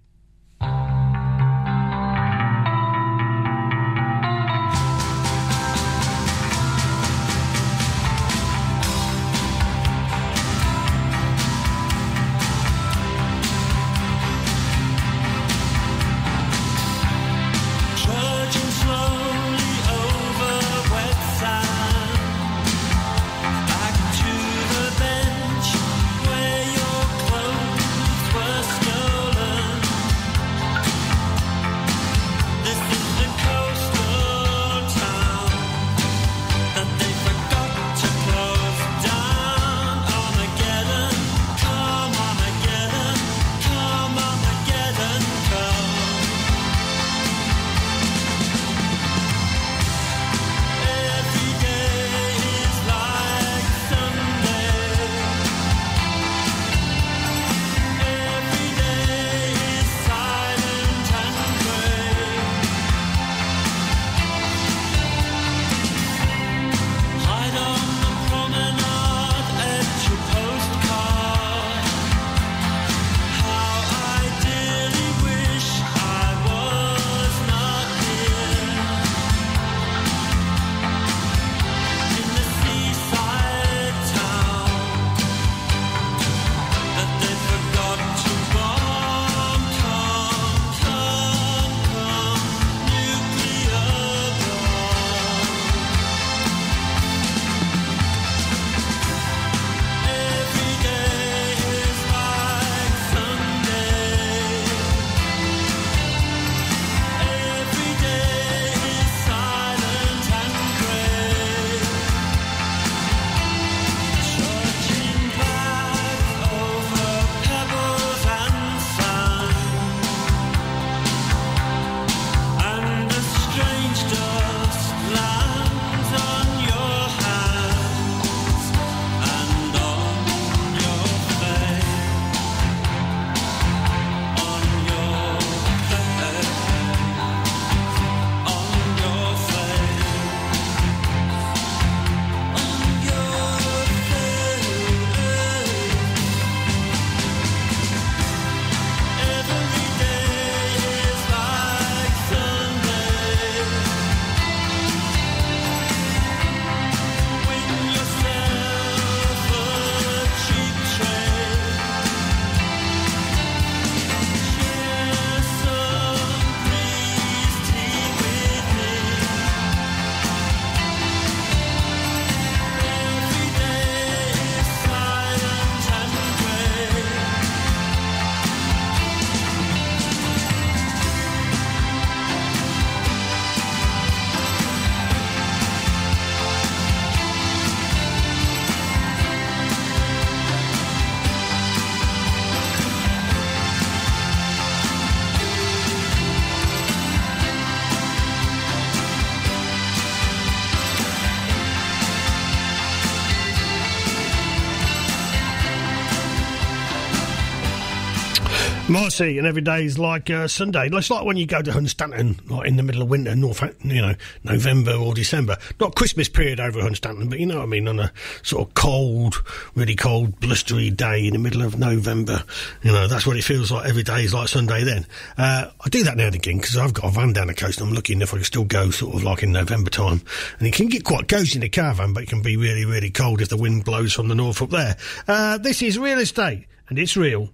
Morrissey, 209.00 209.38
and 209.38 209.46
every 209.46 209.62
day 209.62 209.86
is 209.86 209.98
like 209.98 210.28
uh, 210.28 210.46
Sunday. 210.46 210.90
It's 210.92 211.08
like 211.08 211.24
when 211.24 211.38
you 211.38 211.46
go 211.46 211.62
to 211.62 211.70
Hunstanton, 211.70 212.50
like 212.50 212.68
in 212.68 212.76
the 212.76 212.82
middle 212.82 213.00
of 213.00 213.08
winter, 213.08 213.34
North, 213.34 213.62
you 213.82 214.02
know, 214.02 214.14
November 214.44 214.92
or 214.92 215.14
December. 215.14 215.56
Not 215.80 215.94
Christmas 215.94 216.28
period 216.28 216.60
over 216.60 216.82
Hunstanton, 216.82 217.30
but 217.30 217.40
you 217.40 217.46
know 217.46 217.56
what 217.56 217.62
I 217.62 217.66
mean, 217.66 217.88
on 217.88 217.98
a 217.98 218.12
sort 218.42 218.68
of 218.68 218.74
cold, 218.74 219.42
really 219.74 219.96
cold, 219.96 220.38
blustery 220.38 220.90
day 220.90 221.26
in 221.26 221.32
the 221.32 221.38
middle 221.38 221.62
of 221.62 221.78
November. 221.78 222.44
You 222.82 222.92
know, 222.92 223.08
that's 223.08 223.26
what 223.26 223.38
it 223.38 223.42
feels 223.42 223.72
like. 223.72 223.88
Every 223.88 224.02
day 224.02 224.22
is 224.22 224.34
like 224.34 224.48
Sunday 224.48 224.84
then. 224.84 225.06
Uh, 225.38 225.70
I 225.80 225.88
do 225.88 226.04
that 226.04 226.18
now 226.18 226.26
and 226.26 226.34
again 226.34 226.58
because 226.58 226.76
I've 226.76 226.92
got 226.92 227.06
a 227.06 227.10
van 227.10 227.32
down 227.32 227.46
the 227.46 227.54
coast 227.54 227.80
and 227.80 227.88
I'm 227.88 227.94
looking 227.94 228.20
if 228.20 228.34
I 228.34 228.36
can 228.36 228.44
still 228.44 228.64
go 228.64 228.90
sort 228.90 229.14
of 229.14 229.24
like 229.24 229.42
in 229.42 229.50
November 229.50 229.88
time. 229.88 230.20
And 230.58 230.68
it 230.68 230.74
can 230.74 230.88
get 230.88 231.04
quite 231.04 231.26
cozy 231.26 231.56
in 231.56 231.62
the 231.62 231.70
caravan, 231.70 232.12
but 232.12 232.24
it 232.24 232.28
can 232.28 232.42
be 232.42 232.58
really, 232.58 232.84
really 232.84 233.10
cold 233.10 233.40
if 233.40 233.48
the 233.48 233.56
wind 233.56 233.86
blows 233.86 234.12
from 234.12 234.28
the 234.28 234.34
north 234.34 234.60
up 234.60 234.68
there. 234.68 234.98
Uh, 235.26 235.56
this 235.56 235.80
is 235.80 235.98
real 235.98 236.18
estate, 236.18 236.66
and 236.90 236.98
it's 236.98 237.16
real. 237.16 237.48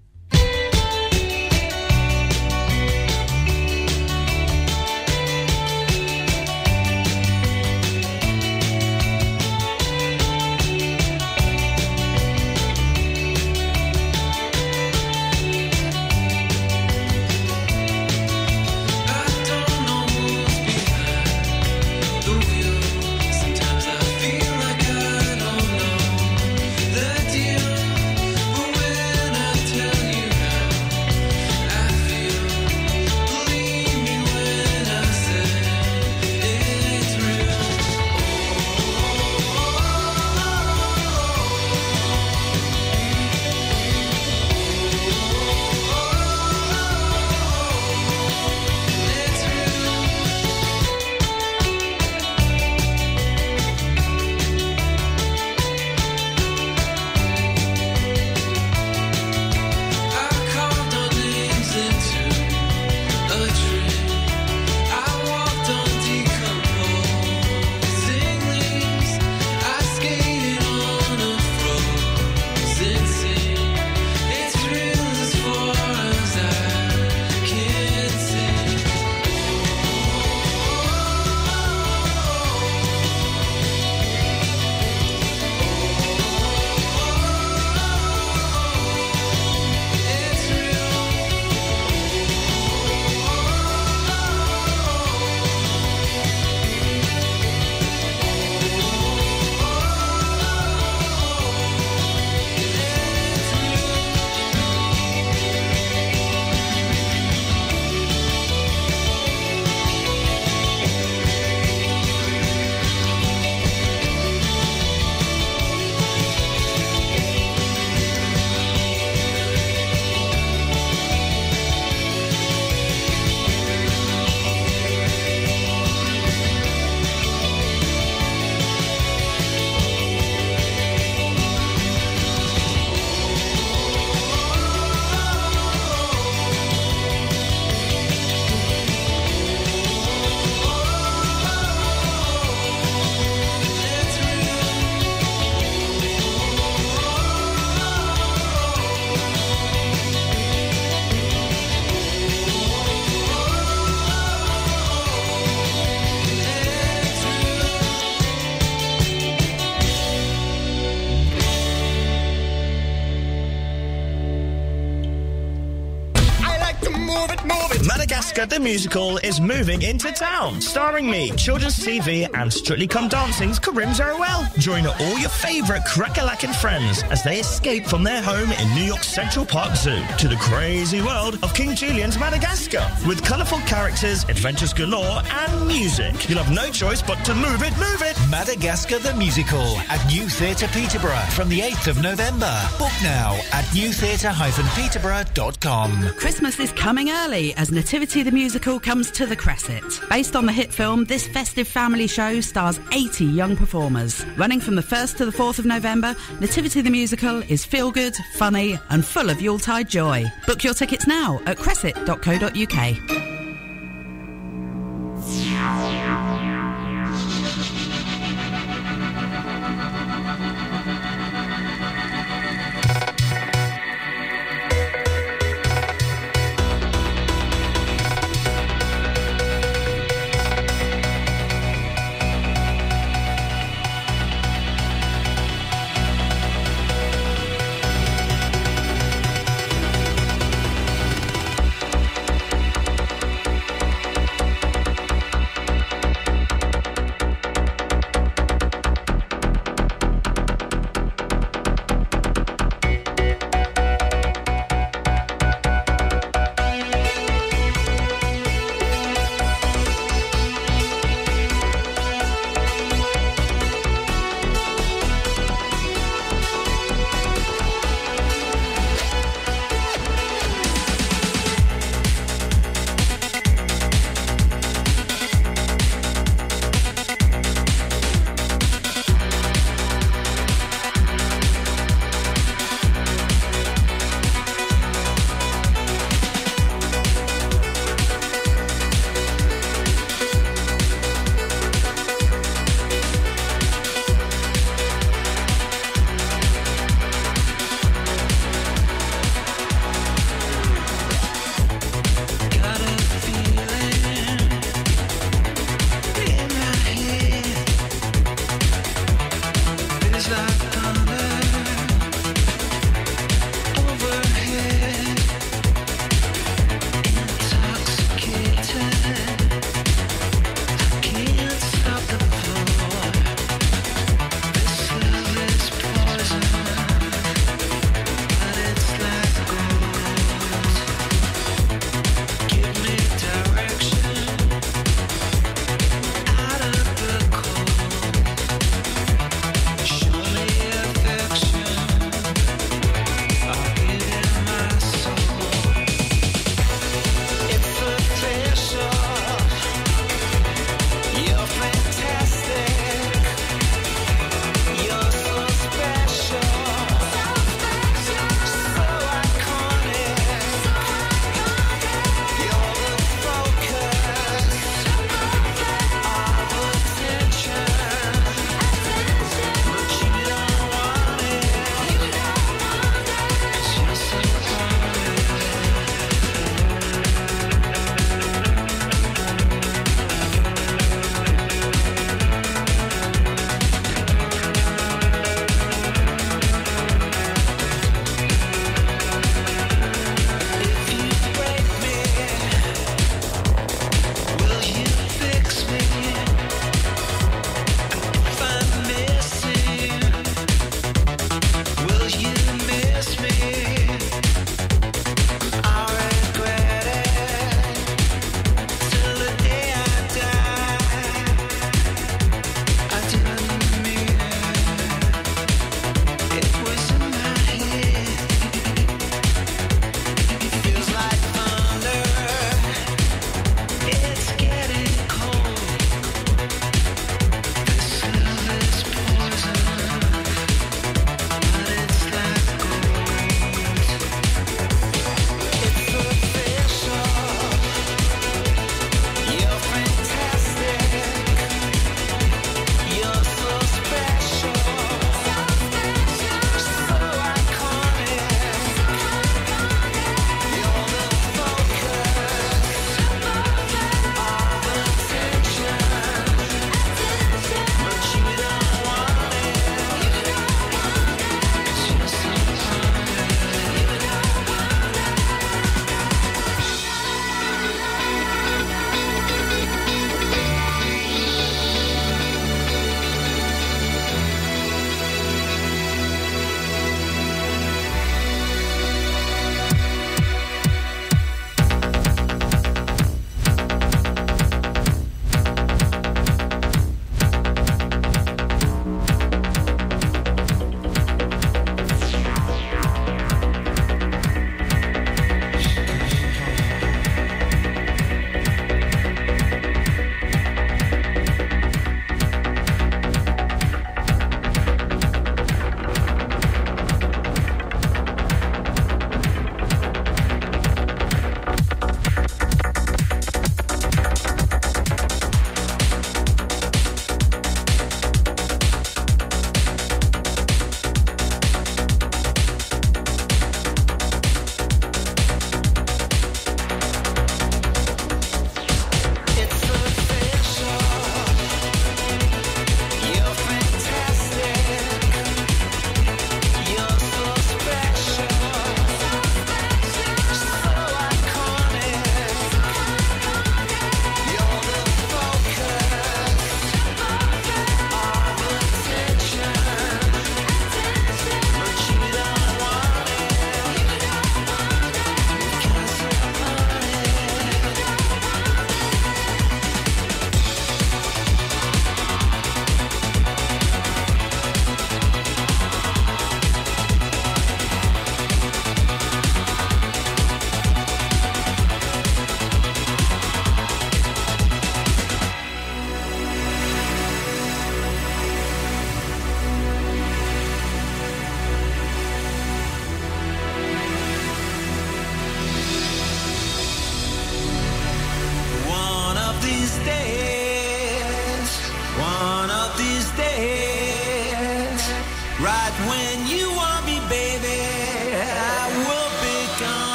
The 168.49 168.61
musical 168.61 169.19
is 169.19 169.41
moving 169.41 169.83
into 169.83 170.13
town, 170.13 170.61
starring 170.61 171.11
me, 171.11 171.33
Children's 171.33 171.79
TV, 171.79 172.29
and 172.33 172.53
Strictly 172.53 172.87
Come 172.87 173.09
Dancing's 173.09 173.59
Karim 173.59 173.93
Zeroual. 173.93 174.45
Join 174.59 174.87
all 174.87 175.19
your 175.19 175.31
favourite 175.31 175.83
crackalakin 175.83 176.55
friends 176.55 177.03
as 177.11 177.25
they 177.25 177.41
escape 177.41 177.87
from 177.87 178.05
their 178.05 178.23
home 178.23 178.53
in 178.53 178.75
New 178.75 178.85
York's 178.85 179.09
Central 179.09 179.45
Park 179.45 179.75
Zoo 179.75 180.01
to 180.19 180.29
the 180.29 180.37
crazy 180.37 181.03
world 181.03 181.41
of 181.43 181.55
King 181.55 181.75
Julien's 181.75 182.19
Madagascar. 182.19 182.87
With 183.07 183.25
colourful 183.25 183.59
characters, 183.61 184.23
adventures 184.25 184.73
galore, 184.73 185.23
and 185.29 185.67
music. 185.67 186.29
You'll 186.29 186.43
have 186.43 186.55
no 186.55 186.71
choice 186.71 187.03
but 187.03 187.17
to 187.25 187.35
move 187.35 187.63
it, 187.63 187.77
move 187.79 188.03
it. 188.03 188.16
Madagascar 188.31 188.99
the 188.99 189.15
Musical 189.15 189.79
at 189.89 190.05
New 190.09 190.29
Theatre 190.29 190.67
Peterborough 190.69 191.25
from 191.31 191.49
the 191.49 191.61
8th 191.61 191.89
of 191.89 192.03
November. 192.03 192.53
Book 192.79 192.93
now 193.03 193.35
at 193.53 193.65
newtheatre-peterborough.com. 193.67 196.09
Christmas 196.17 196.59
is 196.59 196.73
coming 196.73 197.11
early 197.11 197.55
as 197.55 197.71
Nativity 197.71 198.25
the 198.25 198.33
Musical 198.33 198.81
comes 198.81 199.13
to 199.13 199.27
the 199.27 199.37
Cresset. 199.37 199.85
Based 200.09 200.35
on 200.35 200.47
the 200.47 200.53
hit 200.53 200.73
film, 200.73 201.05
this 201.05 201.29
festive 201.29 201.69
family 201.69 202.09
show 202.09 202.41
stars 202.41 202.81
80 202.93 203.27
young 203.27 203.57
performers. 203.57 204.27
Running 204.37 204.61
from 204.61 204.75
the 204.75 204.83
1st 204.83 205.19
to 205.19 205.27
the 205.27 205.33
4th 205.33 205.61
of 205.61 205.67
November, 205.67 206.17
Nativity 206.41 206.81
the 206.81 206.91
Musical 206.91 207.43
is 207.43 207.65
feel 207.65 207.93
good, 207.93 208.17
funny, 208.35 208.77
and 208.91 209.05
full 209.05 209.31
of 209.31 209.41
Yuletide 209.41 209.89
joy. 209.89 210.25
Book 210.47 210.65
your 210.65 210.75
tickets 210.75 211.07
now 211.07 211.41
at 211.47 211.59
cresset.co.uk. 211.59 213.26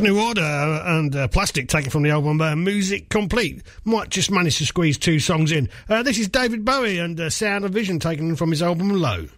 New 0.00 0.20
Order 0.20 0.40
and 0.40 1.14
uh, 1.14 1.28
Plastic 1.28 1.68
taken 1.68 1.90
from 1.90 2.02
the 2.02 2.10
album 2.10 2.40
uh, 2.40 2.56
Music 2.56 3.08
Complete. 3.08 3.62
Might 3.84 4.08
just 4.08 4.30
manage 4.30 4.58
to 4.58 4.66
squeeze 4.66 4.98
two 4.98 5.20
songs 5.20 5.52
in. 5.52 5.68
Uh, 5.88 6.02
this 6.02 6.18
is 6.18 6.28
David 6.28 6.64
Bowie 6.64 6.98
and 6.98 7.18
uh, 7.20 7.30
Sound 7.30 7.64
of 7.64 7.72
Vision 7.72 7.98
taken 7.98 8.34
from 8.36 8.50
his 8.50 8.62
album 8.62 8.90
Low. 8.90 9.28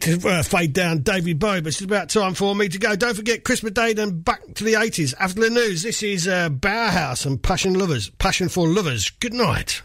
To 0.00 0.28
uh, 0.28 0.42
fade 0.42 0.72
down 0.72 1.02
David 1.02 1.38
Bowie, 1.38 1.60
but 1.60 1.68
it's 1.68 1.80
about 1.80 2.08
time 2.08 2.34
for 2.34 2.54
me 2.54 2.68
to 2.68 2.78
go. 2.78 2.96
Don't 2.96 3.14
forget 3.14 3.44
Christmas 3.44 3.72
Day, 3.72 3.92
then 3.92 4.20
back 4.20 4.40
to 4.54 4.64
the 4.64 4.74
80s. 4.74 5.14
After 5.18 5.40
the 5.40 5.50
news, 5.50 5.82
this 5.82 6.02
is 6.02 6.26
uh, 6.26 6.48
Bauhaus 6.48 7.26
and 7.26 7.42
Passion 7.42 7.74
Lovers. 7.74 8.10
Passion 8.10 8.48
for 8.48 8.66
Lovers. 8.66 9.10
Good 9.10 9.34
night. 9.34 9.82